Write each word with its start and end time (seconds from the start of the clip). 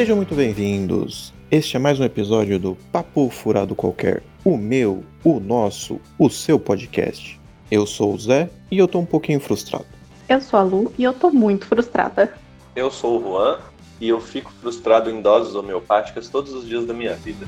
Sejam 0.00 0.16
muito 0.16 0.34
bem-vindos. 0.34 1.30
Este 1.50 1.76
é 1.76 1.78
mais 1.78 2.00
um 2.00 2.04
episódio 2.04 2.58
do 2.58 2.74
Papo 2.90 3.28
Furado 3.28 3.74
Qualquer, 3.74 4.22
o 4.42 4.56
meu, 4.56 5.04
o 5.22 5.38
nosso, 5.38 6.00
o 6.18 6.30
seu 6.30 6.58
podcast. 6.58 7.38
Eu 7.70 7.86
sou 7.86 8.14
o 8.14 8.18
Zé 8.18 8.48
e 8.70 8.78
eu 8.78 8.88
tô 8.88 8.98
um 8.98 9.04
pouquinho 9.04 9.38
frustrado. 9.38 9.84
Eu 10.26 10.40
sou 10.40 10.58
a 10.58 10.62
Lu 10.62 10.90
e 10.96 11.04
eu 11.04 11.12
tô 11.12 11.30
muito 11.30 11.66
frustrada. 11.66 12.32
Eu 12.74 12.90
sou 12.90 13.20
o 13.20 13.22
Juan 13.22 13.58
e 14.00 14.08
eu 14.08 14.18
fico 14.22 14.50
frustrado 14.62 15.10
em 15.10 15.20
doses 15.20 15.54
homeopáticas 15.54 16.30
todos 16.30 16.54
os 16.54 16.66
dias 16.66 16.86
da 16.86 16.94
minha 16.94 17.14
vida. 17.16 17.46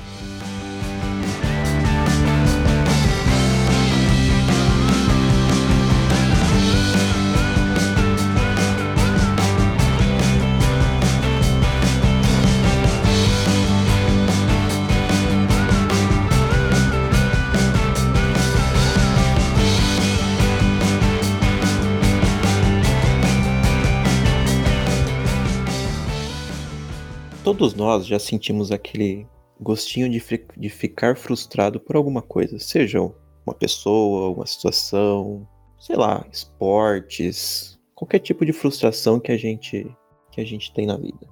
Todos 27.43 27.73
nós 27.73 28.07
já 28.07 28.17
sentimos 28.17 28.71
aquele 28.71 29.27
gostinho 29.59 30.09
de, 30.09 30.23
de 30.57 30.69
ficar 30.69 31.17
frustrado 31.17 31.77
por 31.77 31.97
alguma 31.97 32.21
coisa, 32.21 32.57
seja 32.57 33.01
uma 33.01 33.53
pessoa, 33.53 34.33
uma 34.33 34.45
situação, 34.45 35.45
sei 35.77 35.97
lá, 35.97 36.25
esportes, 36.31 37.77
qualquer 37.93 38.19
tipo 38.19 38.45
de 38.45 38.53
frustração 38.53 39.19
que 39.19 39.31
a 39.31 39.37
gente 39.37 39.85
que 40.31 40.39
a 40.39 40.45
gente 40.45 40.73
tem 40.73 40.87
na 40.87 40.95
vida. 40.95 41.27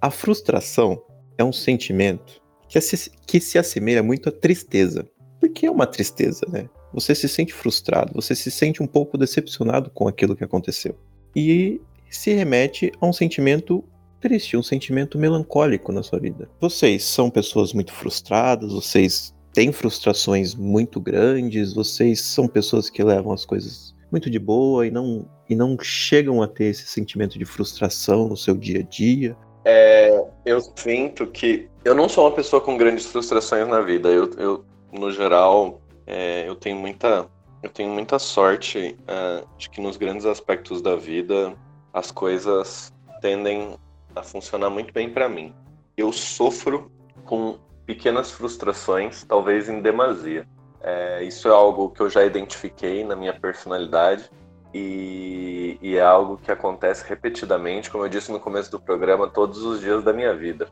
A 0.00 0.10
frustração 0.10 1.02
é 1.38 1.42
um 1.42 1.52
sentimento 1.52 2.40
que 2.68 2.80
se, 2.80 3.10
que 3.26 3.40
se 3.40 3.58
assemelha 3.58 4.02
muito 4.02 4.28
à 4.28 4.32
tristeza. 4.32 5.08
Porque 5.40 5.66
é 5.66 5.70
uma 5.70 5.86
tristeza, 5.86 6.46
né? 6.48 6.68
Você 6.92 7.14
se 7.14 7.28
sente 7.28 7.52
frustrado, 7.52 8.12
você 8.14 8.34
se 8.34 8.50
sente 8.50 8.82
um 8.82 8.86
pouco 8.86 9.18
decepcionado 9.18 9.90
com 9.90 10.06
aquilo 10.06 10.36
que 10.36 10.44
aconteceu. 10.44 10.96
E 11.34 11.80
se 12.08 12.32
remete 12.32 12.92
a 13.00 13.06
um 13.06 13.12
sentimento 13.12 13.82
triste, 14.24 14.56
um 14.56 14.62
sentimento 14.62 15.18
melancólico 15.18 15.92
na 15.92 16.02
sua 16.02 16.18
vida. 16.18 16.48
Vocês 16.58 17.04
são 17.04 17.28
pessoas 17.28 17.74
muito 17.74 17.92
frustradas, 17.92 18.72
vocês 18.72 19.34
têm 19.52 19.70
frustrações 19.70 20.54
muito 20.54 20.98
grandes, 20.98 21.74
vocês 21.74 22.22
são 22.22 22.48
pessoas 22.48 22.88
que 22.88 23.04
levam 23.04 23.32
as 23.32 23.44
coisas 23.44 23.94
muito 24.10 24.30
de 24.30 24.38
boa 24.38 24.86
e 24.86 24.90
não, 24.90 25.28
e 25.46 25.54
não 25.54 25.76
chegam 25.78 26.40
a 26.40 26.48
ter 26.48 26.66
esse 26.66 26.86
sentimento 26.86 27.38
de 27.38 27.44
frustração 27.44 28.26
no 28.26 28.36
seu 28.36 28.56
dia 28.56 28.80
a 28.80 28.82
dia. 28.82 29.36
É, 29.62 30.24
eu 30.46 30.58
sinto 30.74 31.26
que 31.26 31.68
eu 31.84 31.94
não 31.94 32.08
sou 32.08 32.24
uma 32.24 32.34
pessoa 32.34 32.62
com 32.62 32.78
grandes 32.78 33.04
frustrações 33.04 33.68
na 33.68 33.82
vida. 33.82 34.08
Eu, 34.08 34.30
eu 34.38 34.64
no 34.90 35.12
geral, 35.12 35.82
é, 36.06 36.48
eu 36.48 36.54
tenho 36.54 36.78
muita, 36.78 37.26
eu 37.62 37.68
tenho 37.68 37.90
muita 37.90 38.18
sorte 38.18 38.96
é, 39.06 39.44
de 39.58 39.68
que 39.68 39.82
nos 39.82 39.98
grandes 39.98 40.24
aspectos 40.24 40.80
da 40.80 40.96
vida 40.96 41.52
as 41.92 42.10
coisas 42.10 42.90
tendem 43.20 43.76
a 44.14 44.22
funcionar 44.22 44.70
muito 44.70 44.92
bem 44.92 45.10
para 45.10 45.28
mim. 45.28 45.54
Eu 45.96 46.12
sofro 46.12 46.90
com 47.24 47.58
pequenas 47.86 48.30
frustrações, 48.30 49.24
talvez 49.24 49.68
em 49.68 49.80
demasia. 49.80 50.46
É, 50.82 51.22
isso 51.22 51.48
é 51.48 51.50
algo 51.50 51.90
que 51.90 52.00
eu 52.00 52.10
já 52.10 52.24
identifiquei 52.24 53.04
na 53.04 53.16
minha 53.16 53.32
personalidade 53.32 54.30
e, 54.72 55.78
e 55.80 55.96
é 55.96 56.02
algo 56.02 56.36
que 56.36 56.50
acontece 56.50 57.04
repetidamente, 57.08 57.90
como 57.90 58.04
eu 58.04 58.08
disse 58.08 58.30
no 58.30 58.40
começo 58.40 58.70
do 58.70 58.80
programa, 58.80 59.28
todos 59.28 59.62
os 59.62 59.80
dias 59.80 60.02
da 60.02 60.12
minha 60.12 60.34
vida. 60.34 60.68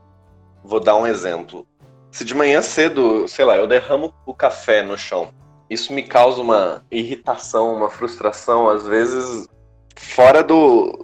Vou 0.62 0.81
dar 0.81 0.97
um 0.97 1.06
exemplo. 1.06 1.66
Se 2.11 2.25
de 2.25 2.34
manhã 2.34 2.61
cedo, 2.61 3.27
sei 3.27 3.45
lá, 3.45 3.56
eu 3.56 3.66
derramo 3.66 4.12
o 4.27 4.34
café 4.34 4.83
no 4.83 4.99
chão, 4.99 5.33
isso 5.72 5.93
me 5.93 6.03
causa 6.03 6.43
uma 6.43 6.84
irritação, 6.91 7.75
uma 7.75 7.89
frustração, 7.89 8.69
às 8.69 8.87
vezes 8.87 9.49
fora 9.97 10.43
do. 10.43 11.02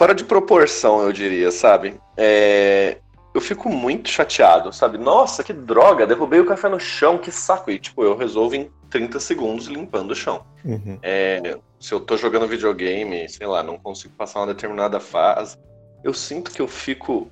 Fora 0.00 0.14
de 0.14 0.24
proporção, 0.24 1.02
eu 1.02 1.12
diria, 1.12 1.50
sabe? 1.50 2.00
É, 2.16 2.96
eu 3.34 3.40
fico 3.42 3.68
muito 3.68 4.08
chateado, 4.08 4.72
sabe? 4.72 4.96
Nossa, 4.96 5.44
que 5.44 5.52
droga, 5.52 6.06
derrubei 6.06 6.40
o 6.40 6.46
café 6.46 6.70
no 6.70 6.80
chão, 6.80 7.18
que 7.18 7.30
saco. 7.30 7.70
E, 7.70 7.78
tipo, 7.78 8.02
eu 8.02 8.16
resolvo 8.16 8.54
em 8.54 8.70
30 8.88 9.20
segundos 9.20 9.66
limpando 9.66 10.12
o 10.12 10.16
chão. 10.16 10.42
Uhum. 10.64 10.98
É, 11.02 11.58
se 11.78 11.92
eu 11.92 12.00
tô 12.00 12.16
jogando 12.16 12.48
videogame, 12.48 13.28
sei 13.28 13.46
lá, 13.46 13.62
não 13.62 13.76
consigo 13.78 14.14
passar 14.14 14.40
uma 14.40 14.46
determinada 14.46 14.98
fase, 14.98 15.58
eu 16.02 16.14
sinto 16.14 16.50
que 16.50 16.62
eu 16.62 16.66
fico 16.66 17.30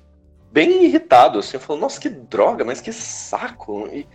bem 0.51 0.83
irritado, 0.83 1.39
assim, 1.39 1.57
eu 1.57 1.61
falo, 1.61 1.79
nossa, 1.79 1.99
que 1.99 2.07
droga, 2.07 2.63
mas 2.63 2.79
que 2.79 2.93
saco. 2.93 3.87
E 3.87 4.07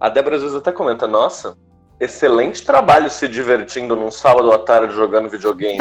a 0.00 0.08
Débora 0.08 0.34
às 0.34 0.42
vezes 0.42 0.56
até 0.56 0.72
comenta, 0.72 1.06
nossa, 1.06 1.56
excelente 2.02 2.64
trabalho 2.64 3.08
se 3.08 3.28
divertindo 3.28 3.94
num 3.94 4.10
sábado 4.10 4.50
à 4.52 4.58
tarde 4.58 4.94
jogando 4.94 5.30
videogame. 5.30 5.78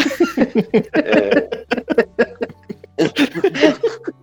É. 0.94 1.62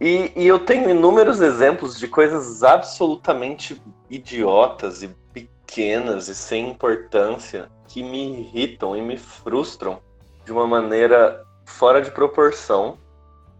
E, 0.00 0.30
e 0.36 0.46
eu 0.46 0.60
tenho 0.60 0.88
inúmeros 0.90 1.40
exemplos 1.40 1.98
de 1.98 2.06
coisas 2.06 2.62
absolutamente 2.62 3.82
idiotas 4.08 5.02
e 5.02 5.08
pequenas 5.32 6.28
e 6.28 6.36
sem 6.36 6.70
importância 6.70 7.68
que 7.88 8.00
me 8.00 8.42
irritam 8.42 8.96
e 8.96 9.02
me 9.02 9.16
frustram 9.16 10.00
de 10.44 10.52
uma 10.52 10.68
maneira 10.68 11.44
fora 11.66 12.00
de 12.00 12.12
proporção 12.12 12.96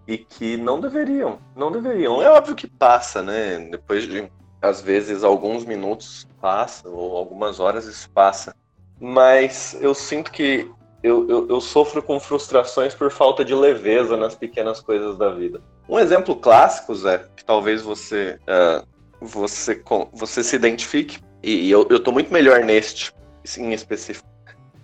e 0.07 0.17
que 0.17 0.57
não 0.57 0.81
deveriam, 0.81 1.41
não 1.57 1.73
deveriam. 1.73 2.23
É 2.23 2.31
óbvio 2.31 2.55
que 2.55 2.69
passa, 2.69 3.21
né? 3.21 3.59
Depois 3.71 4.05
de 4.05 4.31
às 4.63 4.81
vezes 4.81 5.25
alguns 5.25 5.65
minutos 5.65 6.28
passa 6.41 6.89
ou 6.89 7.17
algumas 7.17 7.61
horas 7.61 7.87
isso 7.87 8.09
passa, 8.11 8.55
mas 9.01 9.77
eu 9.81 9.95
sinto 9.95 10.31
que 10.31 10.71
eu, 11.03 11.29
eu, 11.29 11.49
eu 11.49 11.61
sofro 11.61 12.03
com 12.03 12.19
frustrações 12.19 12.95
por 12.95 13.11
falta 13.11 13.45
de 13.45 13.55
leveza 13.55 14.17
nas 14.17 14.35
pequenas 14.35 14.81
coisas 14.81 15.17
da 15.17 15.31
vida. 15.31 15.61
Um 15.89 15.99
exemplo 15.99 16.35
clássico, 16.37 16.95
Zé, 16.95 17.25
que 17.37 17.45
talvez 17.45 17.83
você 17.83 18.39
uh, 18.43 18.87
você, 19.21 19.83
você 20.13 20.45
se 20.45 20.57
identifique, 20.57 21.19
e 21.43 21.71
eu, 21.71 21.87
eu 21.91 22.01
tô 22.01 22.13
muito 22.13 22.33
melhor 22.33 22.61
neste 22.65 23.13
em 23.59 23.73
específico. 23.73 24.29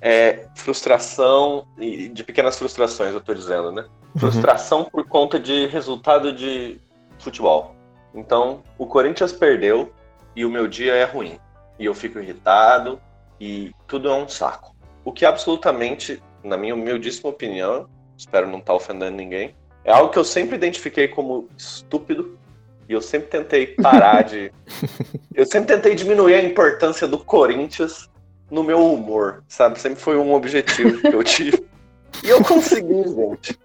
É 0.01 0.47
frustração, 0.55 1.67
e 1.79 2.09
de 2.09 2.23
pequenas 2.23 2.59
frustrações, 2.59 3.15
eu 3.15 3.21
tô 3.21 3.35
dizendo, 3.35 3.73
né? 3.73 3.87
Frustração 4.17 4.85
por 4.85 5.07
conta 5.07 5.41
de 5.41 5.67
resultado 5.67 6.33
de 6.33 6.79
futebol. 7.19 7.75
Então, 8.15 8.63
o 8.79 8.87
Corinthians 8.87 9.33
perdeu 9.33 9.93
e 10.35 10.45
o 10.45 10.51
meu 10.51 10.67
dia 10.67 10.95
é 10.95 11.05
ruim. 11.05 11.39
E 11.79 11.85
eu 11.85 11.95
fico 11.95 12.19
irritado 12.19 13.01
e 13.41 13.73
tudo 13.87 14.09
é 14.09 14.15
um 14.15 14.29
saco. 14.29 14.75
O 15.05 15.13
que 15.13 15.25
absolutamente, 15.25 16.23
na 16.43 16.57
minha 16.57 16.75
humildíssima 16.75 17.31
opinião, 17.31 17.89
espero 18.17 18.49
não 18.49 18.59
estar 18.59 18.75
ofendendo 18.75 19.17
ninguém, 19.17 19.55
é 19.85 19.93
algo 19.93 20.11
que 20.11 20.19
eu 20.19 20.25
sempre 20.25 20.57
identifiquei 20.57 21.09
como 21.09 21.49
estúpido 21.57 22.39
e 22.89 22.93
eu 22.93 23.03
sempre 23.03 23.29
tentei 23.29 23.67
parar 23.67 24.23
de. 24.23 24.53
eu 25.35 25.45
sempre 25.47 25.75
tentei 25.75 25.95
diminuir 25.95 26.35
a 26.35 26.43
importância 26.43 27.07
do 27.07 27.19
Corinthians 27.19 28.09
no 28.51 28.63
meu 28.63 28.93
humor, 28.93 29.43
sabe? 29.49 29.79
Sempre 29.79 30.01
foi 30.01 30.17
um 30.17 30.33
objetivo 30.33 31.01
que 31.01 31.15
eu 31.15 31.23
tive. 31.23 31.65
E 32.23 32.29
eu 32.29 32.43
consegui, 32.45 33.03
gente. 33.09 33.59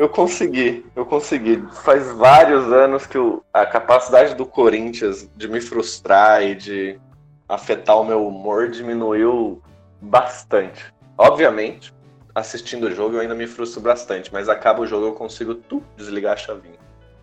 Eu 0.00 0.08
consegui, 0.08 0.86
eu 0.96 1.04
consegui. 1.04 1.62
Faz 1.84 2.10
vários 2.12 2.72
anos 2.72 3.06
que 3.06 3.18
eu, 3.18 3.44
a 3.52 3.66
capacidade 3.66 4.34
do 4.34 4.46
Corinthians 4.46 5.28
de 5.36 5.46
me 5.46 5.60
frustrar 5.60 6.42
e 6.42 6.54
de 6.54 6.98
afetar 7.46 8.00
o 8.00 8.04
meu 8.06 8.26
humor 8.26 8.70
diminuiu 8.70 9.62
bastante. 10.00 10.86
Obviamente, 11.18 11.92
assistindo 12.34 12.84
o 12.84 12.90
jogo 12.90 13.16
eu 13.16 13.20
ainda 13.20 13.34
me 13.34 13.46
frustro 13.46 13.82
bastante, 13.82 14.32
mas 14.32 14.48
acaba 14.48 14.80
o 14.80 14.86
jogo 14.86 15.04
eu 15.04 15.12
consigo 15.12 15.54
tu, 15.54 15.82
desligar 15.98 16.32
a 16.32 16.36
chavinha. 16.38 16.78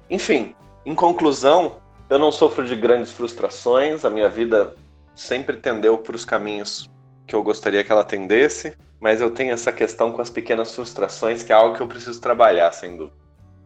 Enfim, 0.07 0.53
em 0.85 0.93
conclusão, 0.93 1.77
eu 2.07 2.19
não 2.19 2.31
sofro 2.31 2.63
de 2.63 2.75
grandes 2.75 3.11
frustrações, 3.11 4.05
a 4.05 4.09
minha 4.11 4.29
vida 4.29 4.75
sempre 5.15 5.57
tendeu 5.57 5.97
para 5.97 6.15
os 6.15 6.23
caminhos 6.23 6.87
que 7.27 7.35
eu 7.35 7.43
gostaria 7.43 7.83
que 7.83 7.91
ela 7.91 8.05
tendesse, 8.05 8.75
mas 8.99 9.19
eu 9.19 9.29
tenho 9.29 9.51
essa 9.51 9.71
questão 9.71 10.11
com 10.11 10.21
as 10.21 10.29
pequenas 10.29 10.73
frustrações, 10.73 11.43
que 11.43 11.51
é 11.51 11.55
algo 11.55 11.75
que 11.75 11.81
eu 11.81 11.87
preciso 11.87 12.19
trabalhar, 12.21 12.71
sem 12.71 12.95
dúvida. 12.95 13.15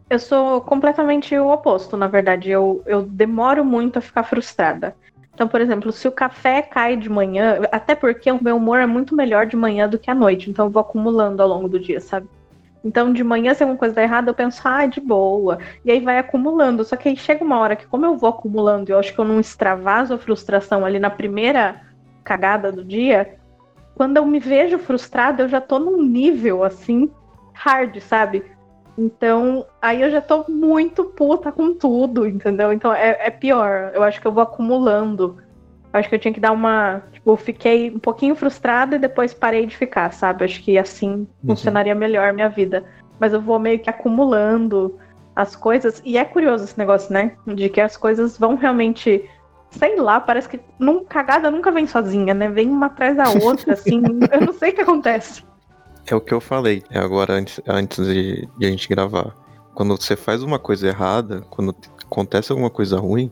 Eu 0.10 0.20
sou 0.20 0.60
completamente 0.60 1.38
o 1.38 1.50
oposto, 1.50 1.96
na 1.96 2.08
verdade. 2.08 2.50
Eu, 2.50 2.84
eu 2.86 3.04
demoro 3.04 3.64
muito 3.64 3.98
a 3.98 4.02
ficar 4.02 4.24
frustrada. 4.24 4.94
Então, 5.34 5.48
por 5.48 5.62
exemplo, 5.62 5.92
se 5.92 6.06
o 6.08 6.12
café 6.12 6.62
cai 6.62 6.98
de 6.98 7.10
manhã, 7.10 7.62
até 7.72 7.96
porque 7.96 8.30
o 8.30 8.44
meu 8.44 8.58
humor 8.58 8.80
é 8.80 8.86
muito 8.86 9.16
melhor 9.16 9.46
de 9.46 9.56
manhã 9.56 9.88
do 9.88 9.98
que 9.98 10.12
à 10.12 10.16
noite, 10.16 10.50
então 10.50 10.66
eu 10.66 10.70
vou 10.70 10.82
acumulando 10.82 11.42
ao 11.42 11.48
longo 11.48 11.70
do 11.70 11.80
dia, 11.80 12.02
sabe? 12.02 12.28
Então, 12.84 13.14
de 13.14 13.24
manhã, 13.24 13.54
se 13.54 13.64
alguma 13.64 13.78
coisa 13.78 13.96
dá 13.96 14.02
errado, 14.02 14.28
eu 14.28 14.34
penso, 14.34 14.62
ah, 14.66 14.86
de 14.88 15.00
boa. 15.00 15.60
E 15.86 15.92
aí 15.92 16.00
vai 16.00 16.18
acumulando. 16.18 16.84
Só 16.84 16.96
que 16.98 17.08
aí 17.08 17.16
chega 17.16 17.44
uma 17.44 17.60
hora 17.60 17.76
que, 17.76 17.88
como 17.88 18.06
eu 18.06 18.18
vou 18.18 18.30
acumulando 18.30 18.92
eu 18.92 18.98
acho 18.98 19.14
que 19.14 19.20
eu 19.20 19.26
não 19.26 19.40
extravaso 19.40 20.14
a 20.14 20.18
frustração 20.18 20.84
ali 20.84 21.00
na 21.00 21.10
primeira 21.10 21.82
cagada 22.24 22.72
do 22.72 22.84
dia, 22.84 23.40
quando 24.02 24.18
eu 24.18 24.26
me 24.26 24.40
vejo 24.40 24.80
frustrada, 24.80 25.44
eu 25.44 25.48
já 25.48 25.62
tô 25.62 25.78
num 25.78 26.02
nível 26.02 26.64
assim, 26.64 27.08
hard, 27.54 28.00
sabe? 28.00 28.44
Então, 28.98 29.64
aí 29.80 30.02
eu 30.02 30.10
já 30.10 30.20
tô 30.20 30.44
muito 30.50 31.04
puta 31.04 31.52
com 31.52 31.76
tudo, 31.76 32.28
entendeu? 32.28 32.74
Então 32.74 32.92
é, 32.92 33.28
é 33.28 33.30
pior. 33.30 33.92
Eu 33.94 34.02
acho 34.02 34.20
que 34.20 34.26
eu 34.26 34.32
vou 34.32 34.42
acumulando. 34.42 35.38
Eu 35.94 36.00
acho 36.00 36.10
que 36.10 36.16
eu 36.16 36.20
tinha 36.20 36.34
que 36.34 36.40
dar 36.40 36.52
uma. 36.52 37.04
Tipo, 37.12 37.30
eu 37.30 37.38
fiquei 37.38 37.92
um 37.92 38.00
pouquinho 38.00 38.34
frustrada 38.36 38.96
e 38.96 39.00
depois 39.00 39.36
parei 39.36 39.68
de 39.68 39.78
ficar, 39.78 40.12
sabe? 40.12 40.46
Acho 40.46 40.64
que 40.64 40.80
assim 40.80 41.28
uhum. 41.44 41.50
funcionaria 41.50 41.94
melhor 41.94 42.30
a 42.30 42.34
minha 42.34 42.50
vida. 42.50 42.84
Mas 43.20 43.34
eu 43.34 43.40
vou 43.40 43.60
meio 43.60 43.78
que 43.78 43.90
acumulando 43.92 44.98
as 45.36 45.56
coisas. 45.56 46.02
E 46.04 46.18
é 46.18 46.26
curioso 46.26 46.64
esse 46.64 46.76
negócio, 46.80 47.14
né? 47.14 47.34
De 47.46 47.70
que 47.70 47.80
as 47.80 47.96
coisas 47.96 48.36
vão 48.36 48.56
realmente. 48.56 49.30
Sei 49.72 49.96
lá, 49.96 50.20
parece 50.20 50.50
que 50.50 50.60
num, 50.78 51.04
cagada 51.06 51.50
nunca 51.50 51.72
vem 51.72 51.88
sozinha, 51.88 52.34
né? 52.34 52.50
Vem 52.50 52.70
uma 52.70 52.88
atrás 52.88 53.16
da 53.16 53.30
outra, 53.30 53.74
assim. 53.74 54.02
eu 54.32 54.42
não 54.42 54.54
sei 54.54 54.72
o 54.72 54.76
que 54.76 54.82
acontece. 54.82 55.44
É 56.06 56.16
o 56.16 56.22
que 56.22 56.34
eu 56.34 56.42
falei 56.42 56.84
é 56.90 57.00
agora 57.00 57.34
antes, 57.34 57.62
antes 57.68 58.06
de, 58.06 58.48
de 58.58 58.66
a 58.66 58.70
gente 58.70 58.88
gravar. 58.90 59.36
Quando 59.74 59.96
você 59.96 60.16
faz 60.16 60.44
uma 60.44 60.60
coisa 60.60 60.88
errada, 60.88 61.42
quando 61.50 61.74
acontece 62.04 62.52
alguma 62.52 62.70
coisa 62.70 63.00
ruim, 63.00 63.32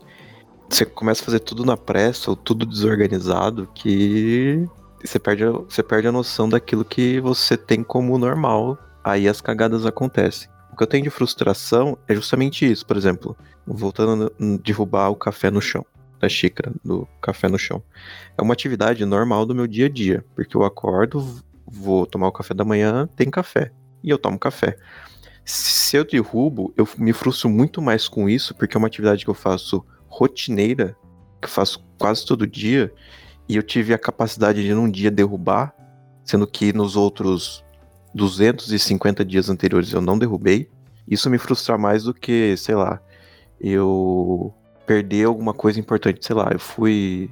você 0.68 0.86
começa 0.86 1.22
a 1.22 1.24
fazer 1.26 1.40
tudo 1.40 1.64
na 1.64 1.76
pressa 1.76 2.30
ou 2.30 2.36
tudo 2.36 2.64
desorganizado 2.64 3.68
que 3.74 4.66
você 5.02 5.18
perde, 5.18 5.44
você 5.44 5.82
perde 5.82 6.08
a 6.08 6.12
noção 6.12 6.48
daquilo 6.48 6.84
que 6.84 7.20
você 7.20 7.56
tem 7.56 7.82
como 7.82 8.16
normal. 8.18 8.78
Aí 9.02 9.28
as 9.28 9.40
cagadas 9.40 9.84
acontecem. 9.84 10.48
O 10.72 10.76
que 10.76 10.82
eu 10.82 10.86
tenho 10.86 11.04
de 11.04 11.10
frustração 11.10 11.98
é 12.06 12.14
justamente 12.14 12.70
isso, 12.70 12.86
por 12.86 12.96
exemplo, 12.96 13.36
voltando 13.66 14.26
a 14.26 14.56
derrubar 14.62 15.10
o 15.10 15.16
café 15.16 15.50
no 15.50 15.60
chão, 15.60 15.84
da 16.20 16.28
xícara 16.28 16.72
do 16.84 17.08
café 17.20 17.48
no 17.48 17.58
chão. 17.58 17.82
É 18.36 18.42
uma 18.42 18.52
atividade 18.52 19.04
normal 19.04 19.46
do 19.46 19.54
meu 19.54 19.66
dia 19.66 19.86
a 19.86 19.88
dia, 19.88 20.24
porque 20.34 20.56
eu 20.56 20.64
acordo, 20.64 21.42
vou 21.66 22.06
tomar 22.06 22.28
o 22.28 22.32
café 22.32 22.54
da 22.54 22.64
manhã, 22.64 23.08
tem 23.16 23.30
café. 23.30 23.72
E 24.04 24.10
eu 24.10 24.18
tomo 24.18 24.38
café. 24.38 24.76
Se 25.44 25.96
eu 25.96 26.04
derrubo, 26.04 26.72
eu 26.76 26.86
me 26.98 27.12
frustro 27.12 27.48
muito 27.48 27.80
mais 27.80 28.06
com 28.06 28.28
isso, 28.28 28.54
porque 28.54 28.76
é 28.76 28.78
uma 28.78 28.86
atividade 28.86 29.24
que 29.24 29.30
eu 29.30 29.34
faço 29.34 29.84
rotineira, 30.06 30.96
que 31.40 31.46
eu 31.46 31.50
faço 31.50 31.82
quase 31.98 32.24
todo 32.24 32.46
dia, 32.46 32.92
e 33.48 33.56
eu 33.56 33.62
tive 33.62 33.94
a 33.94 33.98
capacidade 33.98 34.62
de 34.62 34.74
num 34.74 34.88
dia 34.88 35.10
derrubar, 35.10 35.74
sendo 36.24 36.46
que 36.46 36.72
nos 36.72 36.94
outros 36.94 37.64
250 38.14 39.24
dias 39.24 39.48
anteriores 39.48 39.92
eu 39.92 40.00
não 40.00 40.18
derrubei. 40.18 40.68
Isso 41.08 41.28
me 41.30 41.38
frustra 41.38 41.76
mais 41.76 42.04
do 42.04 42.14
que, 42.14 42.56
sei 42.56 42.74
lá, 42.74 43.00
eu 43.60 44.54
perder 44.90 45.26
alguma 45.26 45.54
coisa 45.54 45.78
importante, 45.78 46.26
sei 46.26 46.34
lá, 46.34 46.48
eu 46.50 46.58
fui. 46.58 47.30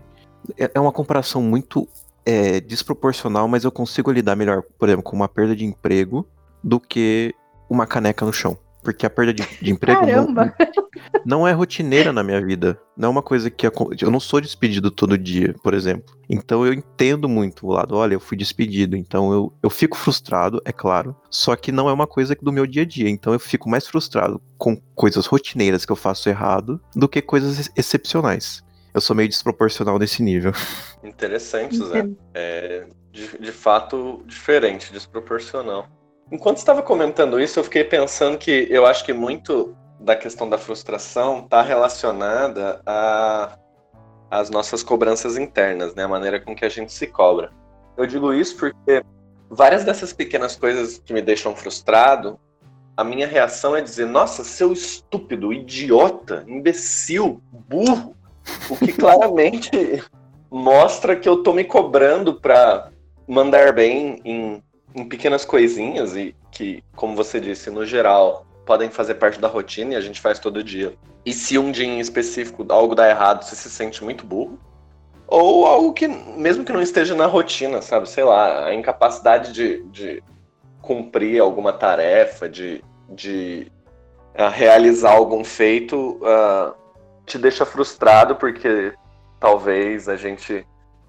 É, 0.57 0.71
é 0.77 0.79
uma 0.79 0.93
comparação 0.93 1.43
muito 1.43 1.89
é, 2.25 2.61
desproporcional, 2.61 3.49
mas 3.49 3.65
eu 3.65 3.73
consigo 3.73 4.13
lidar 4.13 4.37
melhor, 4.37 4.63
por 4.79 4.89
exemplo, 4.89 5.03
com 5.03 5.17
uma 5.17 5.29
perda 5.29 5.57
de 5.57 5.65
emprego 5.65 6.25
do 6.63 6.79
que 6.79 7.35
uma 7.69 7.85
caneca 7.85 8.25
no 8.25 8.33
chão. 8.33 8.57
Porque 8.81 9.05
a 9.05 9.11
perda 9.11 9.35
de, 9.35 9.43
de 9.61 9.73
emprego 9.75 10.07
não, 10.07 10.53
não, 11.25 11.47
é 11.47 11.53
rotineira 11.53 12.13
na 12.13 12.23
minha 12.23 12.45
vida. 12.45 12.81
Não 12.97 13.09
é 13.09 13.11
uma 13.11 13.23
coisa 13.23 13.51
que. 13.51 13.67
Eu 13.67 14.11
não 14.11 14.21
sou 14.21 14.41
despedido 14.41 14.91
todo 14.91 15.19
dia, 15.19 15.55
por 15.63 15.75
exemplo. 15.75 16.17
Então 16.29 16.65
eu 16.67 16.73
entendo 16.73 17.29
muito 17.29 17.67
o 17.67 17.73
lado, 17.73 17.97
olha, 17.97 18.15
eu 18.15 18.21
fui 18.21 18.37
despedido. 18.37 18.97
Então 18.97 19.33
eu, 19.33 19.53
eu 19.63 19.71
fico 19.71 19.97
frustrado, 19.97 20.61
é 20.65 20.73
claro. 20.73 21.17
Só 21.31 21.55
que 21.57 21.73
não 21.73 21.89
é 21.89 21.93
uma 21.93 22.07
coisa 22.07 22.37
do 22.41 22.53
meu 22.53 22.67
dia 22.67 22.83
a 22.83 22.87
dia. 22.87 23.09
Então 23.09 23.33
eu 23.33 23.41
fico 23.41 23.69
mais 23.69 23.87
frustrado 23.87 24.41
com 24.57 24.77
coisas 24.95 25.27
rotineiras 25.27 25.85
que 25.85 25.93
eu 25.93 25.97
faço 25.97 26.29
errado 26.29 26.81
do 26.95 27.09
que 27.09 27.23
coisas 27.23 27.71
excepcionais 27.77 28.67
eu 28.95 29.03
sou 29.03 29.15
meio 29.15 29.29
desproporcional 29.29 29.97
nesse 29.97 30.25
nível. 30.25 30.51
Interessante, 31.05 31.77
Zé. 31.77 32.09
É 32.35 32.87
de, 33.19 33.39
de 33.39 33.53
fato 33.53 34.23
diferente, 34.27 34.93
desproporcional. 34.93 35.89
Enquanto 36.31 36.59
estava 36.59 36.83
comentando 36.83 37.41
isso, 37.41 37.59
eu 37.59 37.65
fiquei 37.65 37.85
pensando 37.85 38.37
que 38.37 38.69
eu 38.71 38.85
acho 38.87 39.05
que 39.05 39.13
muito 39.13 39.75
da 40.01 40.15
questão 40.15 40.49
da 40.49 40.59
frustração 40.59 41.41
está 41.41 41.63
relacionada 41.63 42.81
a 42.87 43.59
as 44.31 44.51
nossas 44.51 44.83
cobranças 44.83 45.39
internas, 45.39 45.95
né? 45.95 46.05
A 46.05 46.09
maneira 46.09 46.39
com 46.39 46.55
que 46.55 46.65
a 46.65 46.69
gente 46.69 46.93
se 46.93 47.07
cobra. 47.07 47.51
Eu 47.97 48.07
digo 48.07 48.33
isso 48.33 48.57
porque 48.57 49.03
várias 49.49 49.85
dessas 49.85 50.13
pequenas 50.13 50.55
coisas 50.55 50.99
que 50.99 51.13
me 51.13 51.23
deixam 51.23 51.57
frustrado, 51.57 52.39
a 52.97 53.03
minha 53.03 53.27
reação 53.27 53.75
é 53.75 53.81
dizer: 53.81 54.07
nossa, 54.07 54.45
seu 54.45 54.73
estúpido, 54.73 55.53
idiota, 55.53 56.45
imbecil, 56.47 57.43
burro. 57.53 58.15
O 58.69 58.77
que 58.77 58.93
claramente 58.93 60.03
mostra 60.51 61.17
que 61.17 61.29
eu 61.29 61.43
tô 61.43 61.53
me 61.53 61.65
cobrando 61.65 62.35
para 62.35 62.91
mandar 63.27 63.73
bem 63.73 64.21
em, 64.25 64.63
em 64.95 65.09
pequenas 65.09 65.45
coisinhas 65.45 66.17
e 66.17 66.35
que, 66.51 66.83
como 66.97 67.15
você 67.15 67.39
disse, 67.39 67.71
no 67.71 67.85
geral, 67.85 68.47
podem 68.69 68.91
fazer 68.91 69.15
parte 69.15 69.41
da 69.41 69.49
rotina 69.49 69.95
e 69.95 69.97
a 69.97 70.01
gente 70.03 70.21
faz 70.21 70.39
todo 70.39 70.63
dia. 70.63 70.95
E 71.25 71.33
se 71.33 71.57
um 71.57 71.73
dia 71.73 71.87
em 71.87 72.01
específico 72.01 72.67
algo 72.69 72.95
dá 72.95 73.09
errado, 73.09 73.43
você 73.43 73.57
se 73.57 73.71
sente 73.71 74.05
muito 74.05 74.27
burro. 74.27 74.59
Ou 75.27 75.65
algo 75.65 75.95
que, 75.95 76.07
mesmo 76.07 76.65
que 76.65 76.73
não 76.73 76.83
esteja 76.83 77.15
na 77.15 77.25
rotina, 77.25 77.81
sabe? 77.81 78.07
Sei 78.11 78.23
lá, 78.23 78.67
a 78.67 78.75
incapacidade 78.75 79.55
de, 79.55 79.83
de 79.85 80.23
cumprir 80.83 81.41
alguma 81.41 81.73
tarefa, 81.73 82.47
de, 82.47 82.85
de 83.09 83.73
uh, 84.39 84.51
realizar 84.51 85.13
algum 85.13 85.43
feito, 85.43 86.21
uh, 86.23 86.75
te 87.25 87.39
deixa 87.39 87.65
frustrado 87.65 88.37
porque 88.37 88.93
talvez 89.41 90.11
a 90.11 90.17
gente 90.17 90.67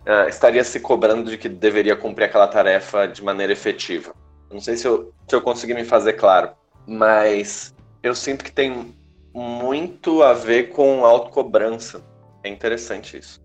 uh, 0.07 0.29
estaria 0.29 0.63
se 0.63 0.79
cobrando 0.79 1.29
de 1.29 1.37
que 1.37 1.49
deveria 1.49 1.97
cumprir 1.97 2.23
aquela 2.23 2.47
tarefa 2.47 3.05
de 3.05 3.21
maneira 3.21 3.51
efetiva. 3.51 4.13
Não 4.49 4.61
sei 4.61 4.77
se 4.77 4.87
eu, 4.87 5.13
se 5.27 5.35
eu 5.35 5.41
consegui 5.41 5.73
me 5.73 5.83
fazer 5.83 6.13
claro, 6.13 6.51
mas 6.89 7.73
eu 8.01 8.15
sinto 8.15 8.43
que 8.43 8.51
tem 8.51 8.93
muito 9.33 10.23
a 10.23 10.33
ver 10.33 10.71
com 10.71 11.05
autocobrança. 11.05 12.03
É 12.43 12.49
interessante 12.49 13.17
isso. 13.17 13.41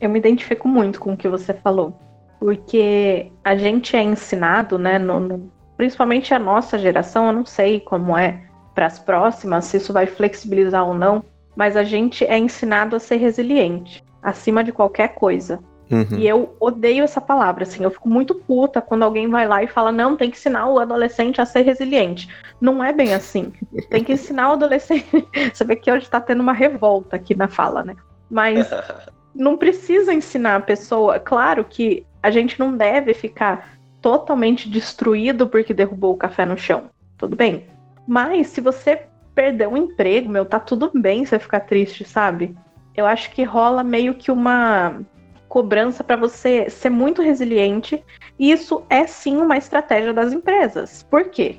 Eu 0.00 0.08
me 0.08 0.18
identifico 0.18 0.68
muito 0.68 1.00
com 1.00 1.12
o 1.12 1.16
que 1.16 1.28
você 1.28 1.52
falou, 1.52 1.98
porque 2.38 3.32
a 3.42 3.56
gente 3.56 3.96
é 3.96 4.02
ensinado, 4.02 4.78
né, 4.78 4.98
no, 4.98 5.18
no, 5.18 5.52
principalmente 5.76 6.32
a 6.32 6.38
nossa 6.38 6.78
geração, 6.78 7.26
eu 7.26 7.32
não 7.32 7.44
sei 7.44 7.80
como 7.80 8.16
é 8.16 8.48
para 8.74 8.86
as 8.86 8.98
próximas, 8.98 9.64
se 9.64 9.78
isso 9.78 9.92
vai 9.92 10.06
flexibilizar 10.06 10.86
ou 10.86 10.94
não, 10.94 11.24
mas 11.56 11.76
a 11.76 11.82
gente 11.82 12.24
é 12.24 12.38
ensinado 12.38 12.94
a 12.94 13.00
ser 13.00 13.16
resiliente, 13.16 14.04
acima 14.22 14.62
de 14.62 14.70
qualquer 14.70 15.14
coisa. 15.14 15.58
Uhum. 15.90 16.18
E 16.18 16.28
eu 16.28 16.54
odeio 16.60 17.04
essa 17.04 17.20
palavra, 17.20 17.62
assim, 17.62 17.82
eu 17.82 17.90
fico 17.90 18.08
muito 18.08 18.34
puta 18.34 18.80
quando 18.80 19.04
alguém 19.04 19.28
vai 19.28 19.48
lá 19.48 19.62
e 19.62 19.66
fala, 19.66 19.90
não, 19.90 20.16
tem 20.16 20.30
que 20.30 20.36
ensinar 20.36 20.68
o 20.68 20.78
adolescente 20.78 21.40
a 21.40 21.46
ser 21.46 21.62
resiliente. 21.62 22.28
Não 22.60 22.82
é 22.84 22.92
bem 22.92 23.14
assim. 23.14 23.52
Tem 23.88 24.04
que 24.04 24.12
ensinar 24.12 24.50
o 24.50 24.52
adolescente. 24.52 25.06
Você 25.52 25.64
vê 25.64 25.76
que 25.76 25.90
hoje 25.90 26.08
tá 26.08 26.20
tendo 26.20 26.40
uma 26.40 26.52
revolta 26.52 27.16
aqui 27.16 27.34
na 27.34 27.48
fala, 27.48 27.82
né? 27.82 27.96
Mas 28.30 28.68
não 29.34 29.56
precisa 29.56 30.12
ensinar 30.12 30.56
a 30.56 30.60
pessoa. 30.60 31.18
Claro 31.18 31.64
que 31.64 32.04
a 32.22 32.30
gente 32.30 32.58
não 32.58 32.76
deve 32.76 33.14
ficar 33.14 33.78
totalmente 34.02 34.68
destruído 34.68 35.48
porque 35.48 35.72
derrubou 35.72 36.14
o 36.14 36.18
café 36.18 36.44
no 36.44 36.58
chão. 36.58 36.90
Tudo 37.16 37.36
bem. 37.36 37.66
Mas 38.06 38.48
se 38.48 38.60
você 38.60 39.02
perder 39.34 39.68
um 39.68 39.76
emprego, 39.76 40.28
meu, 40.28 40.44
tá 40.44 40.58
tudo 40.58 40.90
bem 40.94 41.24
você 41.24 41.38
ficar 41.38 41.60
triste, 41.60 42.04
sabe? 42.04 42.56
Eu 42.96 43.06
acho 43.06 43.30
que 43.30 43.44
rola 43.44 43.84
meio 43.84 44.14
que 44.14 44.32
uma 44.32 45.00
cobrança 45.48 46.04
para 46.04 46.16
você 46.16 46.68
ser 46.68 46.90
muito 46.90 47.22
resiliente, 47.22 48.04
e 48.38 48.50
isso 48.52 48.82
é 48.90 49.06
sim 49.06 49.36
uma 49.38 49.56
estratégia 49.56 50.12
das 50.12 50.32
empresas. 50.32 51.02
Por 51.04 51.30
quê? 51.30 51.56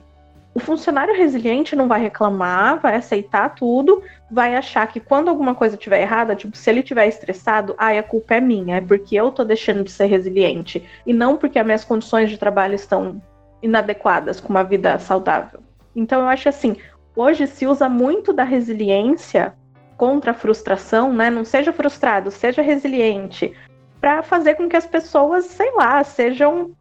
O 0.53 0.60
funcionário 0.60 1.15
resiliente 1.15 1.75
não 1.75 1.88
vai 1.88 2.01
reclamar, 2.01 2.79
vai 2.79 2.96
aceitar 2.96 3.55
tudo, 3.55 4.03
vai 4.29 4.55
achar 4.55 4.88
que 4.88 5.00
quando 5.00 5.29
alguma 5.29 5.55
coisa 5.55 5.75
estiver 5.75 6.01
errada, 6.01 6.36
tipo, 6.36 6.58
se 6.58 6.69
ele 6.69 6.79
estiver 6.79 7.08
estressado, 7.08 7.75
ai, 7.77 7.98
a 7.98 8.03
culpa 8.03 8.36
é 8.36 8.41
minha, 8.41 8.77
é 8.77 8.81
porque 8.81 9.15
eu 9.15 9.31
tô 9.31 9.43
deixando 9.43 9.84
de 9.84 9.91
ser 9.91 10.05
resiliente, 10.05 10.84
e 11.05 11.13
não 11.13 11.38
porque 11.38 11.60
as 11.60 11.65
minhas 11.65 11.86
condições 11.86 12.29
de 12.29 12.38
trabalho 12.38 12.75
estão 12.75 13.22
inadequadas 13.62 14.39
com 14.39 14.50
uma 14.50 14.63
vida 14.63 14.98
saudável. 15.00 15.62
Então 15.96 16.22
eu 16.22 16.27
acho 16.27 16.50
assim, 16.50 16.75
hoje 17.15 17.46
se 17.48 17.67
usa 17.67 17.88
muito 17.88 18.34
da 18.34 18.43
resiliência 18.43 19.53
contra 19.98 20.31
a 20.31 20.34
frustração, 20.34 21.13
né? 21.13 21.29
Não 21.29 21.43
seja 21.43 21.74
frustrado, 21.74 22.31
seja 22.31 22.62
resiliente, 22.62 23.53
para 23.99 24.23
fazer 24.23 24.55
com 24.55 24.69
que 24.69 24.75
as 24.75 24.85
pessoas, 24.85 25.45
sei 25.45 25.71
lá, 25.75 26.03
sejam 26.03 26.71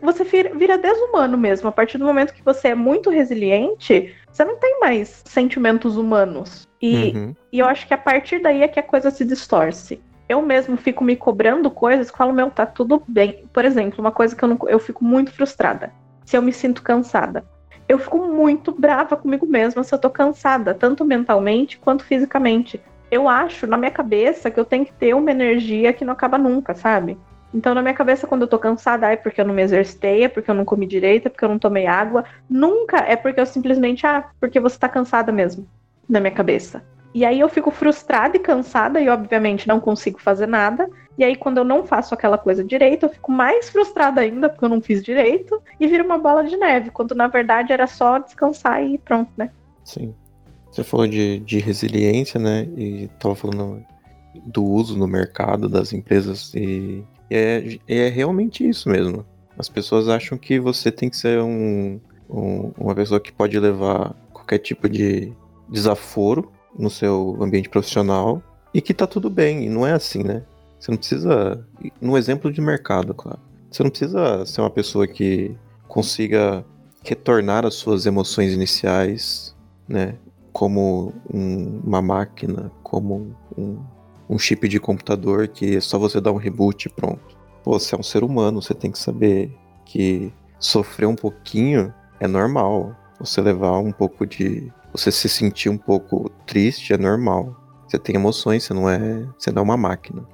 você 0.00 0.24
vira 0.54 0.78
desumano 0.78 1.36
mesmo. 1.36 1.68
A 1.68 1.72
partir 1.72 1.98
do 1.98 2.04
momento 2.04 2.32
que 2.32 2.44
você 2.44 2.68
é 2.68 2.74
muito 2.74 3.10
resiliente, 3.10 4.14
você 4.30 4.44
não 4.44 4.56
tem 4.56 4.78
mais 4.78 5.22
sentimentos 5.24 5.96
humanos. 5.96 6.68
E, 6.80 7.10
uhum. 7.10 7.34
e 7.50 7.58
eu 7.58 7.66
acho 7.66 7.88
que 7.88 7.94
a 7.94 7.98
partir 7.98 8.40
daí 8.40 8.62
é 8.62 8.68
que 8.68 8.78
a 8.78 8.84
coisa 8.84 9.10
se 9.10 9.24
distorce. 9.24 10.00
Eu 10.28 10.42
mesmo 10.42 10.76
fico 10.76 11.02
me 11.02 11.16
cobrando 11.16 11.70
coisas 11.70 12.10
que 12.10 12.18
falo, 12.18 12.32
meu, 12.32 12.50
tá 12.50 12.66
tudo 12.66 13.02
bem. 13.08 13.44
Por 13.52 13.64
exemplo, 13.64 14.00
uma 14.00 14.12
coisa 14.12 14.36
que 14.36 14.44
eu, 14.44 14.48
não, 14.48 14.58
eu 14.68 14.78
fico 14.78 15.04
muito 15.04 15.32
frustrada. 15.32 15.92
Se 16.24 16.36
eu 16.36 16.42
me 16.42 16.52
sinto 16.52 16.82
cansada 16.82 17.44
eu 17.88 17.98
fico 17.98 18.18
muito 18.18 18.72
brava 18.72 19.16
comigo 19.16 19.46
mesma 19.46 19.84
se 19.84 19.94
eu 19.94 19.98
tô 19.98 20.10
cansada, 20.10 20.74
tanto 20.74 21.04
mentalmente 21.04 21.78
quanto 21.78 22.04
fisicamente. 22.04 22.80
Eu 23.10 23.28
acho 23.28 23.66
na 23.66 23.76
minha 23.76 23.90
cabeça 23.90 24.50
que 24.50 24.58
eu 24.58 24.64
tenho 24.64 24.84
que 24.84 24.92
ter 24.92 25.14
uma 25.14 25.30
energia 25.30 25.92
que 25.92 26.04
não 26.04 26.12
acaba 26.12 26.36
nunca, 26.36 26.74
sabe? 26.74 27.16
Então, 27.54 27.74
na 27.74 27.80
minha 27.80 27.94
cabeça, 27.94 28.26
quando 28.26 28.42
eu 28.42 28.48
tô 28.48 28.58
cansada, 28.58 29.10
é 29.10 29.16
porque 29.16 29.40
eu 29.40 29.44
não 29.44 29.54
me 29.54 29.62
exercitei, 29.62 30.24
é 30.24 30.28
porque 30.28 30.50
eu 30.50 30.54
não 30.54 30.64
comi 30.64 30.86
direito, 30.86 31.26
é 31.26 31.28
porque 31.30 31.44
eu 31.44 31.48
não 31.48 31.58
tomei 31.58 31.86
água. 31.86 32.24
Nunca 32.50 32.98
é 32.98 33.16
porque 33.16 33.40
eu 33.40 33.46
simplesmente, 33.46 34.06
ah, 34.06 34.28
porque 34.40 34.60
você 34.60 34.78
tá 34.78 34.88
cansada 34.88 35.32
mesmo, 35.32 35.66
na 36.08 36.20
minha 36.20 36.32
cabeça. 36.32 36.84
E 37.14 37.24
aí 37.24 37.40
eu 37.40 37.48
fico 37.48 37.70
frustrada 37.70 38.36
e 38.36 38.40
cansada 38.40 39.00
e, 39.00 39.08
obviamente, 39.08 39.66
não 39.66 39.80
consigo 39.80 40.20
fazer 40.20 40.46
nada. 40.46 40.86
E 41.16 41.24
aí, 41.24 41.34
quando 41.34 41.56
eu 41.56 41.64
não 41.64 41.86
faço 41.86 42.12
aquela 42.12 42.36
coisa 42.36 42.62
direito, 42.62 43.06
eu 43.06 43.10
fico 43.10 43.32
mais 43.32 43.70
frustrada 43.70 44.20
ainda 44.20 44.50
porque 44.50 44.64
eu 44.64 44.68
não 44.68 44.82
fiz 44.82 45.02
direito 45.02 45.62
e 45.80 45.86
vira 45.86 46.04
uma 46.04 46.18
bola 46.18 46.44
de 46.44 46.58
neve, 46.58 46.90
quando 46.90 47.14
na 47.14 47.26
verdade 47.26 47.72
era 47.72 47.86
só 47.86 48.18
descansar 48.18 48.84
e 48.84 48.98
pronto, 48.98 49.32
né? 49.34 49.50
Sim. 49.82 50.14
Você 50.76 50.84
falou 50.84 51.06
de, 51.06 51.38
de 51.38 51.58
resiliência, 51.58 52.38
né? 52.38 52.68
E 52.76 53.08
tava 53.18 53.34
falando 53.34 53.82
do 54.44 54.62
uso 54.62 54.94
no 54.94 55.08
mercado 55.08 55.70
das 55.70 55.94
empresas 55.94 56.52
e 56.54 57.02
é, 57.30 57.78
é 57.88 58.08
realmente 58.10 58.68
isso 58.68 58.90
mesmo. 58.90 59.24
As 59.58 59.70
pessoas 59.70 60.06
acham 60.06 60.36
que 60.36 60.60
você 60.60 60.92
tem 60.92 61.08
que 61.08 61.16
ser 61.16 61.40
um, 61.40 61.98
um, 62.28 62.72
uma 62.76 62.94
pessoa 62.94 63.18
que 63.18 63.32
pode 63.32 63.58
levar 63.58 64.14
qualquer 64.34 64.58
tipo 64.58 64.86
de 64.86 65.32
desaforo 65.66 66.52
no 66.78 66.90
seu 66.90 67.38
ambiente 67.40 67.70
profissional 67.70 68.42
e 68.74 68.82
que 68.82 68.92
tá 68.92 69.06
tudo 69.06 69.30
bem. 69.30 69.64
E 69.64 69.70
não 69.70 69.86
é 69.86 69.92
assim, 69.92 70.22
né? 70.22 70.42
Você 70.78 70.90
não 70.90 70.98
precisa. 70.98 71.66
No 72.02 72.18
exemplo 72.18 72.52
de 72.52 72.60
mercado, 72.60 73.14
claro. 73.14 73.40
Você 73.70 73.82
não 73.82 73.88
precisa 73.88 74.44
ser 74.44 74.60
uma 74.60 74.68
pessoa 74.68 75.06
que 75.06 75.56
consiga 75.88 76.62
retornar 77.02 77.64
as 77.64 77.76
suas 77.76 78.04
emoções 78.04 78.52
iniciais, 78.52 79.56
né? 79.88 80.16
Como 80.56 81.12
um, 81.30 81.82
uma 81.84 82.00
máquina, 82.00 82.72
como 82.82 83.36
um, 83.58 83.78
um 84.26 84.38
chip 84.38 84.66
de 84.66 84.80
computador 84.80 85.48
que 85.48 85.76
é 85.76 85.80
só 85.80 85.98
você 85.98 86.18
dar 86.18 86.32
um 86.32 86.36
reboot 86.36 86.86
e 86.86 86.88
pronto. 86.88 87.36
Pô, 87.62 87.78
você 87.78 87.94
é 87.94 87.98
um 87.98 88.02
ser 88.02 88.24
humano, 88.24 88.62
você 88.62 88.72
tem 88.72 88.90
que 88.90 88.98
saber 88.98 89.54
que 89.84 90.32
sofrer 90.58 91.04
um 91.04 91.14
pouquinho 91.14 91.92
é 92.18 92.26
normal. 92.26 92.96
Você 93.20 93.42
levar 93.42 93.78
um 93.80 93.92
pouco 93.92 94.26
de. 94.26 94.72
Você 94.92 95.12
se 95.12 95.28
sentir 95.28 95.68
um 95.68 95.76
pouco 95.76 96.30
triste 96.46 96.94
é 96.94 96.96
normal. 96.96 97.54
Você 97.86 97.98
tem 97.98 98.16
emoções, 98.16 98.64
você 98.64 98.72
não 98.72 98.88
é. 98.88 99.26
Você 99.38 99.52
não 99.52 99.60
é 99.60 99.64
uma 99.64 99.76
máquina. 99.76 100.24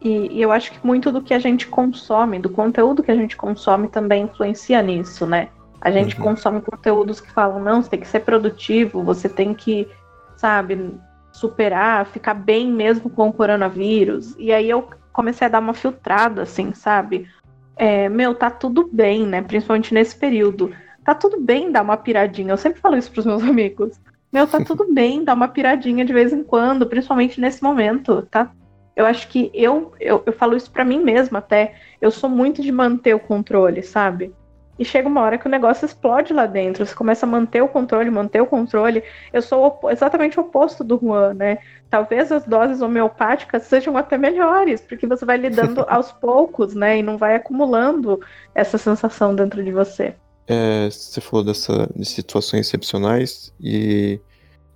E, 0.00 0.38
e 0.38 0.40
eu 0.40 0.52
acho 0.52 0.72
que 0.72 0.86
muito 0.86 1.12
do 1.12 1.20
que 1.20 1.34
a 1.34 1.38
gente 1.38 1.66
consome, 1.66 2.38
do 2.38 2.48
conteúdo 2.48 3.02
que 3.02 3.10
a 3.10 3.14
gente 3.14 3.36
consome 3.36 3.88
também 3.88 4.24
influencia 4.24 4.80
nisso, 4.80 5.26
né? 5.26 5.50
A 5.80 5.90
gente 5.90 6.16
uhum. 6.16 6.22
consome 6.22 6.60
conteúdos 6.60 7.20
que 7.20 7.30
falam, 7.30 7.60
não, 7.60 7.82
você 7.82 7.90
tem 7.90 8.00
que 8.00 8.08
ser 8.08 8.20
produtivo, 8.20 9.02
você 9.02 9.28
tem 9.28 9.54
que, 9.54 9.88
sabe, 10.36 10.94
superar, 11.32 12.06
ficar 12.06 12.34
bem 12.34 12.70
mesmo 12.70 13.10
com 13.10 13.28
o 13.28 13.32
coronavírus. 13.32 14.34
E 14.38 14.52
aí 14.52 14.68
eu 14.68 14.88
comecei 15.12 15.46
a 15.46 15.50
dar 15.50 15.60
uma 15.60 15.74
filtrada, 15.74 16.42
assim, 16.42 16.72
sabe? 16.72 17.28
É, 17.76 18.08
meu, 18.08 18.34
tá 18.34 18.50
tudo 18.50 18.88
bem, 18.90 19.26
né? 19.26 19.42
Principalmente 19.42 19.92
nesse 19.92 20.16
período. 20.16 20.72
Tá 21.04 21.14
tudo 21.14 21.40
bem 21.40 21.70
dar 21.70 21.82
uma 21.82 21.96
piradinha. 21.96 22.52
Eu 22.52 22.56
sempre 22.56 22.80
falo 22.80 22.96
isso 22.96 23.12
pros 23.12 23.26
meus 23.26 23.42
amigos. 23.42 24.00
Meu, 24.32 24.46
tá 24.46 24.64
tudo 24.64 24.86
bem 24.92 25.22
dar 25.22 25.34
uma 25.34 25.48
piradinha 25.48 26.04
de 26.04 26.12
vez 26.12 26.32
em 26.32 26.42
quando, 26.42 26.86
principalmente 26.86 27.40
nesse 27.40 27.62
momento. 27.62 28.22
Tá? 28.30 28.50
Eu 28.96 29.04
acho 29.04 29.28
que 29.28 29.50
eu, 29.52 29.92
eu, 30.00 30.22
eu 30.24 30.32
falo 30.32 30.56
isso 30.56 30.70
para 30.70 30.84
mim 30.84 31.04
mesma 31.04 31.38
até. 31.38 31.74
Eu 32.00 32.10
sou 32.10 32.30
muito 32.30 32.62
de 32.62 32.72
manter 32.72 33.14
o 33.14 33.20
controle, 33.20 33.82
sabe? 33.82 34.34
E 34.78 34.84
chega 34.84 35.08
uma 35.08 35.22
hora 35.22 35.38
que 35.38 35.46
o 35.46 35.50
negócio 35.50 35.86
explode 35.86 36.32
lá 36.32 36.46
dentro. 36.46 36.84
Você 36.84 36.94
começa 36.94 37.24
a 37.24 37.28
manter 37.28 37.62
o 37.62 37.68
controle, 37.68 38.10
manter 38.10 38.40
o 38.42 38.46
controle. 38.46 39.02
Eu 39.32 39.40
sou 39.40 39.80
exatamente 39.90 40.38
o 40.38 40.42
oposto 40.42 40.84
do 40.84 40.98
Juan, 40.98 41.34
né? 41.34 41.58
Talvez 41.88 42.30
as 42.30 42.44
doses 42.44 42.82
homeopáticas 42.82 43.62
sejam 43.62 43.96
até 43.96 44.18
melhores, 44.18 44.82
porque 44.82 45.06
você 45.06 45.24
vai 45.24 45.38
lidando 45.38 45.84
aos 45.88 46.12
poucos, 46.12 46.74
né? 46.74 46.98
E 46.98 47.02
não 47.02 47.16
vai 47.16 47.36
acumulando 47.36 48.20
essa 48.54 48.76
sensação 48.76 49.34
dentro 49.34 49.64
de 49.64 49.72
você. 49.72 50.14
É, 50.46 50.88
você 50.90 51.20
falou 51.20 51.44
dessa, 51.44 51.88
de 51.96 52.04
situações 52.04 52.66
excepcionais 52.66 53.52
e 53.60 54.20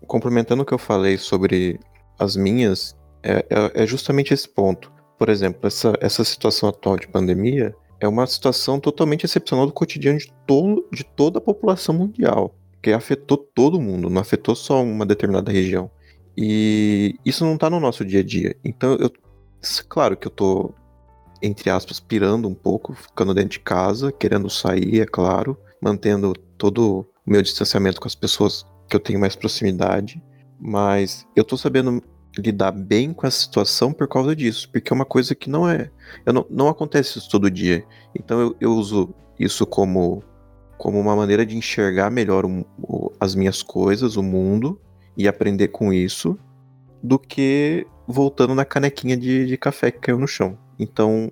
complementando 0.07 0.63
o 0.63 0.67
que 0.67 0.75
eu 0.75 0.79
falei 0.79 1.17
sobre 1.17 1.79
as 2.19 2.37
minhas, 2.37 2.97
é, 3.23 3.45
é, 3.51 3.83
é 3.83 3.87
justamente 3.87 4.35
esse 4.35 4.49
ponto. 4.49 4.93
Por 5.19 5.29
exemplo, 5.29 5.67
essa, 5.67 5.93
essa 6.01 6.25
situação 6.25 6.69
atual 6.69 6.97
de 6.97 7.07
pandemia, 7.07 7.75
é 8.01 8.09
uma 8.09 8.27
situação 8.27 8.81
totalmente 8.81 9.25
excepcional 9.25 9.67
do 9.67 9.73
cotidiano 9.73 10.19
de, 10.19 10.33
todo, 10.47 10.89
de 10.91 11.05
toda 11.05 11.39
a 11.39 11.43
população 11.43 11.95
mundial, 11.95 12.55
que 12.83 12.91
afetou 12.91 13.37
todo 13.37 13.81
mundo, 13.81 14.09
não 14.09 14.23
afetou 14.23 14.57
só 14.57 14.83
uma 14.83 15.05
determinada 15.05 15.53
região. 15.53 15.91
E 16.37 17.15
isso 17.25 17.45
não 17.45 17.55
está 17.55 17.69
no 17.69 17.79
nosso 17.79 18.05
dia 18.05 18.21
a 18.21 18.25
dia. 18.25 18.57
Então, 18.65 18.95
eu, 18.95 19.13
claro 19.89 20.17
que 20.17 20.27
eu 20.27 20.31
tô, 20.31 20.73
entre 21.43 21.69
aspas, 21.69 22.01
pirando 22.01 22.49
um 22.49 22.55
pouco, 22.55 22.95
ficando 22.95 23.35
dentro 23.35 23.51
de 23.51 23.61
casa, 23.61 24.11
querendo 24.11 24.49
sair, 24.49 25.01
é 25.01 25.07
claro, 25.07 25.57
mantendo 25.83 26.33
todo 26.57 27.07
o 27.27 27.31
meu 27.31 27.43
distanciamento 27.43 28.01
com 28.01 28.09
as 28.09 28.15
pessoas 28.15 28.65
que 28.89 28.97
eu 28.97 29.01
tenho 29.01 29.21
mais 29.21 29.37
proximidade. 29.37 30.23
Mas 30.59 31.27
eu 31.37 31.45
tô 31.45 31.57
sabendo 31.57 32.03
lidar 32.39 32.73
bem 32.73 33.13
com 33.13 33.27
essa 33.27 33.41
situação 33.41 33.93
por 33.93 34.07
causa 34.07 34.35
disso, 34.35 34.69
porque 34.71 34.93
é 34.93 34.95
uma 34.95 35.05
coisa 35.05 35.35
que 35.35 35.51
não 35.51 35.69
é. 35.69 35.91
Não, 36.27 36.47
não 36.49 36.69
acontece 36.69 37.19
isso 37.19 37.31
todo 37.31 37.51
dia. 37.51 37.85
Então 38.15 38.41
eu, 38.41 38.57
eu 38.61 38.73
uso 38.73 39.15
isso 39.39 39.67
como, 39.67 40.23
como 40.79 40.99
uma 40.99 41.17
maneira 41.17 41.45
de 41.45 41.57
enxergar 41.57 42.11
melhor 42.11 42.45
o, 42.45 42.67
o, 42.79 43.13
as 43.19 43.35
minhas 43.35 43.63
coisas, 43.63 44.17
o 44.17 44.23
mundo, 44.23 44.81
e 45.17 45.27
aprender 45.27 45.69
com 45.69 45.93
isso, 45.93 46.39
do 47.03 47.19
que 47.19 47.87
voltando 48.07 48.55
na 48.55 48.65
canequinha 48.65 49.17
de, 49.17 49.47
de 49.47 49.57
café 49.57 49.91
que 49.91 49.99
caiu 49.99 50.19
no 50.19 50.27
chão. 50.27 50.57
Então 50.79 51.31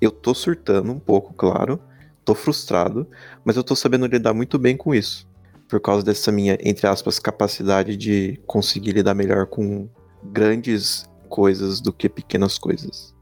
eu 0.00 0.10
tô 0.10 0.34
surtando 0.34 0.90
um 0.92 0.98
pouco, 0.98 1.32
claro, 1.32 1.80
tô 2.24 2.34
frustrado, 2.34 3.06
mas 3.44 3.56
eu 3.56 3.64
tô 3.64 3.74
sabendo 3.76 4.06
lidar 4.06 4.34
muito 4.34 4.58
bem 4.58 4.76
com 4.76 4.94
isso. 4.94 5.28
Por 5.68 5.80
causa 5.80 6.04
dessa 6.04 6.30
minha, 6.30 6.58
entre 6.60 6.86
aspas, 6.86 7.18
capacidade 7.18 7.96
de 7.96 8.38
conseguir 8.46 8.92
lidar 8.92 9.14
melhor 9.14 9.46
com, 9.46 9.88
grandes 10.24 11.08
coisas 11.28 11.80
do 11.80 11.92
que 11.92 12.08
pequenas 12.08 12.58
coisas. 12.58 13.14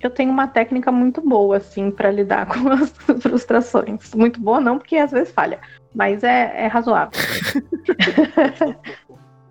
Eu 0.00 0.10
tenho 0.10 0.32
uma 0.32 0.48
técnica 0.48 0.90
muito 0.90 1.20
boa, 1.20 1.58
assim, 1.58 1.90
para 1.90 2.10
lidar 2.10 2.46
com 2.50 2.68
as 2.70 2.90
frustrações. 3.20 4.12
Muito 4.14 4.40
boa, 4.40 4.60
não, 4.60 4.78
porque 4.78 4.96
às 4.96 5.12
vezes 5.12 5.32
falha, 5.32 5.60
mas 5.94 6.24
é, 6.24 6.64
é 6.64 6.66
razoável. 6.66 7.12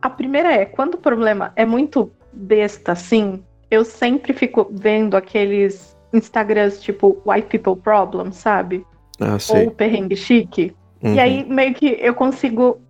a 0.02 0.10
primeira 0.10 0.52
é, 0.52 0.66
quando 0.66 0.96
o 0.96 0.98
problema 0.98 1.54
é 1.56 1.66
muito 1.66 2.12
besta, 2.34 2.94
assim, 2.94 3.44
eu 3.70 3.86
sempre 3.86 4.34
fico 4.34 4.68
vendo 4.72 5.16
aqueles 5.16 5.96
Instagrams 6.14 6.82
tipo 6.82 7.22
White 7.26 7.48
People 7.48 7.82
Problem, 7.82 8.32
sabe? 8.32 8.86
Ah, 9.20 9.38
Ou 9.50 9.72
Perrengue 9.72 10.16
Chique. 10.16 10.76
Uhum. 11.02 11.14
E 11.14 11.20
aí 11.20 11.46
meio 11.46 11.74
que 11.74 11.98
eu 12.00 12.14
consigo 12.14 12.82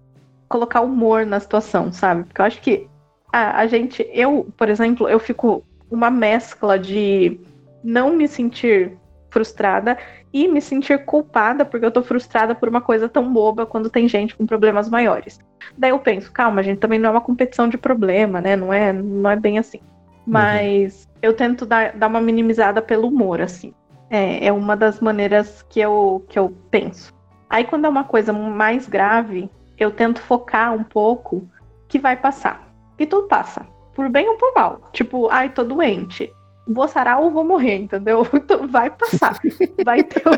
colocar 0.49 0.81
humor 0.81 1.25
na 1.25 1.39
situação, 1.39 1.91
sabe? 1.91 2.23
Porque 2.23 2.41
eu 2.41 2.45
acho 2.45 2.61
que 2.61 2.87
a, 3.31 3.61
a 3.61 3.67
gente, 3.67 4.07
eu, 4.11 4.47
por 4.57 4.69
exemplo, 4.69 5.07
eu 5.07 5.19
fico 5.19 5.63
uma 5.89 6.09
mescla 6.09 6.77
de 6.77 7.39
não 7.83 8.15
me 8.15 8.27
sentir 8.27 8.97
frustrada 9.29 9.97
e 10.33 10.47
me 10.47 10.61
sentir 10.61 11.05
culpada 11.05 11.65
porque 11.65 11.85
eu 11.85 11.91
tô 11.91 12.03
frustrada 12.03 12.53
por 12.53 12.69
uma 12.69 12.81
coisa 12.81 13.09
tão 13.09 13.31
boba 13.31 13.65
quando 13.65 13.89
tem 13.89 14.07
gente 14.07 14.35
com 14.35 14.45
problemas 14.45 14.89
maiores. 14.89 15.39
Daí 15.77 15.91
eu 15.91 15.99
penso, 15.99 16.31
calma, 16.31 16.59
a 16.61 16.63
gente 16.63 16.79
também 16.79 16.99
não 16.99 17.09
é 17.09 17.11
uma 17.11 17.21
competição 17.21 17.67
de 17.67 17.77
problema, 17.77 18.41
né? 18.41 18.55
Não 18.55 18.73
é, 18.73 18.91
não 18.93 19.29
é 19.29 19.35
bem 19.35 19.57
assim. 19.57 19.79
Mas 20.25 21.05
uhum. 21.05 21.19
eu 21.21 21.33
tento 21.33 21.65
dar, 21.65 21.93
dar 21.93 22.07
uma 22.07 22.21
minimizada 22.21 22.81
pelo 22.81 23.07
humor, 23.07 23.41
assim. 23.41 23.73
É, 24.09 24.47
é 24.47 24.51
uma 24.51 24.75
das 24.75 24.99
maneiras 24.99 25.65
que 25.69 25.79
eu, 25.79 26.23
que 26.29 26.37
eu 26.37 26.53
penso. 26.69 27.13
Aí 27.49 27.63
quando 27.63 27.85
é 27.85 27.89
uma 27.89 28.03
coisa 28.03 28.31
mais 28.33 28.87
grave, 28.87 29.49
eu 29.77 29.91
tento 29.91 30.21
focar 30.21 30.73
um 30.73 30.83
pouco 30.83 31.47
que 31.87 31.99
vai 31.99 32.15
passar. 32.15 32.70
E 33.01 33.05
tudo 33.07 33.27
passa. 33.27 33.65
Por 33.95 34.07
bem 34.09 34.29
ou 34.29 34.37
por 34.37 34.53
mal. 34.53 34.79
Tipo, 34.93 35.27
ai, 35.29 35.49
tô 35.49 35.63
doente. 35.63 36.31
Vou 36.67 36.87
sarar 36.87 37.19
ou 37.19 37.31
vou 37.31 37.43
morrer, 37.43 37.77
entendeu? 37.77 38.21
Então 38.31 38.67
vai 38.67 38.91
passar. 38.91 39.39
Vai 39.83 40.03
ter, 40.03 40.21
uma... 40.23 40.37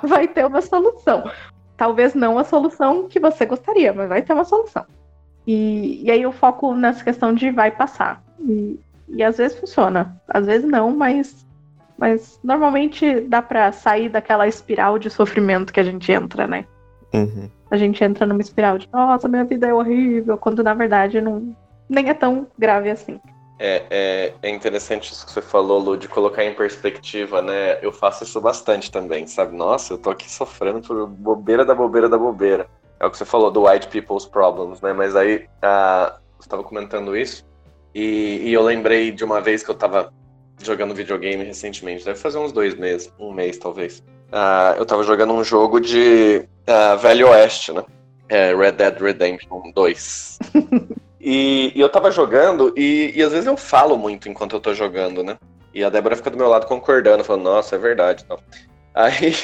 vai 0.08 0.26
ter 0.26 0.46
uma 0.46 0.62
solução. 0.62 1.30
Talvez 1.76 2.14
não 2.14 2.38
a 2.38 2.44
solução 2.44 3.06
que 3.08 3.20
você 3.20 3.44
gostaria, 3.44 3.92
mas 3.92 4.08
vai 4.08 4.22
ter 4.22 4.32
uma 4.32 4.44
solução. 4.44 4.86
E, 5.46 6.02
e 6.02 6.10
aí 6.10 6.22
eu 6.22 6.32
foco 6.32 6.74
nessa 6.74 7.04
questão 7.04 7.34
de 7.34 7.50
vai 7.50 7.70
passar. 7.70 8.24
E, 8.38 8.80
e 9.08 9.22
às 9.22 9.36
vezes 9.36 9.58
funciona, 9.58 10.18
às 10.28 10.46
vezes 10.46 10.66
não, 10.66 10.96
mas, 10.96 11.46
mas 11.98 12.40
normalmente 12.42 13.20
dá 13.20 13.42
para 13.42 13.70
sair 13.70 14.08
daquela 14.08 14.48
espiral 14.48 14.98
de 14.98 15.10
sofrimento 15.10 15.74
que 15.74 15.80
a 15.80 15.84
gente 15.84 16.10
entra, 16.10 16.46
né? 16.46 16.64
Uhum 17.12 17.50
a 17.70 17.76
gente 17.76 18.02
entra 18.02 18.26
numa 18.26 18.40
espiral 18.40 18.78
de 18.78 18.88
nossa, 18.92 19.28
minha 19.28 19.44
vida 19.44 19.68
é 19.68 19.74
horrível, 19.74 20.36
quando 20.36 20.62
na 20.62 20.74
verdade 20.74 21.20
não 21.20 21.54
nem 21.88 22.08
é 22.08 22.14
tão 22.14 22.46
grave 22.58 22.90
assim. 22.90 23.20
É, 23.58 23.82
é, 23.90 24.34
é, 24.42 24.48
interessante 24.48 25.12
isso 25.12 25.26
que 25.26 25.32
você 25.32 25.42
falou, 25.42 25.78
Lu, 25.78 25.96
de 25.96 26.08
colocar 26.08 26.42
em 26.42 26.54
perspectiva, 26.54 27.42
né? 27.42 27.78
Eu 27.82 27.92
faço 27.92 28.24
isso 28.24 28.40
bastante 28.40 28.90
também, 28.90 29.26
sabe? 29.26 29.54
Nossa, 29.54 29.92
eu 29.92 29.98
tô 29.98 30.08
aqui 30.08 30.30
sofrendo 30.30 30.80
por 30.80 31.06
bobeira 31.06 31.62
da 31.62 31.74
bobeira 31.74 32.08
da 32.08 32.16
bobeira. 32.16 32.66
É 32.98 33.04
o 33.04 33.10
que 33.10 33.18
você 33.18 33.24
falou 33.26 33.50
do 33.50 33.66
white 33.66 33.88
people's 33.88 34.24
problems, 34.24 34.80
né? 34.80 34.94
Mas 34.94 35.14
aí 35.14 35.46
uh, 35.58 36.14
você 36.38 36.46
estava 36.46 36.64
comentando 36.64 37.14
isso 37.14 37.44
e, 37.94 38.42
e, 38.44 38.52
eu 38.52 38.62
lembrei 38.62 39.10
de 39.10 39.24
uma 39.24 39.40
vez 39.40 39.62
que 39.62 39.70
eu 39.70 39.74
tava 39.74 40.12
jogando 40.62 40.94
videogame 40.94 41.44
recentemente, 41.44 42.04
deve 42.04 42.18
fazer 42.18 42.38
uns 42.38 42.52
dois 42.52 42.74
meses, 42.74 43.12
um 43.18 43.32
mês 43.32 43.58
talvez. 43.58 43.98
Uh, 44.28 44.76
eu 44.78 44.86
tava 44.86 45.02
jogando 45.02 45.32
um 45.32 45.42
jogo 45.42 45.80
de 45.80 46.48
uh, 46.70 46.98
Velho 46.98 47.28
Oeste, 47.28 47.72
né? 47.72 47.82
É, 48.28 48.54
Red 48.54 48.72
Dead 48.72 49.00
Redemption 49.00 49.72
2. 49.74 50.38
e, 51.20 51.72
e, 51.74 51.80
eu 51.80 51.88
tava 51.88 52.10
jogando, 52.10 52.72
e, 52.76 53.12
e, 53.14 53.22
às 53.22 53.32
vezes 53.32 53.46
eu 53.46 53.56
falo 53.56 53.98
muito 53.98 54.28
enquanto 54.28 54.54
eu 54.54 54.60
tô 54.60 54.72
jogando, 54.72 55.22
né? 55.22 55.36
E 55.74 55.82
a 55.82 55.90
Débora 55.90 56.16
fica 56.16 56.30
do 56.30 56.36
meu 56.36 56.48
lado 56.48 56.66
concordando, 56.66 57.24
falando, 57.24 57.44
nossa, 57.44 57.74
é 57.74 57.78
verdade. 57.78 58.24
Aí, 58.92 59.36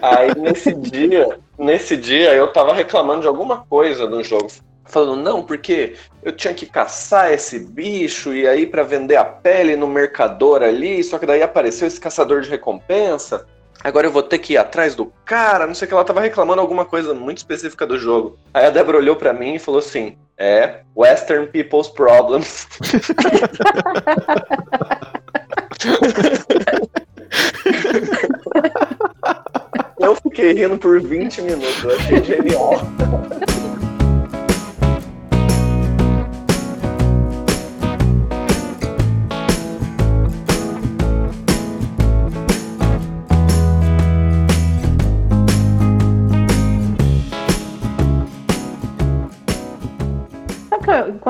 aí 0.00 0.34
nesse 0.40 0.72
dia, 0.72 1.38
nesse 1.58 1.94
dia 1.94 2.32
eu 2.32 2.50
tava 2.50 2.72
reclamando 2.72 3.20
de 3.20 3.26
alguma 3.26 3.66
coisa 3.66 4.08
no 4.08 4.24
jogo. 4.24 4.48
Falando, 4.86 5.22
não, 5.22 5.42
porque 5.42 5.94
eu 6.22 6.32
tinha 6.32 6.54
que 6.54 6.64
caçar 6.64 7.30
esse 7.30 7.58
bicho 7.58 8.32
e 8.32 8.48
aí 8.48 8.66
para 8.66 8.82
vender 8.82 9.16
a 9.16 9.24
pele 9.26 9.76
no 9.76 9.86
mercador 9.86 10.62
ali, 10.62 11.04
só 11.04 11.18
que 11.18 11.26
daí 11.26 11.42
apareceu 11.42 11.86
esse 11.86 12.00
caçador 12.00 12.40
de 12.40 12.48
recompensa 12.48 13.46
agora 13.82 14.06
eu 14.06 14.12
vou 14.12 14.22
ter 14.22 14.38
que 14.38 14.52
ir 14.54 14.56
atrás 14.56 14.94
do 14.94 15.12
cara, 15.24 15.66
não 15.66 15.74
sei 15.74 15.86
o 15.86 15.88
que, 15.88 15.94
ela 15.94 16.04
tava 16.04 16.20
reclamando 16.20 16.60
alguma 16.60 16.84
coisa 16.84 17.12
muito 17.14 17.38
específica 17.38 17.84
do 17.86 17.98
jogo. 17.98 18.38
Aí 18.52 18.66
a 18.66 18.70
Débora 18.70 18.98
olhou 18.98 19.16
para 19.16 19.32
mim 19.32 19.54
e 19.54 19.58
falou 19.58 19.80
assim: 19.80 20.16
É, 20.36 20.82
Western 20.96 21.46
People's 21.48 21.88
Problems. 21.88 22.68
eu 30.00 30.14
fiquei 30.16 30.52
rindo 30.52 30.76
por 30.78 31.00
20 31.00 31.42
minutos, 31.42 31.84
eu 31.84 31.96
achei 31.96 32.24
genial. 32.24 32.80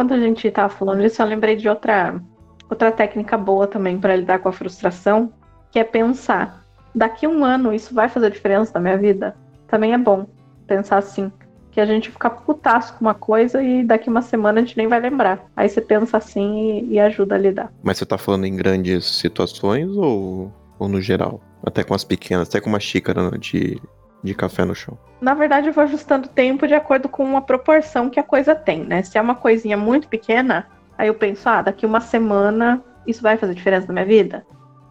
enquanto 0.03 0.15
a 0.15 0.21
gente 0.21 0.49
estava 0.49 0.69
falando 0.69 1.05
isso, 1.05 1.23
eu 1.23 1.27
lembrei 1.27 1.55
de 1.55 1.69
outra, 1.69 2.21
outra 2.69 2.91
técnica 2.91 3.39
boa 3.39 3.69
também 3.69 3.99
para 3.99 4.17
lidar 4.17 4.41
com 4.41 4.49
a 4.49 4.53
frustração, 4.53 5.33
que 5.71 5.79
é 5.79 5.85
pensar: 5.85 6.67
daqui 6.93 7.25
a 7.25 7.29
um 7.29 7.45
ano 7.45 7.73
isso 7.73 7.95
vai 7.95 8.09
fazer 8.09 8.31
diferença 8.31 8.73
na 8.75 8.81
minha 8.81 8.99
vida? 8.99 9.37
Também 9.69 9.93
é 9.93 9.99
bom 9.99 10.27
pensar 10.67 10.99
assim. 10.99 11.31
Que 11.71 11.81
a 11.81 11.87
gente 11.87 12.11
fica 12.11 12.29
putaço 12.29 12.93
com 12.95 13.01
uma 13.01 13.15
coisa 13.15 13.63
e 13.63 13.83
daqui 13.83 14.11
uma 14.11 14.21
semana 14.21 14.61
a 14.61 14.65
gente 14.65 14.77
nem 14.77 14.89
vai 14.89 15.01
lembrar. 15.01 15.47
Aí 15.57 15.67
você 15.67 15.81
pensa 15.81 16.19
assim 16.19 16.81
e, 16.81 16.95
e 16.95 17.01
ajuda 17.01 17.35
a 17.35 17.39
lidar. 17.39 17.73
Mas 17.83 17.97
você 17.97 18.05
tá 18.05 18.19
falando 18.19 18.45
em 18.45 18.55
grandes 18.55 19.07
situações 19.07 19.89
ou, 19.97 20.53
ou 20.79 20.89
no 20.89 21.01
geral? 21.01 21.41
Até 21.65 21.83
com 21.83 21.95
as 21.95 22.05
pequenas, 22.05 22.49
até 22.49 22.61
com 22.61 22.69
uma 22.69 22.81
xícara 22.81 23.39
de, 23.39 23.81
de 24.23 24.35
café 24.35 24.65
no 24.65 24.75
chão? 24.75 24.97
Na 25.21 25.35
verdade, 25.35 25.69
eu 25.69 25.73
vou 25.73 25.85
ajustando 25.85 26.27
o 26.27 26.31
tempo 26.31 26.67
de 26.67 26.75
acordo 26.75 27.09
com 27.09 27.37
a 27.37 27.41
proporção 27.41 28.11
que 28.11 28.21
a 28.21 28.25
coisa 28.25 28.55
tem, 28.55 28.85
né? 28.85 29.03
Se 29.03 29.19
é 29.19 29.21
uma 29.21 29.35
coisinha 29.35 29.77
muito 29.77 30.09
pequena, 30.09 30.67
aí 30.97 31.09
eu 31.09 31.15
penso, 31.15 31.49
ah, 31.49 31.63
daqui 31.63 31.87
uma 31.87 32.01
semana 32.01 32.83
isso 33.07 33.23
vai 33.23 33.37
fazer 33.37 33.55
diferença 33.55 33.87
na 33.87 33.95
minha 33.95 34.07
vida? 34.07 34.47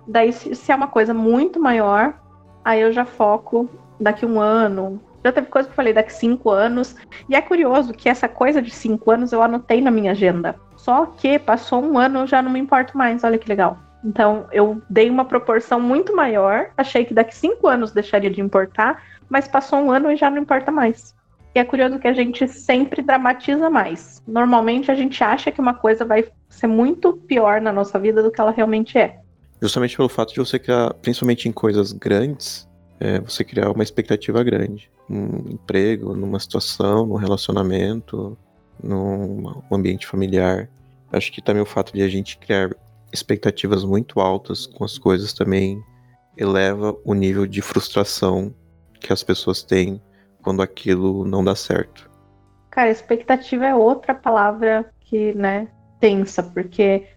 Daí, 0.08 0.32
se 0.34 0.72
é 0.72 0.76
uma 0.76 0.88
coisa 0.88 1.14
muito 1.14 1.60
maior, 1.60 2.14
aí 2.64 2.82
eu 2.82 2.92
já 2.92 3.06
foco 3.06 3.70
daqui 4.00 4.26
um 4.26 4.40
ano. 4.40 5.02
Já 5.24 5.32
teve 5.32 5.48
coisa 5.48 5.68
que 5.68 5.74
eu 5.74 5.76
falei 5.76 5.94
daqui 5.94 6.12
cinco 6.12 6.50
anos. 6.50 6.96
E 7.30 7.36
é 7.36 7.42
curioso 7.42 7.94
que 7.94 8.10
essa 8.10 8.28
coisa 8.28 8.62
de 8.62 8.72
cinco 8.72 9.12
anos 9.12 9.32
eu 9.32 9.42
anotei 9.42 9.80
na 9.82 9.92
minha 9.92 10.12
agenda. 10.12 10.56
Só 10.76 11.06
que 11.06 11.38
passou 11.38 11.84
um 11.84 11.98
ano 11.98 12.20
eu 12.20 12.28
já 12.28 12.42
não 12.42 12.52
me 12.52 12.60
importo 12.60 12.98
mais. 12.98 13.24
Olha 13.24 13.38
que 13.38 13.48
legal. 13.48 13.78
Então 14.04 14.48
eu 14.52 14.82
dei 14.90 15.10
uma 15.10 15.26
proporção 15.26 15.80
muito 15.80 16.16
maior. 16.16 16.72
Achei 16.76 17.06
que 17.06 17.14
daqui 17.14 17.36
cinco 17.36 17.68
anos 17.68 17.92
deixaria 17.92 18.32
de 18.32 18.42
importar 18.42 19.04
mas 19.32 19.48
passou 19.48 19.80
um 19.80 19.90
ano 19.90 20.12
e 20.12 20.18
já 20.18 20.30
não 20.30 20.40
importa 20.40 20.70
mais. 20.70 21.16
E 21.56 21.60
é 21.60 21.64
curioso 21.64 21.98
que 22.00 22.08
a 22.08 22.14
gente 22.14 22.48
sempre 22.50 23.02
dramatiza 23.02 23.70
mais. 23.70 24.22
Normalmente 24.28 24.92
a 24.92 24.96
gente 24.96 25.24
acha 25.24 25.52
que 25.52 25.62
uma 25.62 25.74
coisa 25.74 26.04
vai 26.04 26.26
ser 26.50 26.68
muito 26.68 27.14
pior 27.14 27.62
na 27.62 27.72
nossa 27.72 27.98
vida 27.98 28.22
do 28.22 28.30
que 28.30 28.42
ela 28.42 28.52
realmente 28.52 28.98
é. 28.98 29.20
Justamente 29.62 29.96
pelo 29.96 30.10
fato 30.10 30.34
de 30.34 30.40
você 30.40 30.60
criar, 30.60 30.94
principalmente 30.96 31.48
em 31.48 31.52
coisas 31.52 31.94
grandes, 31.94 32.68
é, 33.00 33.22
você 33.22 33.44
criar 33.44 33.72
uma 33.72 33.84
expectativa 33.84 34.44
grande. 34.44 34.92
Num 35.08 35.50
emprego, 35.50 36.14
numa 36.14 36.40
situação, 36.40 37.06
num 37.06 37.16
relacionamento, 37.16 38.38
num 38.84 39.62
ambiente 39.72 40.08
familiar. 40.08 40.70
Acho 41.12 41.32
que 41.32 41.42
também 41.42 41.62
o 41.62 41.66
fato 41.66 41.94
de 41.94 42.02
a 42.02 42.10
gente 42.10 42.38
criar 42.38 42.70
expectativas 43.14 43.86
muito 43.86 44.20
altas 44.20 44.66
com 44.66 44.84
as 44.84 44.98
coisas 44.98 45.32
também 45.32 45.82
eleva 46.38 46.96
o 47.06 47.14
nível 47.14 47.46
de 47.46 47.62
frustração 47.62 48.54
que 49.02 49.12
as 49.12 49.24
pessoas 49.24 49.62
têm 49.62 50.02
quando 50.42 50.62
aquilo 50.62 51.26
não 51.26 51.44
dá 51.44 51.56
certo. 51.56 52.10
Cara, 52.70 52.90
expectativa 52.90 53.66
é 53.66 53.76
outra 53.76 54.14
palavra 54.14 54.90
que, 55.02 55.34
né, 55.34 55.68
tensa, 56.00 56.42
porque 56.42 57.08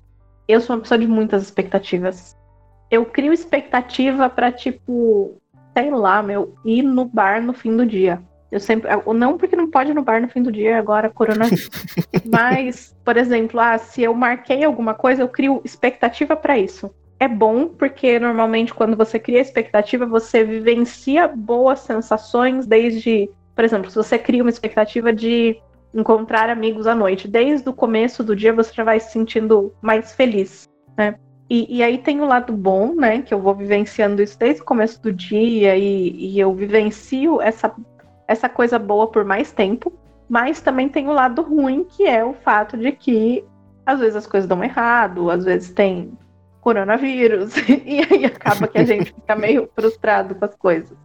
eu 0.48 0.60
sou 0.60 0.74
uma 0.74 0.82
pessoa 0.82 0.98
de 0.98 1.06
muitas 1.06 1.42
expectativas. 1.42 2.36
Eu 2.90 3.04
crio 3.06 3.32
expectativa 3.32 4.28
para 4.28 4.50
tipo, 4.50 5.40
sei 5.76 5.90
lá, 5.90 6.22
meu, 6.22 6.54
ir 6.64 6.82
no 6.82 7.04
bar 7.04 7.40
no 7.40 7.52
fim 7.52 7.76
do 7.76 7.86
dia. 7.86 8.20
Eu 8.50 8.60
sempre, 8.60 8.90
não 9.14 9.38
porque 9.38 9.56
não 9.56 9.70
pode 9.70 9.90
ir 9.90 9.94
no 9.94 10.02
bar 10.02 10.20
no 10.20 10.28
fim 10.28 10.42
do 10.42 10.52
dia 10.52 10.78
agora 10.78 11.10
coronavírus. 11.10 11.70
Mas, 12.24 12.94
por 13.04 13.16
exemplo, 13.16 13.58
ah, 13.60 13.78
se 13.78 14.02
eu 14.02 14.14
marquei 14.14 14.64
alguma 14.64 14.94
coisa, 14.94 15.22
eu 15.22 15.28
crio 15.28 15.60
expectativa 15.64 16.36
para 16.36 16.58
isso 16.58 16.90
é 17.18 17.28
bom 17.28 17.68
porque 17.68 18.18
normalmente 18.18 18.74
quando 18.74 18.96
você 18.96 19.18
cria 19.18 19.40
expectativa, 19.40 20.06
você 20.06 20.44
vivencia 20.44 21.28
boas 21.28 21.80
sensações 21.80 22.66
desde, 22.66 23.30
por 23.54 23.64
exemplo, 23.64 23.90
se 23.90 23.96
você 23.96 24.18
cria 24.18 24.42
uma 24.42 24.50
expectativa 24.50 25.12
de 25.12 25.60
encontrar 25.94 26.50
amigos 26.50 26.86
à 26.86 26.94
noite, 26.94 27.28
desde 27.28 27.68
o 27.68 27.72
começo 27.72 28.24
do 28.24 28.34
dia 28.34 28.52
você 28.52 28.72
já 28.72 28.82
vai 28.82 28.98
se 28.98 29.12
sentindo 29.12 29.72
mais 29.80 30.12
feliz, 30.12 30.68
né? 30.96 31.14
E, 31.48 31.78
e 31.78 31.82
aí 31.82 31.98
tem 31.98 32.20
o 32.20 32.26
lado 32.26 32.52
bom, 32.52 32.94
né? 32.94 33.22
Que 33.22 33.32
eu 33.32 33.40
vou 33.40 33.54
vivenciando 33.54 34.22
isso 34.22 34.38
desde 34.38 34.62
o 34.62 34.64
começo 34.64 35.00
do 35.02 35.12
dia 35.12 35.76
e, 35.76 36.10
e 36.10 36.40
eu 36.40 36.52
vivencio 36.54 37.40
essa, 37.40 37.72
essa 38.26 38.48
coisa 38.48 38.78
boa 38.78 39.06
por 39.06 39.24
mais 39.24 39.52
tempo. 39.52 39.92
Mas 40.28 40.60
também 40.60 40.88
tem 40.88 41.06
o 41.06 41.12
lado 41.12 41.42
ruim, 41.42 41.84
que 41.84 42.06
é 42.06 42.24
o 42.24 42.32
fato 42.32 42.78
de 42.78 42.90
que 42.92 43.44
às 43.84 44.00
vezes 44.00 44.16
as 44.16 44.26
coisas 44.26 44.48
dão 44.48 44.64
errado, 44.64 45.30
às 45.30 45.44
vezes 45.44 45.70
tem 45.70 46.16
coronavírus. 46.64 47.54
e 47.68 48.00
aí 48.10 48.24
acaba 48.24 48.66
que 48.66 48.78
a 48.78 48.84
gente 48.84 49.12
fica 49.14 49.36
meio 49.36 49.68
frustrado 49.74 50.34
com 50.34 50.44
as 50.46 50.56
coisas. 50.56 50.96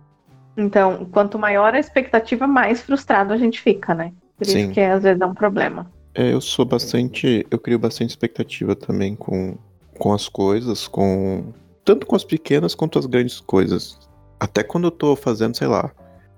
Então, 0.55 1.05
quanto 1.11 1.37
maior 1.37 1.75
a 1.75 1.79
expectativa, 1.79 2.47
mais 2.47 2.81
frustrado 2.81 3.33
a 3.33 3.37
gente 3.37 3.61
fica, 3.61 3.93
né? 3.93 4.13
Por 4.37 4.45
Sim. 4.45 4.63
isso 4.63 4.71
que 4.71 4.79
às 4.79 5.03
vezes 5.03 5.21
é 5.21 5.25
um 5.25 5.33
problema. 5.33 5.91
É, 6.15 6.33
eu 6.33 6.41
sou 6.41 6.65
bastante. 6.65 7.45
Eu 7.51 7.59
crio 7.59 7.77
bastante 7.77 8.09
expectativa 8.09 8.75
também 8.75 9.15
com, 9.15 9.57
com 9.97 10.13
as 10.13 10.29
coisas, 10.29 10.87
com. 10.87 11.53
Tanto 11.83 12.05
com 12.05 12.15
as 12.15 12.23
pequenas 12.23 12.73
quanto 12.73 12.97
as 12.97 13.05
grandes 13.05 13.39
coisas. 13.39 13.99
Até 14.39 14.63
quando 14.63 14.85
eu 14.85 14.91
tô 14.91 15.15
fazendo, 15.15 15.55
sei 15.55 15.67
lá, 15.67 15.91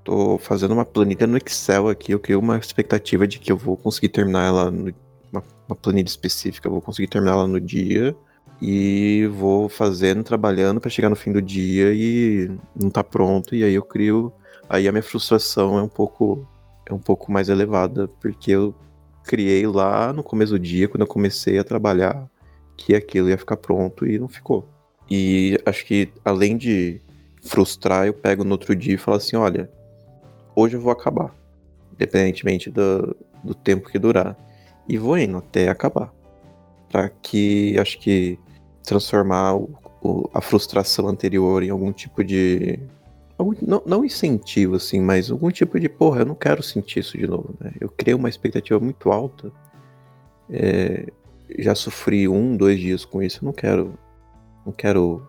tô 0.04 0.38
fazendo 0.40 0.74
uma 0.74 0.86
planilha 0.86 1.28
no 1.28 1.38
Excel 1.38 1.88
aqui, 1.90 2.12
eu 2.12 2.20
crio 2.20 2.40
uma 2.40 2.58
expectativa 2.58 3.28
de 3.28 3.38
que 3.38 3.52
eu 3.52 3.58
vou 3.58 3.78
conseguir 3.78 4.10
terminar 4.10 4.48
ela 4.48 4.72
no, 4.72 4.94
uma, 5.32 5.44
uma 5.68 5.76
planilha 5.76 6.08
específica, 6.08 6.68
eu 6.68 6.72
vou 6.72 6.82
conseguir 6.82 7.08
terminar 7.08 7.34
ela 7.34 7.48
no 7.48 7.60
dia 7.60 8.16
e 8.62 9.28
vou 9.34 9.68
fazendo, 9.68 10.24
trabalhando 10.24 10.80
para 10.80 10.90
chegar 10.90 11.10
no 11.10 11.16
fim 11.16 11.32
do 11.32 11.42
dia 11.42 11.92
e 11.94 12.52
não 12.76 12.90
tá 12.90 13.04
pronto 13.04 13.56
e 13.56 13.64
aí 13.64 13.74
eu 13.74 13.82
crio, 13.82 14.32
aí 14.70 14.88
a 14.88 14.92
minha 14.92 15.02
frustração 15.02 15.80
é 15.80 15.82
um 15.82 15.88
pouco 15.90 16.48
é 16.86 16.94
um 16.94 17.00
pouco 17.00 17.32
mais 17.32 17.50
elevada, 17.50 18.08
porque 18.20 18.52
eu 18.52 18.76
criei 19.24 19.66
lá 19.66 20.12
no 20.12 20.24
começo 20.24 20.54
do 20.54 20.60
dia, 20.60 20.88
quando 20.88 21.02
eu 21.02 21.08
comecei 21.08 21.58
a 21.58 21.64
trabalhar, 21.64 22.30
que 22.76 22.94
aquilo 22.96 23.30
ia 23.30 23.38
ficar 23.38 23.58
pronto 23.58 24.06
e 24.06 24.20
não 24.20 24.28
ficou. 24.28 24.68
E 25.10 25.58
acho 25.66 25.86
que 25.86 26.12
além 26.24 26.58
de 26.58 27.02
frustrar, 27.44 28.08
eu 28.08 28.14
pego 28.14 28.44
no 28.44 28.52
outro 28.52 28.76
dia 28.76 28.96
e 28.96 28.98
falo 28.98 29.18
assim, 29.18 29.36
olha, 29.36 29.70
hoje 30.56 30.76
eu 30.76 30.82
vou 30.82 30.92
acabar, 30.92 31.34
independentemente 31.94 32.70
do, 32.70 33.16
do 33.44 33.54
tempo 33.54 33.90
que 33.90 34.00
durar. 34.00 34.38
E 34.88 34.98
vou 34.98 35.18
indo 35.18 35.38
até 35.38 35.70
acabar. 35.70 36.14
Pra 36.90 37.10
que 37.10 37.78
acho 37.80 38.00
que 38.00 38.38
transformar 38.84 39.56
o, 39.56 39.70
o, 40.02 40.30
a 40.34 40.42
frustração 40.42 41.08
anterior 41.08 41.64
em 41.64 41.70
algum 41.70 41.92
tipo 41.92 42.24
de. 42.24 42.80
Algum, 43.38 43.54
não, 43.62 43.82
não, 43.86 44.06
incentivo, 44.06 44.76
assim, 44.76 45.00
mas 45.02 45.32
algum 45.32 45.50
tipo 45.50 45.80
de, 45.80 45.90
porra, 45.90 46.22
eu 46.22 46.26
não 46.26 46.36
quero 46.36 46.62
sentir 46.62 47.00
isso 47.00 47.18
de 47.18 47.26
novo, 47.26 47.56
né? 47.60 47.72
Eu 47.80 47.90
criei 47.90 48.14
uma 48.14 48.30
expectativa 48.30 48.80
muito 48.80 49.12
alta. 49.12 49.52
É, 50.50 51.08
já 51.58 51.74
sofri 51.76 52.28
um, 52.28 52.56
dois 52.56 52.80
dias 52.80 53.06
com 53.06 53.22
isso, 53.22 53.40
eu 53.42 53.46
não 53.46 53.54
quero. 53.54 53.94
Não 54.66 54.72
quero 54.72 55.28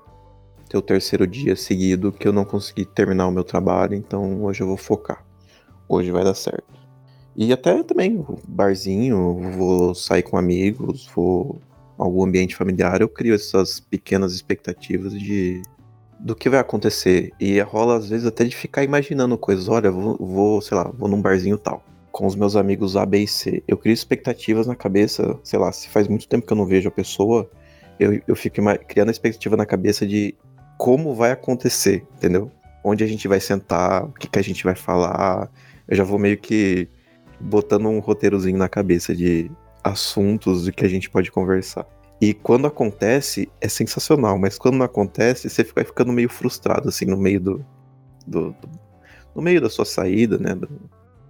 ter 0.68 0.76
o 0.76 0.82
terceiro 0.82 1.26
dia 1.26 1.56
seguido 1.56 2.12
que 2.12 2.26
eu 2.28 2.32
não 2.32 2.44
consegui 2.44 2.84
terminar 2.84 3.26
o 3.26 3.30
meu 3.30 3.44
trabalho, 3.44 3.94
então 3.94 4.42
hoje 4.44 4.62
eu 4.62 4.66
vou 4.66 4.76
focar. 4.76 5.24
Hoje 5.88 6.10
vai 6.10 6.24
dar 6.24 6.34
certo. 6.34 6.72
E 7.34 7.52
até 7.52 7.82
também, 7.82 8.24
barzinho, 8.46 9.52
vou 9.56 9.94
sair 9.94 10.22
com 10.22 10.36
amigos, 10.36 11.10
vou 11.14 11.58
algum 12.02 12.24
ambiente 12.24 12.56
familiar, 12.56 13.00
eu 13.00 13.08
crio 13.08 13.34
essas 13.34 13.80
pequenas 13.80 14.32
expectativas 14.32 15.12
de 15.12 15.62
do 16.22 16.36
que 16.36 16.48
vai 16.48 16.60
acontecer. 16.60 17.32
E 17.38 17.58
rola, 17.60 17.96
às 17.96 18.08
vezes, 18.08 18.26
até 18.26 18.44
de 18.44 18.54
ficar 18.54 18.84
imaginando 18.84 19.36
coisas. 19.36 19.68
Olha, 19.68 19.90
vou, 19.90 20.16
vou, 20.16 20.60
sei 20.62 20.76
lá, 20.76 20.84
vou 20.96 21.08
num 21.08 21.20
barzinho 21.20 21.58
tal. 21.58 21.84
Com 22.12 22.26
os 22.26 22.36
meus 22.36 22.54
amigos 22.54 22.96
A, 22.96 23.04
B 23.04 23.24
e 23.24 23.26
C. 23.26 23.62
Eu 23.66 23.76
crio 23.76 23.92
expectativas 23.92 24.66
na 24.66 24.76
cabeça, 24.76 25.38
sei 25.42 25.58
lá, 25.58 25.72
se 25.72 25.88
faz 25.88 26.06
muito 26.06 26.28
tempo 26.28 26.46
que 26.46 26.52
eu 26.52 26.56
não 26.56 26.66
vejo 26.66 26.88
a 26.88 26.92
pessoa, 26.92 27.50
eu, 27.98 28.20
eu 28.26 28.36
fico 28.36 28.56
criando 28.86 29.08
a 29.08 29.12
expectativa 29.12 29.56
na 29.56 29.66
cabeça 29.66 30.06
de 30.06 30.34
como 30.78 31.14
vai 31.14 31.32
acontecer, 31.32 32.04
entendeu? 32.16 32.50
Onde 32.84 33.04
a 33.04 33.06
gente 33.06 33.26
vai 33.28 33.40
sentar, 33.40 34.04
o 34.04 34.12
que, 34.12 34.28
que 34.28 34.38
a 34.38 34.42
gente 34.42 34.64
vai 34.64 34.74
falar. 34.74 35.50
Eu 35.88 35.96
já 35.96 36.04
vou 36.04 36.18
meio 36.18 36.38
que 36.38 36.88
botando 37.40 37.86
um 37.86 37.98
roteirozinho 37.98 38.58
na 38.58 38.68
cabeça 38.68 39.14
de 39.14 39.50
assuntos 39.82 40.64
do 40.64 40.72
que 40.72 40.84
a 40.84 40.88
gente 40.88 41.10
pode 41.10 41.30
conversar. 41.30 41.86
E 42.20 42.32
quando 42.32 42.66
acontece, 42.66 43.50
é 43.60 43.68
sensacional, 43.68 44.38
mas 44.38 44.56
quando 44.56 44.76
não 44.76 44.86
acontece, 44.86 45.50
você 45.50 45.64
fica 45.64 45.84
ficando 45.84 46.12
meio 46.12 46.28
frustrado, 46.28 46.88
assim, 46.88 47.04
no 47.04 47.16
meio 47.16 47.40
do. 47.40 47.66
do, 48.26 48.50
do 48.52 48.82
no 49.34 49.42
meio 49.42 49.60
da 49.60 49.70
sua 49.70 49.84
saída, 49.84 50.38
né? 50.38 50.54
Do, 50.54 50.68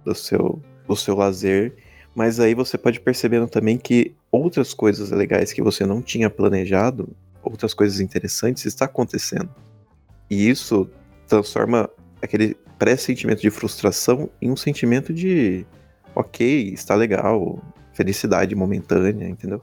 do, 0.05 0.13
seu, 0.13 0.61
do 0.87 0.95
seu 0.95 1.15
lazer. 1.15 1.73
Mas 2.13 2.39
aí 2.39 2.53
você 2.53 2.77
pode 2.77 2.99
percebendo 2.99 3.47
também 3.47 3.77
que 3.77 4.13
outras 4.31 4.73
coisas 4.73 5.09
legais 5.09 5.51
que 5.51 5.63
você 5.63 5.85
não 5.85 6.01
tinha 6.01 6.29
planejado, 6.29 7.09
outras 7.41 7.73
coisas 7.73 7.99
interessantes, 7.99 8.65
está 8.65 8.85
acontecendo. 8.85 9.49
E 10.29 10.47
isso 10.47 10.87
transforma 11.27 11.89
aquele 12.21 12.55
pré-sentimento 12.77 13.41
de 13.41 13.49
frustração 13.49 14.29
em 14.41 14.51
um 14.51 14.55
sentimento 14.55 15.13
de 15.13 15.65
ok, 16.13 16.69
está 16.73 16.93
legal, 16.93 17.59
felicidade 17.93 18.55
momentânea, 18.55 19.27
entendeu? 19.27 19.61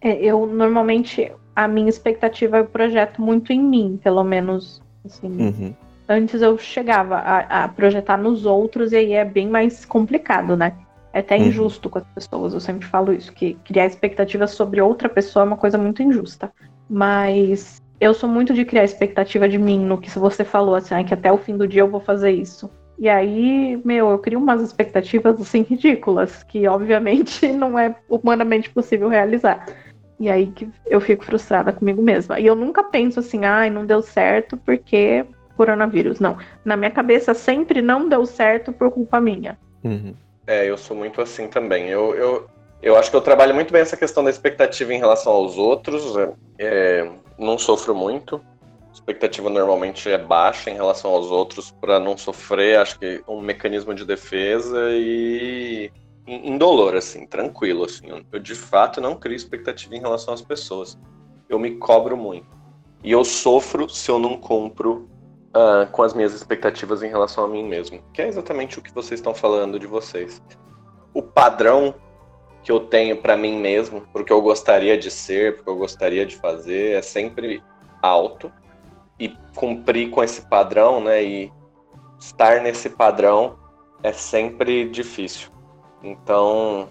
É, 0.00 0.16
eu 0.22 0.46
normalmente 0.46 1.32
a 1.54 1.68
minha 1.68 1.88
expectativa 1.88 2.58
eu 2.58 2.64
projeto 2.64 3.20
muito 3.20 3.52
em 3.52 3.62
mim, 3.62 4.00
pelo 4.02 4.24
menos. 4.24 4.82
Assim, 5.04 5.28
uhum. 5.28 5.74
Antes 6.08 6.42
eu 6.42 6.58
chegava 6.58 7.16
a, 7.16 7.64
a, 7.64 7.68
projetar 7.68 8.16
nos 8.16 8.44
outros 8.44 8.92
e 8.92 8.96
aí 8.96 9.12
é 9.12 9.24
bem 9.24 9.48
mais 9.48 9.84
complicado, 9.84 10.56
né? 10.56 10.74
É 11.12 11.20
até 11.20 11.36
uhum. 11.36 11.46
injusto 11.46 11.90
com 11.90 11.98
as 11.98 12.04
pessoas, 12.14 12.54
eu 12.54 12.60
sempre 12.60 12.86
falo 12.86 13.12
isso, 13.12 13.32
que 13.32 13.54
criar 13.64 13.86
expectativa 13.86 14.46
sobre 14.46 14.80
outra 14.80 15.08
pessoa 15.08 15.44
é 15.44 15.46
uma 15.46 15.56
coisa 15.56 15.76
muito 15.76 16.02
injusta. 16.02 16.50
Mas 16.88 17.82
eu 18.00 18.14
sou 18.14 18.28
muito 18.28 18.52
de 18.54 18.64
criar 18.64 18.84
expectativa 18.84 19.48
de 19.48 19.58
mim, 19.58 19.78
no 19.78 19.98
que 19.98 20.10
você 20.10 20.44
falou, 20.44 20.74
assim, 20.74 21.04
que 21.04 21.14
até 21.14 21.30
o 21.30 21.38
fim 21.38 21.56
do 21.56 21.68
dia 21.68 21.82
eu 21.82 21.90
vou 21.90 22.00
fazer 22.00 22.30
isso. 22.30 22.70
E 23.02 23.08
aí, 23.08 23.82
meu, 23.84 24.10
eu 24.10 24.18
crio 24.20 24.38
umas 24.38 24.62
expectativas 24.62 25.40
assim 25.40 25.62
ridículas, 25.62 26.44
que 26.44 26.68
obviamente 26.68 27.50
não 27.50 27.76
é 27.76 27.96
humanamente 28.08 28.70
possível 28.70 29.08
realizar. 29.08 29.66
E 30.20 30.30
aí 30.30 30.46
que 30.46 30.70
eu 30.86 31.00
fico 31.00 31.24
frustrada 31.24 31.72
comigo 31.72 32.00
mesma. 32.00 32.38
E 32.38 32.46
eu 32.46 32.54
nunca 32.54 32.84
penso 32.84 33.18
assim, 33.18 33.44
ai, 33.44 33.70
não 33.70 33.84
deu 33.84 34.02
certo 34.02 34.56
porque 34.56 35.26
coronavírus. 35.56 36.20
Não. 36.20 36.38
Na 36.64 36.76
minha 36.76 36.92
cabeça 36.92 37.34
sempre 37.34 37.82
não 37.82 38.08
deu 38.08 38.24
certo 38.24 38.72
por 38.72 38.92
culpa 38.92 39.20
minha. 39.20 39.58
Uhum. 39.82 40.14
É, 40.46 40.70
eu 40.70 40.78
sou 40.78 40.96
muito 40.96 41.20
assim 41.20 41.48
também. 41.48 41.88
Eu, 41.88 42.14
eu, 42.14 42.46
eu 42.80 42.96
acho 42.96 43.10
que 43.10 43.16
eu 43.16 43.20
trabalho 43.20 43.52
muito 43.52 43.72
bem 43.72 43.82
essa 43.82 43.96
questão 43.96 44.22
da 44.22 44.30
expectativa 44.30 44.94
em 44.94 44.98
relação 44.98 45.32
aos 45.32 45.58
outros. 45.58 46.16
É, 46.16 46.32
é 46.60 47.10
não 47.36 47.58
sofro 47.58 47.96
muito. 47.96 48.40
Expectativa 48.92 49.48
normalmente 49.48 50.10
é 50.10 50.18
baixa 50.18 50.70
em 50.70 50.74
relação 50.74 51.10
aos 51.12 51.30
outros 51.30 51.70
para 51.70 51.98
não 51.98 52.16
sofrer. 52.16 52.78
Acho 52.78 52.98
que 52.98 53.22
um 53.26 53.40
mecanismo 53.40 53.94
de 53.94 54.04
defesa 54.04 54.90
e 54.90 55.90
indolor, 56.26 56.94
assim, 56.94 57.26
tranquilo, 57.26 57.84
assim. 57.84 58.06
Eu, 58.30 58.38
de 58.38 58.54
fato 58.54 59.00
não 59.00 59.14
crio 59.14 59.34
expectativa 59.34 59.96
em 59.96 60.00
relação 60.00 60.34
às 60.34 60.42
pessoas. 60.42 60.98
Eu 61.48 61.58
me 61.58 61.76
cobro 61.76 62.16
muito. 62.16 62.46
E 63.02 63.10
eu 63.10 63.24
sofro 63.24 63.88
se 63.88 64.10
eu 64.10 64.18
não 64.18 64.36
cumpro 64.36 65.08
uh, 65.56 65.90
com 65.90 66.02
as 66.02 66.14
minhas 66.14 66.34
expectativas 66.34 67.02
em 67.02 67.08
relação 67.08 67.44
a 67.44 67.48
mim 67.48 67.64
mesmo. 67.64 68.02
Que 68.12 68.22
é 68.22 68.28
exatamente 68.28 68.78
o 68.78 68.82
que 68.82 68.92
vocês 68.92 69.20
estão 69.20 69.34
falando 69.34 69.78
de 69.78 69.86
vocês. 69.86 70.40
O 71.14 71.22
padrão 71.22 71.94
que 72.62 72.70
eu 72.70 72.80
tenho 72.80 73.16
para 73.16 73.36
mim 73.36 73.58
mesmo, 73.58 74.02
porque 74.12 74.32
eu 74.32 74.40
gostaria 74.40 74.96
de 74.96 75.10
ser, 75.10 75.56
porque 75.56 75.70
eu 75.70 75.76
gostaria 75.76 76.24
de 76.24 76.36
fazer, 76.36 76.92
é 76.92 77.02
sempre 77.02 77.62
alto. 78.00 78.52
E 79.18 79.36
cumprir 79.54 80.10
com 80.10 80.22
esse 80.22 80.42
padrão, 80.42 81.02
né, 81.02 81.22
e 81.22 81.52
estar 82.18 82.60
nesse 82.60 82.90
padrão 82.90 83.58
é 84.02 84.12
sempre 84.12 84.88
difícil. 84.88 85.50
Então, 86.02 86.88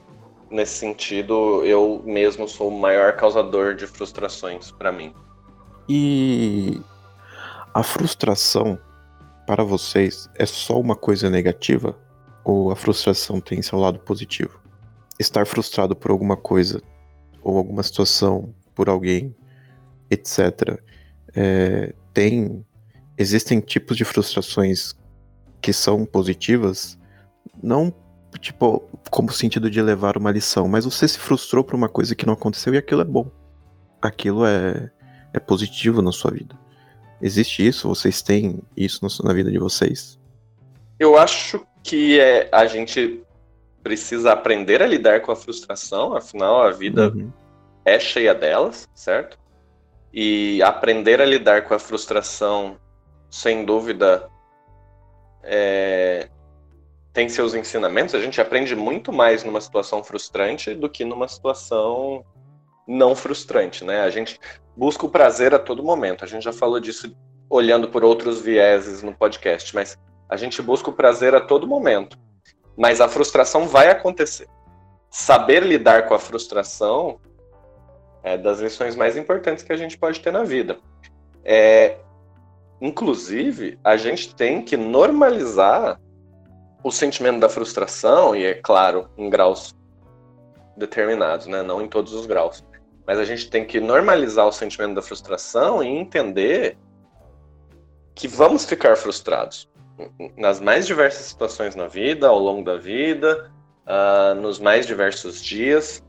nesse 0.50 0.78
sentido, 0.78 1.64
eu 1.66 2.02
mesmo 2.06 2.48
sou 2.48 2.70
o 2.70 2.80
maior 2.80 3.16
causador 3.16 3.76
de 3.76 3.88
frustrações 3.88 4.72
para 4.72 4.92
mim. 4.92 5.14
E 5.90 6.82
a 7.74 7.84
frustração 7.84 8.80
para 9.46 9.64
vocês 9.64 10.30
é 10.36 10.46
só 10.46 10.80
uma 10.80 10.96
coisa 10.96 11.30
negativa 11.30 11.98
ou 12.44 12.72
a 12.72 12.76
frustração 12.76 13.40
tem 13.40 13.62
seu 13.62 13.80
lado 13.80 14.00
positivo? 14.00 14.60
Estar 15.20 15.46
frustrado 15.46 15.96
por 15.96 16.12
alguma 16.12 16.38
coisa 16.38 16.82
ou 17.42 17.58
alguma 17.58 17.84
situação, 17.84 18.54
por 18.74 18.90
alguém, 18.90 19.36
etc. 20.10 20.80
É, 21.36 21.94
tem 22.14 22.66
existem 23.18 23.60
tipos 23.60 23.98
de 23.98 24.04
frustrações 24.04 24.96
que 25.62 25.72
são 25.72 26.06
positivas, 26.06 26.98
não 27.62 27.94
tipo, 28.40 28.82
como 29.10 29.32
sentido 29.32 29.70
de 29.70 29.82
levar 29.82 30.18
uma 30.18 30.32
lição, 30.32 30.68
mas 30.68 30.86
você 30.86 31.08
se 31.08 31.20
frustrou 31.20 31.64
por 31.64 31.76
uma 31.76 31.90
coisa 31.90 32.16
que 32.16 32.26
não 32.26 32.34
aconteceu 32.34 32.74
e 32.74 32.78
aquilo 32.78 33.02
é 33.02 33.06
bom. 33.06 33.30
Aquilo 34.02 34.46
é, 34.46 34.90
é 35.34 35.40
positivo 35.40 36.02
na 36.02 36.12
sua 36.12 36.32
vida. 36.32 36.58
Existe 37.22 37.66
isso? 37.66 37.88
Vocês 37.88 38.22
têm 38.22 38.60
isso 38.76 39.06
na 39.24 39.34
vida 39.34 39.52
de 39.52 39.60
vocês? 39.60 40.20
Eu 40.98 41.18
acho 41.18 41.66
que 41.84 42.20
é, 42.20 42.50
a 42.52 42.66
gente 42.66 43.22
precisa 43.84 44.32
aprender 44.32 44.82
a 44.82 44.88
lidar 44.88 45.22
com 45.22 45.32
a 45.32 45.36
frustração, 45.36 46.16
afinal 46.16 46.62
a 46.62 46.72
vida 46.72 47.10
uhum. 47.10 47.32
é 47.84 48.00
cheia 48.00 48.34
delas, 48.34 48.88
certo? 48.94 49.38
E 50.14 50.62
aprender 50.62 51.22
a 51.22 51.26
lidar 51.26 51.64
com 51.64 51.74
a 51.74 51.80
frustração, 51.80 52.78
sem 53.30 53.64
dúvida, 53.64 54.30
é, 55.44 56.30
tem 57.14 57.28
seus 57.28 57.54
ensinamentos, 57.54 58.16
a 58.16 58.20
gente 58.20 58.40
aprende 58.40 58.76
muito 58.76 59.12
mais 59.12 59.44
numa 59.44 59.60
situação 59.60 60.04
frustrante 60.04 60.74
do 60.74 60.90
que 60.90 61.04
numa 61.04 61.28
situação 61.28 62.26
não 62.88 63.16
frustrante, 63.16 63.84
né? 63.84 64.02
A 64.02 64.10
gente 64.10 64.40
busca 64.76 65.06
o 65.06 65.10
prazer 65.10 65.54
a 65.54 65.60
todo 65.60 65.84
momento. 65.84 66.24
A 66.24 66.28
gente 66.28 66.44
já 66.44 66.54
falou 66.54 66.80
disso 66.80 67.16
olhando 67.50 67.90
por 67.90 68.04
outros 68.04 68.42
vieses 68.42 69.04
no 69.04 69.14
podcast, 69.14 69.76
mas 69.76 69.98
a 70.30 70.38
gente 70.38 70.62
busca 70.62 70.90
o 70.90 70.94
prazer 70.94 71.36
a 71.36 71.42
todo 71.42 71.68
momento. 71.68 72.18
Mas 72.78 73.02
a 73.02 73.08
frustração 73.08 73.68
vai 73.68 73.90
acontecer. 73.90 74.48
Saber 75.10 75.64
lidar 75.64 76.08
com 76.08 76.14
a 76.14 76.20
frustração 76.20 77.20
é 78.24 78.38
das 78.38 78.60
lições 78.60 78.96
mais 78.96 79.18
importantes 79.18 79.64
que 79.64 79.74
a 79.74 79.78
gente 79.78 79.98
pode 79.98 80.20
ter 80.20 80.32
na 80.32 80.44
vida. 80.44 80.78
É, 81.44 81.98
inclusive, 82.80 83.80
a 83.84 83.98
gente 83.98 84.36
tem 84.36 84.62
que 84.62 84.78
normalizar 84.78 86.00
o 86.84 86.92
sentimento 86.92 87.40
da 87.40 87.50
frustração, 87.50 88.36
e 88.36 88.46
é 88.46 88.54
claro, 88.56 89.08
em 89.18 89.30
graus 89.30 89.76
determinados, 90.76 91.48
né? 91.48 91.62
não 91.62 91.82
em 91.82 91.88
todos 91.88 92.14
os 92.14 92.26
graus. 92.26 92.64
Mas 93.06 93.20
a 93.20 93.26
gente 93.26 93.50
tem 93.50 93.66
que 93.66 93.80
normalizar 93.80 94.48
o 94.48 94.52
sentimento 94.52 94.96
da 94.96 95.02
frustração 95.02 95.84
e 95.84 95.88
entender 95.88 96.78
que 98.16 98.28
vamos 98.28 98.66
ficar 98.66 98.96
frustrados 98.96 99.70
nas 100.38 100.60
mais 100.60 100.88
diversas 100.88 101.26
situações 101.26 101.76
na 101.76 101.88
vida, 101.88 102.28
ao 102.28 102.40
longo 102.40 102.64
da 102.64 102.78
vida, 102.78 103.52
uh, 103.86 104.36
nos 104.36 104.60
mais 104.60 104.86
diversos 104.88 105.44
dias, 105.44 106.04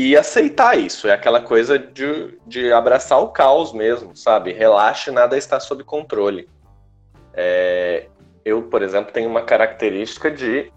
e 0.00 0.16
aceitar 0.16 0.78
isso. 0.78 1.08
É 1.08 1.12
aquela 1.12 1.40
coisa 1.40 1.76
de, 1.76 2.38
de 2.46 2.72
abraçar 2.72 3.18
o 3.20 3.30
caos 3.30 3.72
mesmo, 3.72 4.16
sabe? 4.16 4.52
Relaxe, 4.52 5.10
nada 5.10 5.36
está 5.36 5.58
sob 5.58 5.82
controle. 5.82 6.48
É, 7.34 8.06
eu, 8.44 8.62
por 8.62 8.80
exemplo, 8.80 9.12
tenho 9.12 9.28
uma 9.28 9.42
característica 9.42 10.30
de 10.30 10.72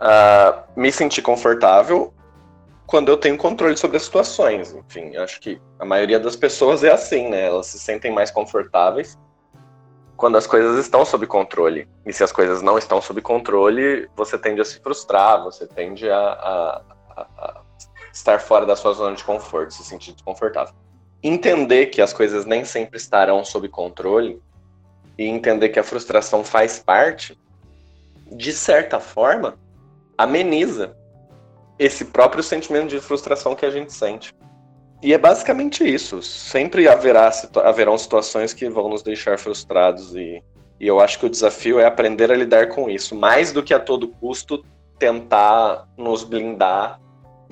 uh, 0.00 0.64
me 0.74 0.90
sentir 0.90 1.22
confortável 1.22 2.12
quando 2.88 3.08
eu 3.08 3.16
tenho 3.16 3.38
controle 3.38 3.76
sobre 3.76 3.98
as 3.98 4.02
situações. 4.02 4.74
Enfim, 4.74 5.16
acho 5.16 5.40
que 5.40 5.62
a 5.78 5.84
maioria 5.84 6.18
das 6.18 6.34
pessoas 6.34 6.82
é 6.82 6.90
assim, 6.90 7.28
né? 7.28 7.46
Elas 7.46 7.66
se 7.66 7.78
sentem 7.78 8.10
mais 8.10 8.32
confortáveis 8.32 9.16
quando 10.16 10.36
as 10.36 10.46
coisas 10.48 10.76
estão 10.76 11.04
sob 11.04 11.24
controle. 11.28 11.88
E 12.04 12.12
se 12.12 12.24
as 12.24 12.32
coisas 12.32 12.62
não 12.62 12.76
estão 12.76 13.00
sob 13.00 13.22
controle, 13.22 14.10
você 14.16 14.36
tende 14.36 14.60
a 14.60 14.64
se 14.64 14.80
frustrar, 14.80 15.44
você 15.44 15.68
tende 15.68 16.10
a, 16.10 16.18
a, 16.18 16.82
a, 17.16 17.61
estar 18.12 18.40
fora 18.40 18.66
da 18.66 18.76
sua 18.76 18.92
zona 18.92 19.16
de 19.16 19.24
conforto, 19.24 19.74
se 19.74 19.84
sentir 19.84 20.12
desconfortável. 20.12 20.74
Entender 21.22 21.86
que 21.86 22.02
as 22.02 22.12
coisas 22.12 22.44
nem 22.44 22.64
sempre 22.64 22.96
estarão 22.96 23.44
sob 23.44 23.68
controle 23.68 24.40
e 25.16 25.24
entender 25.24 25.68
que 25.70 25.78
a 25.78 25.84
frustração 25.84 26.44
faz 26.44 26.78
parte, 26.78 27.38
de 28.30 28.52
certa 28.52 28.98
forma, 28.98 29.56
ameniza 30.16 30.96
esse 31.78 32.06
próprio 32.06 32.42
sentimento 32.42 32.88
de 32.88 33.00
frustração 33.00 33.54
que 33.54 33.66
a 33.66 33.70
gente 33.70 33.92
sente. 33.92 34.34
E 35.02 35.12
é 35.12 35.18
basicamente 35.18 35.82
isso. 35.84 36.22
Sempre 36.22 36.88
haverá, 36.88 37.30
haverão 37.64 37.98
situações 37.98 38.54
que 38.54 38.68
vão 38.68 38.88
nos 38.88 39.02
deixar 39.02 39.38
frustrados 39.38 40.14
e, 40.14 40.42
e 40.78 40.86
eu 40.86 41.00
acho 41.00 41.18
que 41.18 41.26
o 41.26 41.30
desafio 41.30 41.80
é 41.80 41.84
aprender 41.84 42.30
a 42.30 42.36
lidar 42.36 42.68
com 42.68 42.88
isso, 42.88 43.14
mais 43.14 43.52
do 43.52 43.62
que 43.62 43.74
a 43.74 43.80
todo 43.80 44.08
custo 44.08 44.64
tentar 44.98 45.88
nos 45.96 46.22
blindar 46.22 47.00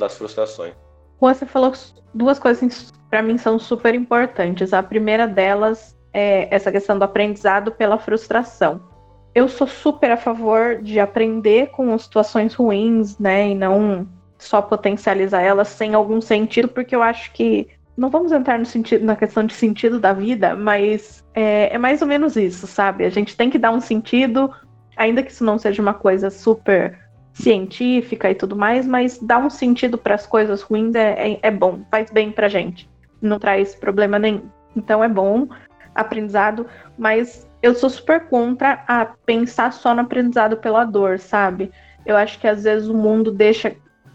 das 0.00 0.16
frustrações. 0.18 0.74
Você 1.20 1.46
falou 1.46 1.72
duas 2.12 2.38
coisas 2.38 2.90
que 2.90 2.98
para 3.08 3.22
mim 3.22 3.38
são 3.38 3.58
super 3.58 3.94
importantes. 3.94 4.72
A 4.72 4.82
primeira 4.82 5.28
delas 5.28 5.96
é 6.12 6.52
essa 6.54 6.72
questão 6.72 6.98
do 6.98 7.04
aprendizado 7.04 7.70
pela 7.72 7.98
frustração. 7.98 8.80
Eu 9.34 9.48
sou 9.48 9.66
super 9.66 10.10
a 10.10 10.16
favor 10.16 10.82
de 10.82 10.98
aprender 10.98 11.68
com 11.68 11.96
situações 11.96 12.54
ruins, 12.54 13.18
né, 13.18 13.50
e 13.50 13.54
não 13.54 14.08
só 14.36 14.60
potencializar 14.60 15.42
elas 15.42 15.68
sem 15.68 15.94
algum 15.94 16.20
sentido, 16.20 16.66
porque 16.66 16.96
eu 16.96 17.02
acho 17.02 17.32
que 17.32 17.68
não 17.96 18.08
vamos 18.08 18.32
entrar 18.32 18.58
no 18.58 18.64
sentido, 18.64 19.04
na 19.04 19.14
questão 19.14 19.44
de 19.44 19.52
sentido 19.52 20.00
da 20.00 20.12
vida, 20.12 20.56
mas 20.56 21.22
é, 21.34 21.74
é 21.74 21.78
mais 21.78 22.00
ou 22.00 22.08
menos 22.08 22.34
isso, 22.34 22.66
sabe? 22.66 23.04
A 23.04 23.10
gente 23.10 23.36
tem 23.36 23.50
que 23.50 23.58
dar 23.58 23.70
um 23.70 23.80
sentido, 23.80 24.50
ainda 24.96 25.22
que 25.22 25.30
isso 25.30 25.44
não 25.44 25.58
seja 25.58 25.82
uma 25.82 25.94
coisa 25.94 26.30
super 26.30 26.98
científica 27.32 28.30
e 28.30 28.34
tudo 28.34 28.56
mais, 28.56 28.86
mas 28.86 29.18
dar 29.18 29.38
um 29.38 29.50
sentido 29.50 29.96
para 29.96 30.14
as 30.14 30.26
coisas 30.26 30.62
ruins 30.62 30.94
é, 30.94 31.32
é, 31.32 31.38
é, 31.42 31.50
bom, 31.50 31.80
faz 31.90 32.10
bem 32.10 32.30
pra 32.30 32.48
gente, 32.48 32.88
não 33.20 33.38
traz 33.38 33.74
problema 33.74 34.18
nenhum. 34.18 34.48
Então 34.76 35.02
é 35.02 35.08
bom, 35.08 35.48
aprendizado, 35.94 36.66
mas 36.98 37.48
eu 37.62 37.74
sou 37.74 37.90
super 37.90 38.26
contra 38.28 38.82
a 38.86 39.04
pensar 39.04 39.72
só 39.72 39.94
no 39.94 40.02
aprendizado 40.02 40.56
pela 40.56 40.84
dor, 40.84 41.18
sabe? 41.18 41.70
Eu 42.06 42.16
acho 42.16 42.38
que 42.38 42.46
às 42.46 42.64
vezes 42.64 42.88
o 42.88 42.94
mundo 42.94 43.30
deixa, 43.30 43.74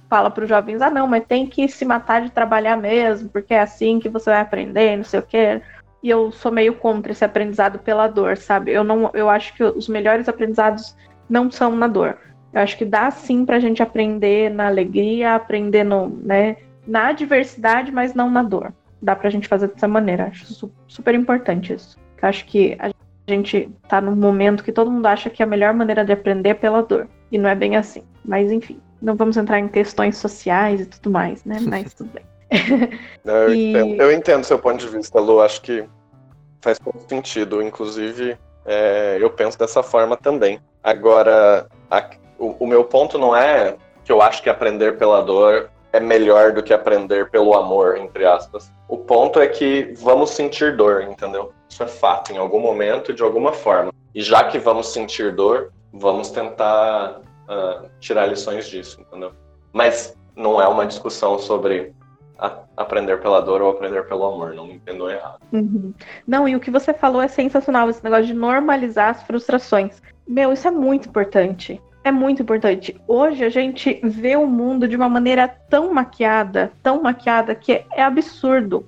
fala 0.10 0.30
para 0.30 0.44
os 0.44 0.50
jovens, 0.50 0.82
ah 0.82 0.90
não, 0.90 1.08
mas 1.08 1.26
tem 1.26 1.46
que 1.46 1.68
se 1.68 1.86
matar 1.86 2.22
de 2.22 2.32
trabalhar 2.32 2.78
mesmo, 2.78 3.30
porque 3.30 3.54
é 3.54 3.62
assim 3.62 4.00
que 4.00 4.10
você 4.10 4.30
vai 4.30 4.42
aprender, 4.42 4.98
não 4.98 5.04
sei 5.04 5.20
o 5.20 5.24
quê. 5.24 5.62
E 6.02 6.10
eu 6.10 6.32
sou 6.32 6.52
meio 6.52 6.76
contra 6.76 7.12
esse 7.12 7.26
aprendizado 7.26 7.80
pela 7.80 8.08
dor, 8.08 8.38
sabe? 8.38 8.72
Eu 8.72 8.84
não, 8.84 9.10
eu 9.14 9.30
acho 9.30 9.54
que 9.56 9.64
os 9.64 9.88
melhores 9.88 10.30
aprendizados 10.30 10.96
não 11.30 11.50
são 11.50 11.76
na 11.76 11.88
dor. 11.88 12.18
Eu 12.56 12.62
acho 12.62 12.78
que 12.78 12.86
dá 12.86 13.12
sim 13.12 13.46
para 13.46 13.58
a 13.58 13.60
gente 13.60 13.84
aprender 13.84 14.50
na 14.50 14.68
alegria, 14.68 15.36
aprender 15.36 15.84
no, 15.84 16.08
né, 16.08 16.56
na 16.88 17.10
adversidade, 17.10 17.92
mas 17.92 18.14
não 18.14 18.32
na 18.32 18.42
dor. 18.42 18.74
Dá 19.02 19.14
para 19.14 19.28
a 19.28 19.32
gente 19.32 19.46
fazer 19.46 19.68
dessa 19.68 19.90
maneira. 19.90 20.28
Acho 20.28 20.72
super 20.88 21.14
importante 21.14 21.74
isso. 21.74 21.98
Eu 22.22 22.30
acho 22.30 22.46
que 22.46 22.78
a 22.80 22.90
gente 23.28 23.70
está 23.84 24.00
num 24.00 24.16
momento 24.16 24.64
que 24.64 24.72
todo 24.72 24.90
mundo 24.90 25.06
acha 25.06 25.30
que 25.30 25.44
a 25.44 25.46
melhor 25.46 25.74
maneira 25.74 26.06
de 26.06 26.14
aprender 26.14 26.52
é 26.52 26.54
pela 26.54 26.82
dor. 26.82 27.10
E 27.30 27.38
não 27.38 27.50
é 27.50 27.56
bem 27.56 27.76
assim. 27.76 28.04
Mas 28.24 28.50
enfim, 28.50 28.80
não 29.02 29.16
vamos 29.16 29.36
entrar 29.36 29.60
em 29.60 29.68
questões 29.68 30.16
sociais 30.16 30.80
e 30.80 30.86
tudo 30.86 31.12
mais, 31.12 31.44
né? 31.44 31.58
Mas 31.62 31.94
tudo 31.94 32.10
bem. 32.14 32.24
eu, 33.26 33.54
e... 33.54 33.72
entendo, 33.72 34.02
eu 34.02 34.12
entendo 34.14 34.44
seu 34.46 34.58
ponto 34.58 34.78
de 34.78 34.88
vista, 34.88 35.20
Lu. 35.20 35.42
Acho 35.42 35.62
que 35.62 35.84
faz 36.62 36.80
todo 36.80 37.00
sentido. 37.10 37.62
Inclusive, 37.62 38.38
é, 38.66 39.18
eu 39.20 39.30
penso 39.30 39.60
dessa 39.60 39.84
forma 39.84 40.16
também. 40.16 40.58
Agora, 40.82 41.68
a, 41.92 42.10
o, 42.38 42.56
o 42.60 42.68
meu 42.68 42.84
ponto 42.84 43.18
não 43.18 43.36
é 43.36 43.76
que 44.04 44.12
eu 44.12 44.22
acho 44.22 44.42
que 44.42 44.50
aprender 44.50 44.98
pela 44.98 45.22
dor 45.22 45.70
é 45.92 46.00
melhor 46.00 46.52
do 46.52 46.62
que 46.62 46.74
aprender 46.74 47.30
pelo 47.30 47.56
amor, 47.56 47.98
entre 47.98 48.26
aspas. 48.26 48.72
O 48.88 48.98
ponto 48.98 49.40
é 49.40 49.48
que 49.48 49.94
vamos 49.98 50.32
sentir 50.32 50.76
dor, 50.76 51.04
entendeu? 51.04 51.54
Isso 51.70 51.82
é 51.84 51.88
fato, 51.88 52.34
em 52.34 52.38
algum 52.38 52.60
momento, 52.60 53.14
de 53.14 53.24
alguma 53.24 53.54
forma. 53.54 53.92
E 54.14 54.22
já 54.22 54.44
que 54.44 54.60
vamos 54.60 54.92
sentir 54.92 55.34
dor, 55.34 55.72
vamos 55.94 56.30
tentar 56.30 57.22
uh, 57.50 57.90
tirar 58.00 58.28
lições 58.28 58.68
disso, 58.68 59.00
entendeu? 59.02 59.32
Mas 59.72 60.18
não 60.36 60.62
é 60.62 60.68
uma 60.68 60.86
discussão 60.86 61.40
sobre 61.40 61.94
aprender 62.76 63.22
pela 63.22 63.42
dor 63.42 63.62
ou 63.62 63.72
aprender 63.72 64.06
pelo 64.08 64.26
amor, 64.26 64.54
não 64.54 64.68
me 64.68 64.74
entendam 64.74 65.10
errado. 65.10 65.40
Uhum. 65.54 65.94
Não, 66.28 66.48
e 66.48 66.56
o 66.56 66.60
que 66.60 66.70
você 66.70 66.94
falou 66.94 67.22
é 67.22 67.30
sensacional, 67.30 67.90
esse 67.90 68.04
negócio 68.04 68.26
de 68.26 68.34
normalizar 68.34 69.12
as 69.12 69.24
frustrações. 69.24 70.02
Meu, 70.28 70.52
isso 70.52 70.68
é 70.68 70.72
muito 70.72 71.08
importante 71.08 71.82
é 72.06 72.12
muito 72.12 72.44
importante. 72.44 72.96
Hoje 73.08 73.44
a 73.44 73.50
gente 73.50 74.00
vê 74.04 74.36
o 74.36 74.46
mundo 74.46 74.88
de 74.88 74.96
uma 74.96 75.10
maneira 75.10 75.48
tão 75.48 75.92
maquiada, 75.92 76.72
tão 76.84 77.02
maquiada, 77.02 77.56
que 77.56 77.84
é 77.92 78.04
absurdo. 78.04 78.88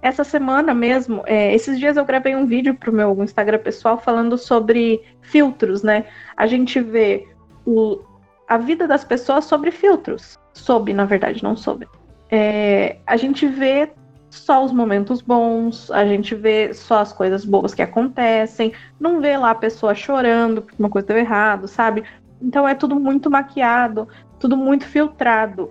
Essa 0.00 0.24
semana 0.24 0.72
mesmo, 0.72 1.22
é, 1.26 1.54
esses 1.54 1.78
dias 1.78 1.98
eu 1.98 2.06
gravei 2.06 2.34
um 2.34 2.46
vídeo 2.46 2.74
pro 2.74 2.90
meu 2.90 3.22
Instagram 3.22 3.58
pessoal 3.58 3.98
falando 3.98 4.38
sobre 4.38 5.02
filtros, 5.20 5.82
né? 5.82 6.06
A 6.34 6.46
gente 6.46 6.80
vê 6.80 7.28
o, 7.66 8.00
a 8.48 8.56
vida 8.56 8.88
das 8.88 9.04
pessoas 9.04 9.44
sobre 9.44 9.70
filtros. 9.70 10.38
Sob, 10.54 10.90
na 10.94 11.04
verdade, 11.04 11.42
não 11.42 11.54
sobre. 11.54 11.86
É, 12.30 12.96
a 13.06 13.18
gente 13.18 13.46
vê 13.46 13.90
só 14.30 14.64
os 14.64 14.72
momentos 14.72 15.20
bons, 15.20 15.90
a 15.90 16.06
gente 16.06 16.34
vê 16.34 16.72
só 16.72 17.00
as 17.00 17.12
coisas 17.12 17.44
boas 17.44 17.74
que 17.74 17.82
acontecem, 17.82 18.72
não 18.98 19.20
vê 19.20 19.36
lá 19.36 19.50
a 19.50 19.54
pessoa 19.54 19.94
chorando 19.94 20.62
porque 20.62 20.82
uma 20.82 20.90
coisa 20.90 21.08
deu 21.08 21.18
errado, 21.18 21.68
sabe? 21.68 22.04
Então 22.44 22.68
é 22.68 22.74
tudo 22.74 23.00
muito 23.00 23.30
maquiado, 23.30 24.06
tudo 24.38 24.56
muito 24.56 24.84
filtrado. 24.86 25.70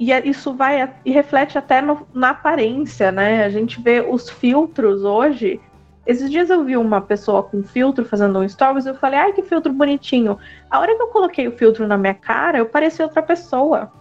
E 0.00 0.10
é, 0.10 0.26
isso 0.26 0.54
vai 0.54 0.90
e 1.04 1.12
reflete 1.12 1.58
até 1.58 1.80
no, 1.80 2.06
na 2.12 2.30
aparência, 2.30 3.12
né? 3.12 3.44
A 3.44 3.50
gente 3.50 3.80
vê 3.80 4.00
os 4.00 4.30
filtros 4.30 5.04
hoje. 5.04 5.60
Esses 6.06 6.30
dias 6.30 6.50
eu 6.50 6.64
vi 6.64 6.76
uma 6.76 7.00
pessoa 7.00 7.42
com 7.42 7.62
filtro 7.62 8.04
fazendo 8.04 8.38
um 8.38 8.48
stories 8.48 8.84
e 8.84 8.88
eu 8.90 8.94
falei, 8.94 9.18
ai, 9.18 9.32
que 9.32 9.42
filtro 9.42 9.72
bonitinho. 9.72 10.38
A 10.70 10.80
hora 10.80 10.94
que 10.94 11.02
eu 11.02 11.06
coloquei 11.08 11.46
o 11.46 11.52
filtro 11.52 11.86
na 11.86 11.96
minha 11.96 12.12
cara, 12.14 12.58
eu 12.58 12.66
parecia 12.66 13.04
outra 13.04 13.22
pessoa. 13.22 13.92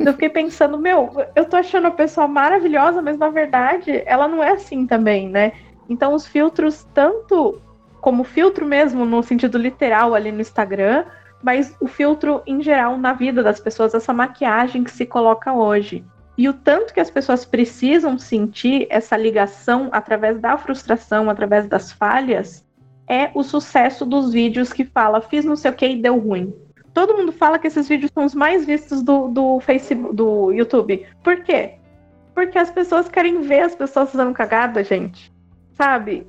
eu 0.00 0.12
fiquei 0.12 0.28
pensando, 0.28 0.78
meu, 0.78 1.12
eu 1.34 1.44
tô 1.44 1.56
achando 1.56 1.88
a 1.88 1.92
pessoa 1.92 2.26
maravilhosa, 2.26 3.02
mas 3.02 3.18
na 3.18 3.28
verdade 3.28 4.02
ela 4.06 4.26
não 4.26 4.42
é 4.42 4.52
assim 4.52 4.86
também, 4.86 5.28
né? 5.28 5.52
Então 5.88 6.14
os 6.14 6.26
filtros, 6.26 6.86
tanto 6.94 7.60
como 8.00 8.24
filtro 8.24 8.66
mesmo, 8.66 9.04
no 9.04 9.22
sentido 9.22 9.58
literal 9.58 10.14
ali 10.14 10.32
no 10.32 10.40
Instagram, 10.40 11.04
mas 11.44 11.76
o 11.78 11.86
filtro 11.86 12.42
em 12.46 12.62
geral 12.62 12.96
na 12.96 13.12
vida 13.12 13.42
das 13.42 13.60
pessoas, 13.60 13.92
essa 13.92 14.14
maquiagem 14.14 14.82
que 14.82 14.90
se 14.90 15.04
coloca 15.04 15.52
hoje. 15.52 16.02
E 16.38 16.48
o 16.48 16.54
tanto 16.54 16.94
que 16.94 17.00
as 17.00 17.10
pessoas 17.10 17.44
precisam 17.44 18.18
sentir 18.18 18.86
essa 18.88 19.14
ligação 19.14 19.90
através 19.92 20.40
da 20.40 20.56
frustração, 20.56 21.28
através 21.28 21.66
das 21.66 21.92
falhas, 21.92 22.64
é 23.06 23.30
o 23.34 23.42
sucesso 23.42 24.06
dos 24.06 24.32
vídeos 24.32 24.72
que 24.72 24.86
fala 24.86 25.20
fiz 25.20 25.44
não 25.44 25.54
sei 25.54 25.70
o 25.70 25.74
que 25.74 25.86
e 25.86 26.00
deu 26.00 26.18
ruim. 26.18 26.52
Todo 26.94 27.14
mundo 27.14 27.30
fala 27.30 27.58
que 27.58 27.66
esses 27.66 27.86
vídeos 27.86 28.10
são 28.14 28.24
os 28.24 28.34
mais 28.34 28.64
vistos 28.64 29.02
do, 29.02 29.28
do 29.28 29.60
Facebook, 29.60 30.14
do 30.16 30.50
YouTube. 30.50 31.06
Por 31.22 31.42
quê? 31.42 31.74
Porque 32.34 32.58
as 32.58 32.70
pessoas 32.70 33.08
querem 33.08 33.42
ver 33.42 33.60
as 33.60 33.74
pessoas 33.74 34.10
fazendo 34.10 34.32
cagada, 34.32 34.82
gente. 34.82 35.30
Sabe? 35.74 36.26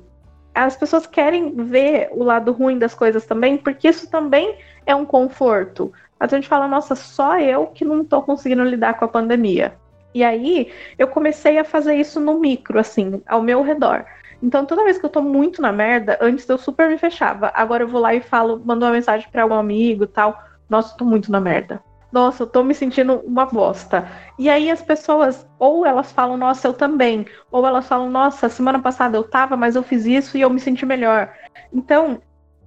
As 0.56 0.74
pessoas 0.74 1.06
querem 1.06 1.54
ver 1.54 2.08
o 2.12 2.24
lado 2.24 2.50
ruim 2.50 2.78
das 2.78 2.94
coisas 2.94 3.26
também, 3.26 3.58
porque 3.58 3.88
isso 3.88 4.10
também 4.10 4.56
é 4.86 4.94
um 4.94 5.04
conforto. 5.04 5.92
A 6.18 6.26
gente 6.26 6.48
fala, 6.48 6.66
nossa, 6.66 6.94
só 6.94 7.38
eu 7.38 7.66
que 7.66 7.84
não 7.84 8.02
tô 8.02 8.22
conseguindo 8.22 8.64
lidar 8.64 8.94
com 8.94 9.04
a 9.04 9.08
pandemia. 9.08 9.74
E 10.14 10.24
aí 10.24 10.72
eu 10.98 11.08
comecei 11.08 11.58
a 11.58 11.64
fazer 11.64 11.96
isso 11.96 12.18
no 12.18 12.40
micro, 12.40 12.78
assim, 12.78 13.20
ao 13.26 13.42
meu 13.42 13.60
redor. 13.62 14.06
Então 14.42 14.64
toda 14.64 14.84
vez 14.84 14.96
que 14.96 15.04
eu 15.04 15.10
tô 15.10 15.20
muito 15.20 15.60
na 15.60 15.72
merda, 15.72 16.16
antes 16.22 16.48
eu 16.48 16.56
super 16.56 16.88
me 16.88 16.96
fechava. 16.96 17.52
Agora 17.54 17.82
eu 17.82 17.88
vou 17.88 18.00
lá 18.00 18.14
e 18.14 18.22
falo, 18.22 18.58
mando 18.64 18.86
uma 18.86 18.92
mensagem 18.92 19.28
para 19.30 19.44
um 19.44 19.52
amigo 19.52 20.06
tal. 20.06 20.42
Nossa, 20.70 20.96
tô 20.96 21.04
muito 21.04 21.30
na 21.30 21.38
merda. 21.38 21.82
Nossa, 22.12 22.44
eu 22.44 22.46
tô 22.46 22.62
me 22.62 22.74
sentindo 22.74 23.20
uma 23.24 23.46
bosta. 23.46 24.08
E 24.38 24.48
aí 24.48 24.70
as 24.70 24.80
pessoas, 24.80 25.46
ou 25.58 25.84
elas 25.84 26.12
falam, 26.12 26.36
nossa, 26.36 26.68
eu 26.68 26.72
também. 26.72 27.26
Ou 27.50 27.66
elas 27.66 27.86
falam, 27.86 28.08
nossa, 28.08 28.48
semana 28.48 28.78
passada 28.78 29.16
eu 29.16 29.24
tava, 29.24 29.56
mas 29.56 29.76
eu 29.76 29.82
fiz 29.82 30.06
isso 30.06 30.38
e 30.38 30.40
eu 30.40 30.50
me 30.50 30.60
senti 30.60 30.86
melhor. 30.86 31.32
Então, 31.72 32.20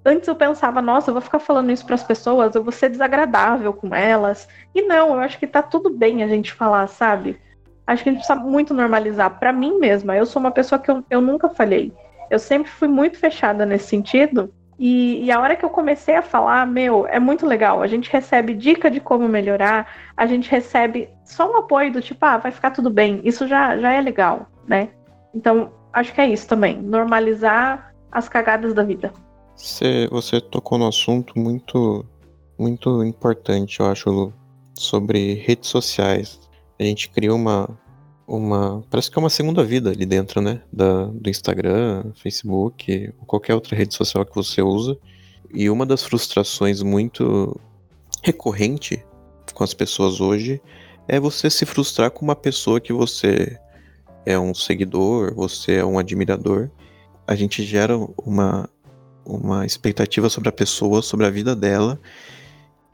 Antes 0.06 0.28
eu 0.28 0.36
pensava, 0.36 0.82
nossa, 0.82 1.10
eu 1.10 1.14
vou 1.14 1.22
ficar 1.22 1.40
falando 1.40 1.72
isso 1.72 1.86
para 1.86 1.96
as 1.96 2.04
pessoas, 2.04 2.56
eu 2.56 2.64
vou 2.64 2.72
ser 2.72 2.90
desagradável 2.90 3.74
com 3.74 3.94
elas. 3.94 4.48
E 4.74 4.82
não, 4.82 5.14
eu 5.14 5.20
acho 5.20 5.38
que 5.38 5.46
tá 5.46 5.62
tudo 5.62 5.90
bem 5.90 6.24
a 6.24 6.28
gente 6.28 6.54
falar, 6.54 6.88
sabe? 6.88 7.38
Acho 7.86 8.04
que 8.04 8.10
a 8.10 8.12
gente 8.14 8.26
precisa 8.26 8.40
muito 8.40 8.74
normalizar. 8.74 9.38
Para 9.40 9.52
mim 9.52 9.78
mesma, 9.78 10.16
eu 10.16 10.26
sou 10.26 10.40
uma 10.40 10.52
pessoa 10.52 10.80
que 10.80 10.90
eu, 10.90 11.04
eu 11.10 11.22
nunca 11.22 11.50
falei. 11.50 11.92
Eu 12.30 12.40
sempre 12.40 12.72
fui 12.72 12.88
muito 12.88 13.18
fechada 13.18 13.66
nesse 13.66 13.88
sentido. 13.88 14.54
E, 14.80 15.26
e, 15.26 15.32
a 15.32 15.42
hora 15.42 15.58
que 15.58 15.66
eu 15.66 15.70
comecei 15.70 16.16
a 16.16 16.22
falar, 16.22 16.66
meu, 16.66 17.06
é 17.06 17.20
muito 17.20 17.46
legal. 17.46 17.82
A 17.82 17.88
gente 17.88 18.10
recebe 18.10 18.54
dica 18.54 18.90
de 18.90 19.02
como 19.02 19.28
melhorar, 19.28 19.86
a 20.16 20.26
gente 20.26 20.50
recebe 20.50 21.10
só 21.26 21.52
um 21.52 21.58
apoio 21.58 21.92
do 21.92 22.02
tipo, 22.02 22.26
ah, 22.26 22.38
vai 22.38 22.50
ficar 22.50 22.72
tudo 22.72 22.90
bem. 22.90 23.20
Isso 23.26 23.46
já, 23.46 23.78
já 23.78 23.92
é 23.92 24.00
legal, 24.00 24.48
né? 24.66 24.88
Então, 25.36 25.74
acho 25.92 26.14
que 26.14 26.22
é 26.22 26.30
isso 26.30 26.48
também. 26.48 26.82
Normalizar 26.82 27.94
as 28.10 28.30
cagadas 28.30 28.74
da 28.74 28.82
vida. 28.82 29.12
Você, 29.54 30.08
você 30.10 30.40
tocou 30.40 30.78
no 30.78 30.88
assunto 30.88 31.38
muito, 31.38 32.06
muito 32.58 33.04
importante, 33.04 33.82
eu 33.82 33.88
acho, 33.88 34.10
Lu, 34.10 34.34
sobre 34.74 35.34
redes 35.34 35.70
sociais. 35.70 36.40
A 36.80 36.84
gente 36.84 37.10
cria 37.10 37.36
uma, 37.36 37.70
uma. 38.30 38.84
Parece 38.90 39.10
que 39.10 39.18
é 39.18 39.22
uma 39.22 39.30
segunda 39.30 39.64
vida 39.64 39.90
ali 39.90 40.06
dentro, 40.06 40.40
né? 40.40 40.62
Da, 40.72 41.06
do 41.06 41.30
Instagram, 41.30 42.12
Facebook, 42.16 43.12
ou 43.20 43.26
qualquer 43.26 43.56
outra 43.56 43.76
rede 43.76 43.96
social 43.96 44.26
que 44.26 44.36
você 44.36 44.62
usa. 44.62 44.98
E 45.52 45.70
uma 45.70 45.86
das 45.86 46.04
frustrações 46.04 46.84
muito 46.84 47.60
recorrente 48.24 49.04
com 49.54 49.64
as 49.64 49.74
pessoas 49.74 50.22
hoje 50.22 50.62
é 51.08 51.20
você 51.20 51.50
se 51.50 51.66
frustrar 51.66 52.12
com 52.12 52.24
uma 52.24 52.36
pessoa 52.36 52.80
que 52.80 52.94
você 52.94 53.58
é 54.26 54.38
um 54.38 54.54
seguidor, 54.54 55.34
você 55.34 55.78
é 55.78 55.86
um 55.86 55.98
admirador. 55.98 56.70
A 57.26 57.36
gente 57.36 57.64
gera 57.64 57.98
uma, 58.24 58.70
uma 59.26 59.66
expectativa 59.66 60.30
sobre 60.30 60.50
a 60.50 60.52
pessoa, 60.52 61.02
sobre 61.02 61.26
a 61.26 61.32
vida 61.32 61.56
dela, 61.56 62.00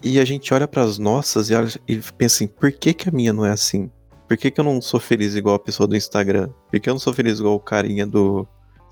e 0.02 0.18
a 0.20 0.24
gente 0.24 0.54
olha 0.54 0.68
para 0.68 0.84
as 0.84 0.98
nossas 0.98 1.50
e, 1.50 1.54
e 1.88 1.98
pensa 2.18 2.38
assim: 2.38 2.48
por 2.48 2.72
que, 2.72 2.94
que 2.94 3.10
a 3.10 3.12
minha 3.12 3.34
não 3.34 3.46
é 3.46 3.52
assim? 3.52 3.92
Por 4.28 4.38
que, 4.38 4.50
que 4.50 4.60
eu 4.60 4.64
não 4.64 4.82
sou 4.82 5.00
feliz 5.00 5.36
igual 5.36 5.56
a 5.56 5.60
pessoa 5.60 5.88
do 5.88 5.96
Instagram? 5.96 6.50
Por 6.70 6.80
que 6.80 6.90
eu 6.90 6.94
não 6.94 7.00
sou 7.00 7.14
feliz 7.14 7.40
igual 7.40 7.56
o 7.56 7.60
carinha 7.60 8.08
do, 8.08 8.48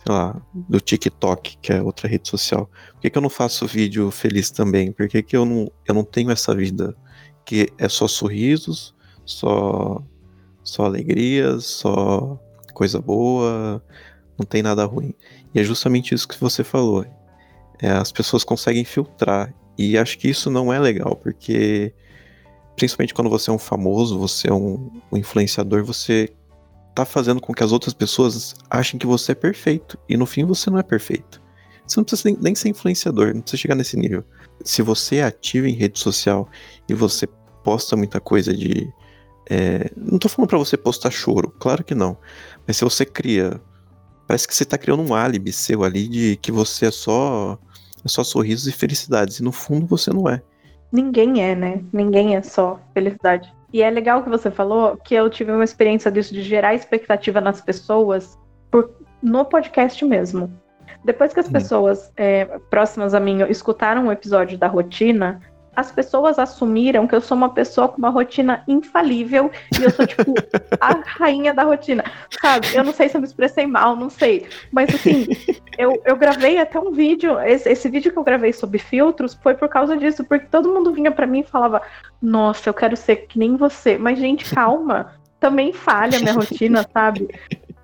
sei 0.06 0.14
lá, 0.14 0.42
do 0.54 0.80
TikTok, 0.80 1.58
que 1.58 1.74
é 1.74 1.82
outra 1.82 2.08
rede 2.08 2.30
social? 2.30 2.70
Por 2.94 3.02
que, 3.02 3.10
que 3.10 3.18
eu 3.18 3.22
não 3.22 3.30
faço 3.30 3.66
vídeo 3.66 4.12
feliz 4.12 4.52
também? 4.52 4.92
Por 4.92 5.08
que, 5.08 5.24
que 5.24 5.36
eu, 5.36 5.46
não, 5.46 5.72
eu 5.88 5.96
não 5.96 6.04
tenho 6.04 6.30
essa 6.30 6.54
vida 6.54 6.96
que 7.46 7.70
é 7.78 7.90
só 7.90 8.08
sorrisos, 8.08 8.94
só, 9.26 10.04
só 10.64 10.86
alegrias, 10.86 11.66
só 11.66 12.40
coisa 12.74 13.00
boa, 13.00 13.84
não 14.38 14.46
tem 14.46 14.62
nada 14.62 14.86
ruim? 14.86 15.16
E 15.54 15.60
é 15.60 15.64
justamente 15.64 16.14
isso 16.14 16.28
que 16.28 16.40
você 16.40 16.64
falou. 16.64 17.06
É, 17.82 17.90
as 17.90 18.12
pessoas 18.12 18.44
conseguem 18.44 18.86
filtrar. 18.86 19.54
E 19.78 19.98
acho 19.98 20.20
que 20.20 20.30
isso 20.30 20.52
não 20.52 20.72
é 20.72 20.80
legal, 20.80 21.16
porque 21.16 21.94
principalmente 22.76 23.14
quando 23.14 23.30
você 23.30 23.50
é 23.50 23.54
um 23.54 23.60
famoso, 23.60 24.18
você 24.18 24.50
é 24.50 24.54
um, 24.54 24.92
um 25.12 25.18
influenciador, 25.18 25.84
você 25.84 26.30
tá 26.94 27.06
fazendo 27.06 27.42
com 27.42 27.54
que 27.54 27.64
as 27.64 27.72
outras 27.72 27.94
pessoas 27.94 28.56
achem 28.70 29.00
que 29.00 29.08
você 29.08 29.32
é 29.32 29.36
perfeito. 29.36 29.98
E 30.08 30.16
no 30.16 30.26
fim 30.26 30.46
você 30.46 30.70
não 30.70 30.80
é 30.80 30.84
perfeito. 30.84 31.42
Você 31.86 32.00
não 32.00 32.06
precisa 32.06 32.38
nem, 32.40 32.56
ser 32.56 32.70
influenciador, 32.70 33.34
não 33.34 33.42
precisa 33.42 33.62
chegar 33.62 33.76
nesse 33.76 33.98
nível. 33.98 34.24
Se 34.64 34.82
você 34.82 35.18
é 35.18 35.24
ativo 35.24 35.68
em 35.68 35.74
rede 35.74 36.00
social 36.00 36.48
e 36.88 36.94
você 36.94 37.28
posta 37.64 37.96
muita 37.96 38.20
coisa 38.20 38.54
de. 38.54 38.92
É, 39.50 39.92
não 39.98 40.18
tô 40.18 40.30
falando 40.30 40.50
para 40.50 40.58
você 40.58 40.78
postar 40.78 41.12
choro, 41.12 41.54
claro 41.60 41.84
que 41.84 41.94
não. 41.94 42.18
Mas 42.66 42.78
se 42.78 42.84
você 42.84 43.06
cria. 43.06 43.60
Parece 44.26 44.48
que 44.48 44.56
você 44.56 44.64
tá 44.64 44.78
criando 44.78 45.04
um 45.04 45.14
álibi 45.14 45.52
seu 45.52 45.84
ali 45.84 46.08
de 46.08 46.38
que 46.38 46.52
você 46.52 46.88
é 46.88 46.92
só. 46.92 47.60
É 48.06 48.08
só 48.08 48.24
sorrisos 48.24 48.68
e 48.68 48.72
felicidades. 48.72 49.40
E 49.40 49.44
no 49.44 49.52
fundo 49.52 49.86
você 49.86 50.12
não 50.12 50.30
é. 50.30 50.42
Ninguém 50.94 51.44
é, 51.44 51.56
né? 51.56 51.84
Ninguém 51.92 52.36
é 52.36 52.44
só 52.44 52.80
felicidade. 52.94 53.52
E 53.74 53.82
é 53.82 53.90
legal 53.90 54.22
que 54.22 54.30
você 54.30 54.52
falou 54.52 54.96
que 54.98 55.16
eu 55.16 55.28
tive 55.28 55.52
uma 55.52 55.64
experiência 55.64 56.12
disso 56.12 56.32
de 56.32 56.44
gerar 56.44 56.76
expectativa 56.76 57.42
nas 57.42 57.60
pessoas 57.60 58.38
por, 58.70 58.92
no 59.20 59.44
podcast 59.44 60.06
mesmo. 60.06 60.54
Depois 61.04 61.34
que 61.34 61.40
as 61.40 61.50
pessoas 61.50 62.14
é, 62.16 62.46
próximas 62.70 63.16
a 63.16 63.20
mim 63.20 63.40
escutaram 63.50 64.08
o 64.08 64.12
episódio 64.12 64.56
da 64.56 64.68
rotina, 64.68 65.42
as 65.76 65.92
pessoas 65.92 66.38
assumiram 66.38 67.08
que 67.08 67.16
eu 67.16 67.22
sou 67.22 67.36
uma 67.36 67.50
pessoa 67.50 67.88
com 67.88 67.98
uma 67.98 68.10
rotina 68.10 68.64
infalível 68.68 69.52
e 69.80 69.84
eu 69.84 69.90
sou, 69.90 70.06
tipo, 70.06 70.34
a 70.80 70.94
rainha 71.06 71.54
da 71.54 71.64
rotina. 71.64 72.04
Sabe? 72.42 72.68
Eu 72.74 72.84
não 72.84 72.94
sei 72.94 73.10
se 73.10 73.18
eu 73.18 73.22
me 73.22 73.28
expressei 73.28 73.66
mal, 73.66 73.96
não 73.96 74.10
sei. 74.10 74.48
Mas, 74.72 74.94
assim, 74.94 75.28
eu, 75.78 76.02
eu 76.06 76.16
gravei 76.16 76.60
até 76.60 76.80
um 76.80 76.92
vídeo. 76.92 77.40
Esse, 77.40 77.70
esse 77.70 77.90
vídeo 77.90 78.12
que 78.12 78.18
eu 78.18 78.24
gravei 78.24 78.54
sobre 78.54 78.78
filtros 78.78 79.34
foi 79.34 79.56
por 79.56 79.68
causa 79.68 79.98
disso, 79.98 80.24
porque 80.24 80.46
todo 80.46 80.72
mundo 80.72 80.94
vinha 80.94 81.12
para 81.12 81.28
mim 81.28 81.40
e 81.40 81.44
falava: 81.44 81.82
Nossa, 82.22 82.70
eu 82.70 82.74
quero 82.74 82.96
ser 82.96 83.28
que 83.28 83.40
nem 83.40 83.56
você. 83.56 83.98
Mas, 83.98 84.20
gente, 84.20 84.54
calma. 84.54 85.14
Também 85.40 85.74
falha 85.74 86.18
a 86.18 86.22
minha 86.22 86.34
rotina, 86.34 86.88
sabe? 86.94 87.28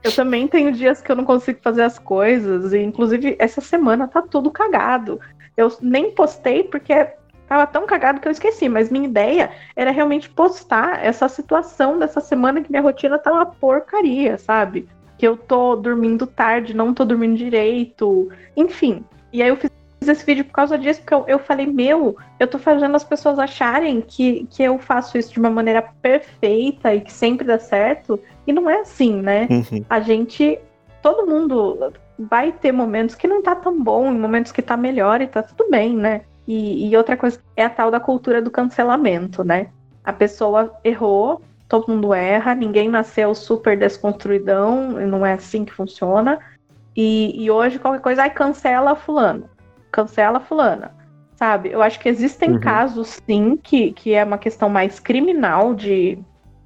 Eu 0.02 0.15
também 0.15 0.47
tenho 0.47 0.71
dias 0.71 1.02
que 1.02 1.12
eu 1.12 1.15
não 1.15 1.25
consigo 1.25 1.60
fazer 1.62 1.82
as 1.82 1.99
coisas. 1.99 2.71
E, 2.71 2.80
inclusive, 2.80 3.36
essa 3.38 3.60
semana 3.60 4.08
tá 4.08 4.21
tudo 4.21 4.49
cagado. 4.49 5.19
Eu 5.58 5.69
nem 5.82 6.12
postei 6.12 6.63
porque 6.63 6.93
Tava 7.50 7.66
tão 7.66 7.88
cagado 7.88 8.22
que 8.22 8.28
eu 8.28 8.32
esqueci, 8.32 8.70
mas 8.70 8.92
minha 8.92 9.08
ideia 9.08 9.50
era 9.76 9.90
realmente 9.90 10.30
postar 10.30 11.04
essa 11.04 11.28
situação 11.28 11.98
dessa 11.98 12.22
semana 12.22 12.62
que 12.62 12.70
minha 12.70 12.84
rotina 12.84 13.18
tá 13.18 13.34
uma 13.34 13.48
porcaria, 13.48 14.38
sabe? 14.38 14.88
Que 15.18 15.28
eu 15.28 15.36
tô 15.36 15.76
dormindo 15.76 16.28
tarde, 16.28 16.76
não 16.76 16.94
tô 16.94 17.04
dormindo 17.04 17.36
direito, 17.36 18.30
enfim. 18.56 19.04
E 19.34 19.42
aí 19.42 19.50
eu 19.50 19.58
fiz 19.58 19.72
esse 20.08 20.24
vídeo 20.24 20.46
por 20.46 20.52
causa 20.52 20.78
disso, 20.78 21.02
porque 21.02 21.14
eu, 21.16 21.26
eu 21.28 21.40
falei, 21.40 21.66
meu, 21.66 22.16
eu 22.40 22.46
tô 22.46 22.60
fazendo 22.60 22.96
as 22.96 23.04
pessoas 23.04 23.40
acharem 23.40 24.00
que, 24.00 24.46
que 24.52 24.62
eu 24.62 24.78
faço 24.78 25.18
isso 25.18 25.34
de 25.34 25.40
uma 25.40 25.50
maneira 25.50 25.82
perfeita 26.04 26.94
e 26.94 27.02
que 27.02 27.12
sempre 27.12 27.48
dá 27.48 27.58
certo. 27.58 28.20
E 28.46 28.54
não 28.54 28.70
é 28.70 28.82
assim, 28.82 29.22
né? 29.22 29.48
Uhum. 29.50 29.84
A 29.90 30.00
gente. 30.00 30.60
Todo 31.02 31.26
mundo 31.26 31.94
vai 32.20 32.52
ter 32.52 32.74
momentos 32.74 33.16
que 33.16 33.26
não 33.26 33.42
tá 33.42 33.56
tão 33.56 33.82
bom, 33.82 34.12
momentos 34.12 34.52
que 34.52 34.62
tá 34.62 34.76
melhor 34.76 35.22
e 35.22 35.28
tá 35.28 35.42
tudo 35.42 35.70
bem, 35.72 35.96
né? 35.96 36.22
E, 36.50 36.90
e 36.90 36.98
outra 36.98 37.16
coisa 37.16 37.40
é 37.56 37.64
a 37.64 37.70
tal 37.70 37.92
da 37.92 38.00
cultura 38.00 38.42
do 38.42 38.50
cancelamento, 38.50 39.44
né? 39.44 39.68
A 40.04 40.12
pessoa 40.12 40.74
errou, 40.84 41.44
todo 41.68 41.88
mundo 41.88 42.12
erra, 42.12 42.56
ninguém 42.56 42.90
nasceu 42.90 43.36
super 43.36 43.78
desconstruidão, 43.78 44.94
não 44.94 45.24
é 45.24 45.34
assim 45.34 45.64
que 45.64 45.72
funciona. 45.72 46.40
E, 46.96 47.40
e 47.40 47.52
hoje 47.52 47.78
qualquer 47.78 48.02
coisa, 48.02 48.24
aí 48.24 48.32
cancela 48.32 48.96
fulano, 48.96 49.48
cancela 49.92 50.40
fulana, 50.40 50.92
sabe? 51.36 51.70
Eu 51.70 51.84
acho 51.84 52.00
que 52.00 52.10
existem 52.10 52.54
uhum. 52.54 52.60
casos, 52.60 53.20
sim, 53.28 53.56
que, 53.56 53.92
que 53.92 54.16
é 54.16 54.24
uma 54.24 54.40
questão 54.40 54.70
mais 54.70 55.00
criminal 55.00 55.76
de 55.76 56.18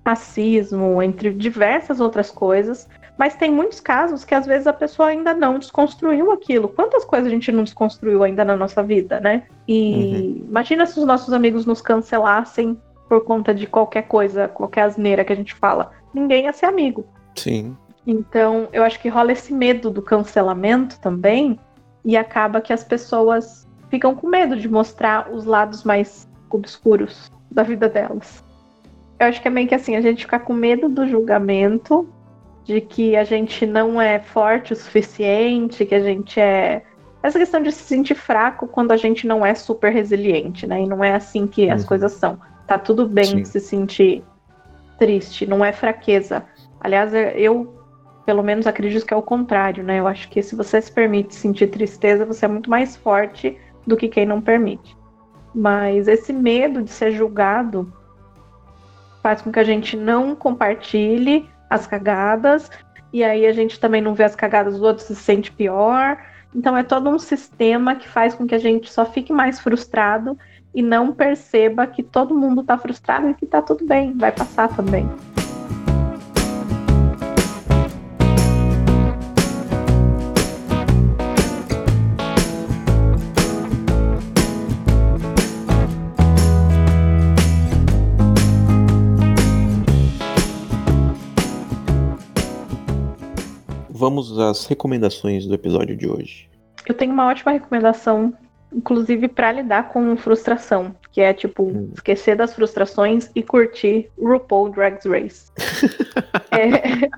racismo, 0.06 1.04
entre 1.04 1.34
diversas 1.34 2.00
outras 2.00 2.32
coisas, 2.32 2.88
mas 3.18 3.36
tem 3.36 3.52
muitos 3.52 3.80
casos 3.80 4.26
que 4.26 4.34
às 4.34 4.46
vezes 4.46 4.68
a 4.68 4.74
pessoa 4.74 5.10
ainda 5.10 5.34
não 5.34 5.60
desconstruiu 5.60 6.32
aquilo. 6.32 6.68
Quantas 6.68 7.06
coisas 7.06 7.28
a 7.28 7.30
gente 7.30 7.52
não 7.52 7.64
desconstruiu 7.64 8.24
ainda 8.24 8.44
na 8.44 8.56
nossa 8.56 8.82
vida, 8.82 9.20
né? 9.20 9.44
E 9.68 9.94
uhum. 9.94 10.46
imagina 10.50 10.86
se 10.86 11.00
os 11.00 11.06
nossos 11.06 11.34
amigos 11.34 11.66
nos 11.66 11.82
cancelassem 11.82 12.80
por 13.08 13.24
conta 13.24 13.54
de 13.54 13.68
qualquer 13.68 14.04
coisa, 14.04 14.48
qualquer 14.48 14.84
asneira 14.84 15.24
que 15.24 15.32
a 15.32 15.36
gente 15.36 15.54
fala. 15.54 15.92
Ninguém 16.14 16.46
ia 16.46 16.54
ser 16.54 16.66
amigo. 16.66 17.06
Sim. 17.36 17.78
Então, 18.06 18.68
eu 18.74 18.84
acho 18.84 19.00
que 19.00 19.08
rola 19.08 19.32
esse 19.32 19.54
medo 19.54 19.90
do 19.90 20.02
cancelamento 20.02 21.00
também, 21.00 21.60
e 22.06 22.18
acaba 22.18 22.60
que 22.60 22.74
as 22.74 22.84
pessoas 22.84 23.68
ficam 23.90 24.16
com 24.16 24.28
medo 24.28 24.56
de 24.56 24.68
mostrar 24.68 25.32
os 25.32 25.46
lados 25.46 25.84
mais 25.84 26.28
obscuros 26.50 27.32
da 27.50 27.64
vida 27.64 27.88
delas. 27.88 28.44
Eu 29.20 29.28
acho 29.28 29.42
que 29.42 29.48
é 29.48 29.52
meio 29.52 29.68
que 29.68 29.76
assim, 29.76 29.96
a 29.96 30.02
gente 30.02 30.26
fica 30.26 30.40
com 30.40 30.54
medo 30.54 30.90
do 30.90 31.08
julgamento 31.08 32.08
de 32.64 32.80
que 32.82 33.16
a 33.16 33.24
gente 33.24 33.66
não 33.66 34.02
é 34.02 34.20
forte 34.20 34.74
o 34.74 34.76
suficiente, 34.76 35.86
que 35.86 35.96
a 35.96 36.00
gente 36.00 36.40
é. 36.40 36.84
Essa 37.22 37.40
questão 37.40 37.62
de 37.62 37.72
se 37.72 37.84
sentir 37.84 38.16
fraco 38.16 38.68
quando 38.68 38.92
a 38.92 38.98
gente 38.98 39.26
não 39.26 39.46
é 39.46 39.54
super 39.54 39.92
resiliente, 39.92 40.68
né? 40.68 40.82
E 40.82 40.88
não 40.88 41.04
é 41.04 41.14
assim 41.14 41.48
que 41.48 41.70
as 41.70 41.82
uhum. 41.82 41.88
coisas 41.88 42.12
são. 42.14 42.40
Tá 42.68 42.78
tudo 42.78 43.08
bem 43.08 43.26
Sim. 43.26 43.46
se 43.46 43.60
sentir 43.60 44.24
triste, 44.98 45.46
não 45.46 45.64
é 45.64 45.72
fraqueza. 45.72 46.44
Aliás, 46.80 47.14
eu, 47.36 47.74
pelo 48.26 48.44
menos, 48.44 48.68
acredito 48.68 49.06
que 49.06 49.14
é 49.14 49.18
o 49.18 49.22
contrário, 49.22 49.84
né? 49.84 50.00
Eu 50.00 50.08
acho 50.08 50.30
que 50.30 50.42
se 50.42 50.56
você 50.56 50.82
se 50.82 50.92
permite 50.92 51.36
sentir 51.36 51.68
tristeza, 51.68 52.26
você 52.26 52.46
é 52.46 52.48
muito 52.48 52.70
mais 52.70 52.96
forte 52.96 53.58
do 53.86 53.96
que 53.96 54.08
quem 54.08 54.26
não 54.26 54.42
permite. 54.42 54.96
Mas 55.54 56.08
esse 56.08 56.34
medo 56.34 56.82
de 56.82 56.90
ser 56.90 57.12
julgado 57.12 57.92
faz 59.22 59.42
com 59.42 59.52
que 59.52 59.60
a 59.60 59.64
gente 59.64 59.96
não 59.96 60.36
compartilhe 60.36 61.50
as 61.70 61.88
cagadas, 61.88 62.70
e 63.12 63.24
aí 63.24 63.46
a 63.46 63.54
gente 63.54 63.80
também 63.80 64.02
não 64.02 64.14
vê 64.14 64.24
as 64.24 64.36
cagadas 64.36 64.74
dos 64.74 64.84
outros, 64.84 65.08
se 65.08 65.16
sente 65.16 65.52
pior. 65.52 66.18
Então 66.54 66.78
é 66.78 66.84
todo 66.84 67.10
um 67.10 67.20
sistema 67.20 67.96
que 67.96 68.08
faz 68.08 68.34
com 68.34 68.46
que 68.46 68.56
a 68.56 68.60
gente 68.60 68.92
só 68.92 69.06
fique 69.06 69.32
mais 69.34 69.60
frustrado 69.60 70.38
e 70.74 70.82
não 70.82 71.14
perceba 71.14 71.86
que 71.86 72.02
todo 72.02 72.36
mundo 72.36 72.62
está 72.62 72.78
frustrado 72.78 73.30
e 73.30 73.34
que 73.34 73.46
está 73.46 73.62
tudo 73.62 73.86
bem, 73.86 74.14
vai 74.14 74.32
passar 74.32 74.76
também. 74.76 75.08
Vamos 94.04 94.38
às 94.38 94.66
recomendações 94.66 95.46
do 95.46 95.54
episódio 95.54 95.96
de 95.96 96.10
hoje. 96.10 96.50
Eu 96.86 96.94
tenho 96.94 97.14
uma 97.14 97.26
ótima 97.26 97.54
recomendação, 97.54 98.34
inclusive 98.74 99.30
para 99.30 99.54
lidar 99.54 99.94
com 99.94 100.18
frustração, 100.18 100.94
que 101.10 101.22
é 101.22 101.34
tipo 101.34 101.64
hum. 101.64 101.90
esquecer 101.94 102.36
das 102.36 102.54
frustrações 102.54 103.32
e 103.34 103.42
curtir 103.42 104.12
RuPaul 104.20 104.72
Drag 104.72 105.00
Race. 105.08 105.50
é, 106.52 107.10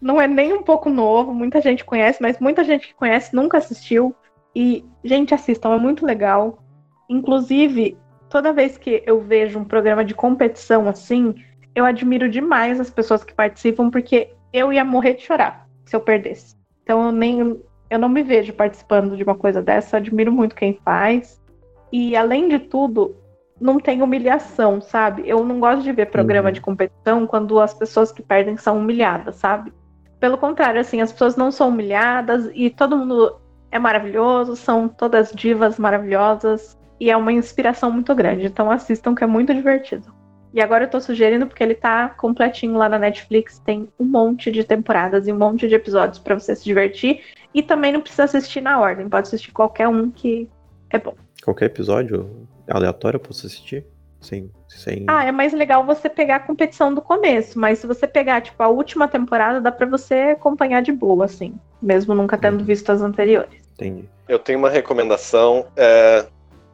não 0.00 0.20
é 0.20 0.28
nem 0.28 0.52
um 0.52 0.62
pouco 0.62 0.88
novo, 0.88 1.34
muita 1.34 1.60
gente 1.60 1.84
conhece, 1.84 2.22
mas 2.22 2.38
muita 2.38 2.62
gente 2.62 2.86
que 2.86 2.94
conhece 2.94 3.34
nunca 3.34 3.58
assistiu. 3.58 4.14
E, 4.54 4.84
gente, 5.02 5.34
assistam, 5.34 5.74
é 5.74 5.78
muito 5.80 6.06
legal. 6.06 6.62
Inclusive, 7.08 7.98
toda 8.28 8.52
vez 8.52 8.78
que 8.78 9.02
eu 9.04 9.20
vejo 9.20 9.58
um 9.58 9.64
programa 9.64 10.04
de 10.04 10.14
competição 10.14 10.88
assim, 10.88 11.34
eu 11.74 11.84
admiro 11.84 12.28
demais 12.28 12.78
as 12.78 12.88
pessoas 12.88 13.24
que 13.24 13.34
participam, 13.34 13.90
porque 13.90 14.32
eu 14.52 14.72
ia 14.72 14.84
morrer 14.84 15.14
de 15.14 15.22
chorar 15.22 15.68
se 15.90 15.96
eu 15.96 16.00
perdesse. 16.00 16.54
Então 16.84 17.06
eu 17.06 17.12
nem 17.12 17.60
eu 17.90 17.98
não 17.98 18.08
me 18.08 18.22
vejo 18.22 18.52
participando 18.52 19.16
de 19.16 19.24
uma 19.24 19.34
coisa 19.34 19.60
dessa, 19.60 19.96
admiro 19.96 20.30
muito 20.30 20.54
quem 20.54 20.78
faz. 20.84 21.42
E 21.90 22.14
além 22.14 22.48
de 22.48 22.60
tudo, 22.60 23.16
não 23.60 23.80
tem 23.80 24.00
humilhação, 24.00 24.80
sabe? 24.80 25.24
Eu 25.26 25.44
não 25.44 25.58
gosto 25.58 25.82
de 25.82 25.90
ver 25.90 26.06
programa 26.06 26.48
Uhum. 26.50 26.52
de 26.52 26.60
competição 26.60 27.26
quando 27.26 27.58
as 27.58 27.74
pessoas 27.74 28.12
que 28.12 28.22
perdem 28.22 28.56
são 28.56 28.78
humilhadas, 28.78 29.34
sabe? 29.36 29.72
Pelo 30.20 30.38
contrário, 30.38 30.80
assim, 30.80 31.00
as 31.00 31.10
pessoas 31.10 31.34
não 31.34 31.50
são 31.50 31.70
humilhadas 31.70 32.48
e 32.54 32.70
todo 32.70 32.96
mundo 32.96 33.40
é 33.72 33.78
maravilhoso, 33.80 34.54
são 34.54 34.88
todas 34.88 35.32
divas 35.32 35.76
maravilhosas 35.76 36.78
e 37.00 37.10
é 37.10 37.16
uma 37.16 37.32
inspiração 37.32 37.90
muito 37.90 38.14
grande. 38.14 38.46
Então 38.46 38.70
assistam 38.70 39.16
que 39.16 39.24
é 39.24 39.26
muito 39.26 39.52
divertido. 39.52 40.19
E 40.52 40.60
agora 40.60 40.84
eu 40.84 40.90
tô 40.90 41.00
sugerindo 41.00 41.46
porque 41.46 41.62
ele 41.62 41.74
tá 41.74 42.08
completinho 42.08 42.74
lá 42.74 42.88
na 42.88 42.98
Netflix, 42.98 43.58
tem 43.60 43.88
um 43.98 44.04
monte 44.04 44.50
de 44.50 44.64
temporadas 44.64 45.28
e 45.28 45.32
um 45.32 45.38
monte 45.38 45.68
de 45.68 45.74
episódios 45.74 46.18
pra 46.18 46.38
você 46.38 46.56
se 46.56 46.64
divertir 46.64 47.22
e 47.54 47.62
também 47.62 47.92
não 47.92 48.00
precisa 48.00 48.24
assistir 48.24 48.60
na 48.60 48.80
ordem, 48.80 49.08
pode 49.08 49.28
assistir 49.28 49.52
qualquer 49.52 49.88
um 49.88 50.10
que 50.10 50.48
é 50.90 50.98
bom. 50.98 51.14
Qualquer 51.44 51.66
episódio 51.66 52.48
aleatório 52.68 53.16
eu 53.16 53.20
posso 53.20 53.46
assistir? 53.46 53.84
Sem. 54.20 54.50
sem... 54.68 55.06
Ah, 55.08 55.24
é 55.24 55.32
mais 55.32 55.52
legal 55.52 55.84
você 55.84 56.08
pegar 56.08 56.36
a 56.36 56.40
competição 56.40 56.92
do 56.92 57.00
começo, 57.00 57.58
mas 57.58 57.78
se 57.78 57.86
você 57.86 58.06
pegar, 58.06 58.42
tipo, 58.42 58.62
a 58.62 58.68
última 58.68 59.08
temporada, 59.08 59.60
dá 59.60 59.72
pra 59.72 59.86
você 59.86 60.14
acompanhar 60.36 60.82
de 60.82 60.92
boa, 60.92 61.24
assim, 61.24 61.54
mesmo 61.80 62.14
nunca 62.14 62.36
tendo 62.36 62.62
visto 62.62 62.90
as 62.90 63.00
anteriores. 63.00 63.62
Entendi. 63.74 64.06
Eu 64.28 64.38
tenho 64.38 64.58
uma 64.58 64.68
recomendação 64.68 65.66
é, 65.74 66.26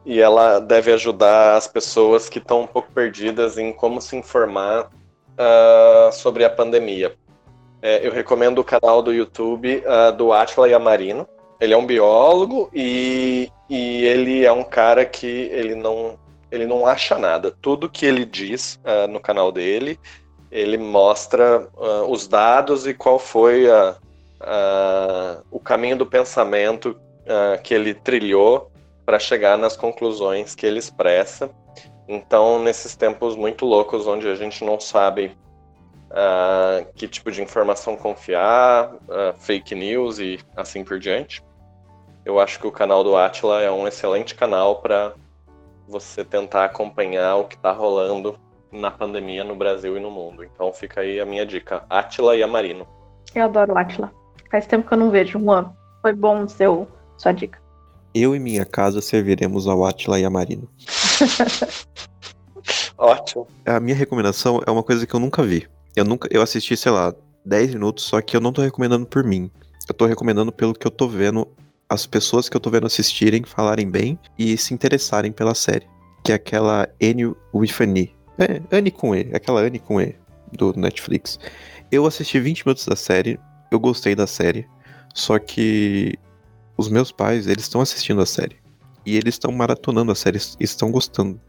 e 0.07 0.21
ela 0.21 0.59
deve 0.59 0.93
ajudar 0.93 1.57
as 1.57 1.67
pessoas 1.67 2.29
que 2.29 2.39
estão 2.39 2.61
um 2.61 2.65
pouco 2.67 2.89
perdidas 2.93 3.57
em 3.57 3.73
como 3.73 3.99
se 4.01 4.15
informar 4.15 4.89
ah, 5.37 6.09
sobre 6.13 6.45
a 6.45 6.49
pandemia. 6.49 7.13
É, 7.81 8.07
eu 8.07 8.11
recomendo 8.13 8.59
o 8.59 8.63
canal 8.63 9.01
do 9.03 9.13
YouTube 9.13 9.83
ah, 9.85 10.09
do 10.11 10.31
Atila 10.31 10.69
Yamarino. 10.69 11.27
Ele 11.59 11.73
é 11.73 11.77
um 11.77 11.85
biólogo 11.85 12.69
e, 12.73 13.51
e 13.69 14.05
ele 14.05 14.45
é 14.45 14.51
um 14.51 14.63
cara 14.63 15.03
que 15.05 15.27
ele 15.27 15.75
não, 15.75 16.17
ele 16.49 16.65
não 16.65 16.87
acha 16.87 17.17
nada. 17.17 17.53
Tudo 17.61 17.89
que 17.89 18.05
ele 18.05 18.23
diz 18.23 18.79
ah, 18.85 19.07
no 19.07 19.19
canal 19.19 19.51
dele, 19.51 19.99
ele 20.49 20.77
mostra 20.77 21.67
os 22.07 22.29
dados 22.29 22.87
e 22.87 22.93
qual 22.93 23.19
foi 23.19 23.69
a, 23.69 23.97
a- 24.39 25.39
o 25.51 25.59
caminho 25.59 25.97
do 25.97 26.05
pensamento 26.05 26.97
que 27.61 27.73
ele 27.73 27.93
trilhou 27.93 28.71
para 29.07 29.19
chegar 29.19 29.57
nas 29.57 29.77
conclusões 29.77 30.53
que 30.53 30.65
ele 30.65 30.79
expressa. 30.79 31.49
Então, 32.09 32.61
nesses 32.61 32.93
tempos 32.93 33.37
muito 33.37 33.65
loucos, 33.65 34.05
onde 34.05 34.27
a 34.27 34.35
gente 34.35 34.65
não 34.65 34.81
sabe 34.81 35.31
ah, 36.11 36.85
que 36.93 37.07
tipo 37.07 37.31
de 37.31 37.41
informação 37.41 37.95
confiar, 37.95 38.93
ah, 39.09 39.33
fake 39.37 39.73
news 39.73 40.19
e 40.19 40.39
assim 40.57 40.83
por 40.83 40.99
diante, 40.99 41.41
eu 42.25 42.37
acho 42.37 42.59
que 42.59 42.67
o 42.67 42.71
canal 42.71 43.01
do 43.01 43.15
Atila 43.15 43.61
é 43.61 43.71
um 43.71 43.87
excelente 43.87 44.35
canal 44.35 44.81
para 44.81 45.13
você 45.87 46.25
tentar 46.25 46.65
acompanhar 46.65 47.37
o 47.37 47.45
que 47.45 47.55
está 47.55 47.71
rolando 47.71 48.37
na 48.69 48.91
pandemia 48.91 49.45
no 49.45 49.55
Brasil 49.55 49.95
e 49.95 50.01
no 50.01 50.11
mundo. 50.11 50.43
Então, 50.43 50.73
fica 50.73 50.99
aí 50.99 51.17
a 51.17 51.25
minha 51.25 51.45
dica: 51.45 51.85
Atila 51.89 52.35
e 52.35 52.43
Amarino. 52.43 52.85
Eu 53.33 53.45
adoro 53.45 53.77
Atila. 53.77 54.11
Faz 54.51 54.67
tempo 54.67 54.85
que 54.85 54.93
eu 54.93 54.97
não 54.97 55.09
vejo, 55.09 55.49
ano. 55.49 55.73
Foi 56.01 56.11
bom 56.11 56.43
o 56.43 56.49
seu, 56.49 56.85
sua 57.17 57.31
dica. 57.31 57.65
Eu 58.17 58.35
e 58.35 58.39
minha 58.39 58.65
casa 58.65 58.99
serviremos 58.99 59.67
ao 59.67 59.85
Atila 59.85 60.19
e 60.19 60.25
a 60.25 60.29
Marino. 60.29 60.67
Ótimo. 62.97 63.47
A 63.63 63.79
minha 63.79 63.95
recomendação 63.95 64.59
é 64.65 64.71
uma 64.71 64.81
coisa 64.81 65.05
que 65.05 65.13
eu 65.13 65.19
nunca 65.19 65.43
vi. 65.43 65.67
Eu 65.95 66.03
nunca, 66.03 66.27
eu 66.31 66.41
assisti, 66.41 66.75
sei 66.75 66.91
lá, 66.91 67.13
10 67.45 67.75
minutos, 67.75 68.05
só 68.05 68.19
que 68.19 68.35
eu 68.35 68.41
não 68.41 68.51
tô 68.51 68.63
recomendando 68.63 69.05
por 69.05 69.23
mim. 69.23 69.51
Eu 69.87 69.93
tô 69.93 70.07
recomendando 70.07 70.51
pelo 70.51 70.73
que 70.73 70.87
eu 70.87 70.91
tô 70.91 71.07
vendo 71.07 71.47
as 71.87 72.07
pessoas 72.07 72.49
que 72.49 72.57
eu 72.57 72.61
tô 72.61 72.71
vendo 72.71 72.87
assistirem, 72.87 73.43
falarem 73.43 73.89
bem 73.89 74.19
e 74.37 74.57
se 74.57 74.73
interessarem 74.73 75.31
pela 75.31 75.53
série. 75.53 75.87
Que 76.23 76.31
é 76.31 76.35
aquela 76.35 76.89
Annie 77.01 77.33
with 77.53 77.71
an 77.79 77.97
E. 77.99 78.15
É, 78.39 78.61
Annie 78.75 78.91
com 78.91 79.15
E, 79.15 79.29
aquela 79.31 79.61
Annie 79.61 79.79
com 79.79 80.01
E 80.01 80.15
do 80.51 80.73
Netflix. 80.73 81.39
Eu 81.91 82.05
assisti 82.07 82.39
20 82.39 82.65
minutos 82.65 82.85
da 82.85 82.95
série, 82.95 83.39
eu 83.71 83.79
gostei 83.79 84.15
da 84.15 84.25
série, 84.25 84.67
só 85.13 85.39
que 85.39 86.17
os 86.77 86.89
meus 86.89 87.11
pais, 87.11 87.47
eles 87.47 87.63
estão 87.63 87.81
assistindo 87.81 88.21
a 88.21 88.25
série. 88.25 88.57
E 89.05 89.15
eles 89.15 89.35
estão 89.35 89.51
maratonando 89.51 90.11
a 90.11 90.15
série, 90.15 90.37
estão 90.59 90.91
gostando. 90.91 91.39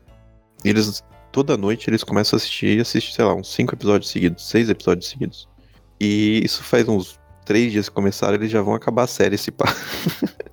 Eles 0.64 1.02
toda 1.30 1.56
noite 1.56 1.90
eles 1.90 2.02
começam 2.02 2.36
a 2.36 2.38
assistir 2.38 2.78
e 2.78 2.80
assistem, 2.80 3.14
sei 3.14 3.24
lá, 3.24 3.34
uns 3.34 3.52
5 3.52 3.74
episódios 3.74 4.10
seguidos, 4.10 4.48
6 4.48 4.70
episódios 4.70 5.08
seguidos. 5.08 5.48
E 6.00 6.40
isso 6.44 6.62
faz 6.62 6.88
uns 6.88 7.18
3 7.44 7.72
dias 7.72 7.88
que 7.88 7.94
começaram, 7.94 8.34
eles 8.34 8.50
já 8.50 8.62
vão 8.62 8.74
acabar 8.74 9.04
a 9.04 9.06
série 9.06 9.36
se 9.36 9.50
pá. 9.50 9.66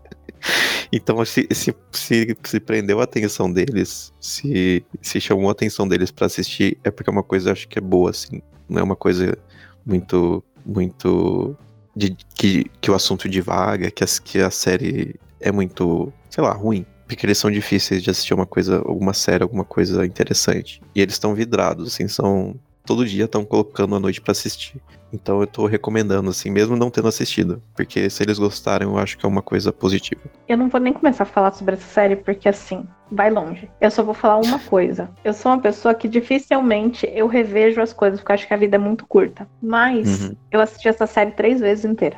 então, 0.92 1.24
se, 1.26 1.48
se, 1.52 1.76
se, 1.92 2.38
se 2.44 2.60
prendeu 2.60 3.00
a 3.00 3.04
atenção 3.04 3.52
deles, 3.52 4.14
se, 4.20 4.86
se 5.02 5.22
chamou 5.22 5.50
a 5.50 5.52
atenção 5.52 5.88
deles 5.88 6.12
pra 6.12 6.28
assistir, 6.28 6.78
é 6.84 6.92
porque 6.92 7.10
é 7.10 7.14
uma 7.14 7.24
coisa, 7.24 7.50
eu 7.50 7.54
acho 7.54 7.68
que 7.68 7.80
é 7.80 7.82
boa, 7.82 8.10
assim. 8.10 8.42
Não 8.68 8.80
é 8.80 8.84
uma 8.84 8.96
coisa 8.96 9.38
muito, 9.86 10.44
muito. 10.66 11.56
De, 11.96 12.16
que, 12.36 12.66
que 12.82 12.92
o 12.92 12.96
assunto 12.96 13.30
divaga, 13.30 13.90
que 13.90 14.04
a, 14.04 14.08
que 14.24 14.40
a 14.40 14.52
série 14.52 15.16
é 15.40 15.52
muito, 15.52 16.12
sei 16.30 16.44
lá, 16.44 16.52
ruim. 16.52 16.86
Porque 17.08 17.26
eles 17.26 17.38
são 17.38 17.52
difíceis 17.52 18.02
de 18.02 18.10
assistir 18.10 18.34
uma 18.34 18.48
coisa, 18.48 18.78
alguma 18.78 19.14
série, 19.14 19.44
alguma 19.44 19.64
coisa 19.64 20.06
interessante. 20.06 20.82
E 20.94 21.02
eles 21.02 21.16
estão 21.16 21.36
vidrados, 21.36 21.94
assim, 21.94 22.08
são. 22.08 22.56
Todo 22.86 23.06
dia 23.06 23.26
estão 23.26 23.44
colocando 23.44 23.96
à 23.96 24.00
noite 24.00 24.22
pra 24.22 24.32
assistir. 24.32 24.82
Então 25.12 25.40
eu 25.42 25.48
tô 25.48 25.66
recomendando, 25.66 26.30
assim, 26.30 26.50
mesmo 26.50 26.76
não 26.76 26.90
tendo 26.90 27.08
assistido. 27.08 27.62
Porque 27.76 28.10
se 28.10 28.22
eles 28.22 28.38
gostaram, 28.38 28.92
eu 28.92 28.98
acho 28.98 29.18
que 29.18 29.26
é 29.26 29.30
uma 29.30 29.42
coisa 29.42 29.72
positiva. 29.72 30.22
Eu 30.48 30.58
não 30.58 30.68
vou 30.70 30.80
nem 30.82 30.92
começar 30.94 31.24
a 31.24 31.28
falar 31.28 31.52
sobre 31.54 31.76
essa 31.76 31.88
série, 31.88 32.16
porque 32.18 32.50
assim, 32.50 32.86
vai 33.12 33.30
longe. 33.32 33.70
Eu 33.80 33.90
só 33.90 34.04
vou 34.04 34.14
falar 34.14 34.38
uma 34.38 34.60
coisa. 34.60 35.10
Eu 35.24 35.34
sou 35.34 35.52
uma 35.54 35.62
pessoa 35.62 35.94
que 35.96 36.08
dificilmente 36.08 37.10
eu 37.14 37.28
revejo 37.28 37.82
as 37.82 37.94
coisas, 37.94 38.20
porque 38.20 38.32
eu 38.32 38.36
acho 38.36 38.48
que 38.48 38.54
a 38.54 38.58
vida 38.58 38.76
é 38.76 38.80
muito 38.80 39.06
curta. 39.08 39.48
Mas 39.62 40.22
Uhum. 40.22 40.36
eu 40.52 40.60
assisti 40.62 40.88
essa 40.90 41.08
série 41.08 41.32
três 41.32 41.60
vezes 41.62 41.86
inteira. 41.86 42.18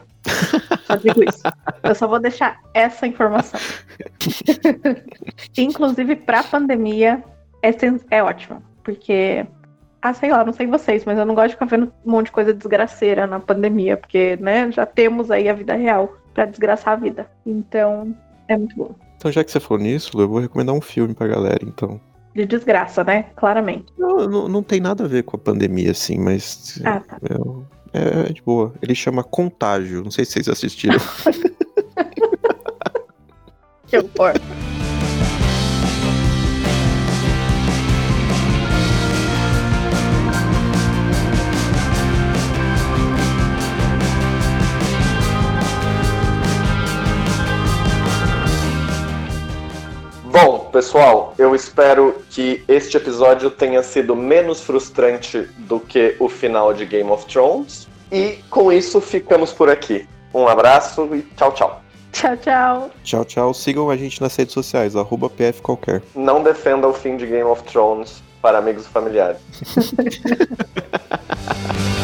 Só 0.86 0.96
digo 0.96 1.24
isso. 1.24 1.42
Eu 1.84 1.96
só 1.96 2.08
vou 2.08 2.20
deixar 2.20 2.60
essa 2.74 3.06
informação. 3.08 3.60
Inclusive, 5.58 6.16
pra 6.16 6.44
pandemia, 6.44 7.24
é, 7.62 7.70
é 8.12 8.24
ótima. 8.24 8.62
Porque, 8.84 9.46
ah, 10.10 10.14
sei 10.14 10.32
lá, 10.32 10.44
não 10.44 10.54
sei 10.54 10.68
vocês, 10.68 11.04
mas 11.06 11.18
eu 11.18 11.26
não 11.26 11.36
gosto 11.36 11.50
de 11.50 11.54
ficar 11.54 11.66
vendo 11.66 11.92
um 12.06 12.12
monte 12.12 12.28
de 12.28 12.32
coisa 12.32 12.54
desgraceira 12.54 13.28
na 13.28 13.40
pandemia, 13.40 13.98
porque, 13.98 14.38
né, 14.38 14.72
já 14.72 14.86
temos 14.86 15.32
aí 15.32 15.50
a 15.50 15.54
vida 15.54 15.76
real 15.76 16.16
pra 16.34 16.46
desgraçar 16.46 16.94
a 16.94 16.98
vida. 16.98 17.30
Então, 17.46 18.16
é 18.48 18.58
muito 18.58 18.76
bom. 18.76 18.96
Então, 19.18 19.32
já 19.32 19.44
que 19.44 19.52
você 19.52 19.60
falou 19.60 19.84
nisso, 19.84 20.20
eu 20.20 20.28
vou 20.28 20.40
recomendar 20.40 20.76
um 20.76 20.82
filme 20.82 21.14
pra 21.14 21.28
galera, 21.28 21.60
então. 21.64 22.00
De 22.36 22.46
desgraça, 22.46 23.04
né? 23.04 23.26
Claramente. 23.36 23.86
Não, 23.98 24.28
não, 24.28 24.48
não 24.48 24.64
tem 24.64 24.80
nada 24.80 25.06
a 25.06 25.08
ver 25.08 25.24
com 25.24 25.36
a 25.36 25.40
pandemia, 25.40 25.92
assim, 25.92 26.20
mas. 26.20 26.80
Ah, 26.86 27.00
tá. 27.00 27.18
É, 27.94 28.30
é 28.30 28.34
de 28.34 28.44
boa. 28.44 28.74
Ele 28.80 28.94
chama 28.94 29.24
Contágio. 29.24 30.04
Não 30.04 30.12
sei 30.12 30.24
se 30.24 30.34
vocês 30.34 30.48
assistiram. 30.48 31.00
Que 33.88 33.98
horror. 33.98 34.34
Pessoal, 50.78 51.34
eu 51.40 51.56
espero 51.56 52.22
que 52.30 52.64
este 52.68 52.98
episódio 52.98 53.50
tenha 53.50 53.82
sido 53.82 54.16
menos 54.16 54.62
frustrante 54.62 55.50
do 55.58 55.80
que 55.80 56.16
o 56.20 56.30
final 56.30 56.72
de 56.72 56.86
Game 56.86 57.10
of 57.10 57.26
Thrones. 57.26 57.88
E 58.12 58.38
com 58.52 58.72
isso 58.72 59.02
ficamos 59.02 59.52
por 59.52 59.72
aqui. 59.72 60.08
Um 60.32 60.48
abraço 60.48 61.10
e 61.16 61.24
tchau, 61.36 61.52
tchau. 61.54 61.82
Tchau, 62.12 62.38
tchau. 62.38 62.92
tchau, 63.04 63.26
tchau. 63.26 63.56
Sigam 63.56 63.90
a 63.90 63.98
gente 63.98 64.22
nas 64.22 64.36
redes 64.36 64.54
sociais, 64.54 64.96
arroba 64.96 65.32
PF 65.32 65.64
qualquer. 65.64 66.04
Não 66.16 66.44
defenda 66.44 66.88
o 66.88 66.94
fim 66.94 67.18
de 67.18 67.26
Game 67.26 67.50
of 67.50 67.64
Thrones 67.64 68.22
para 68.40 68.60
amigos 68.60 68.86
e 68.86 68.90
familiares. 68.90 69.40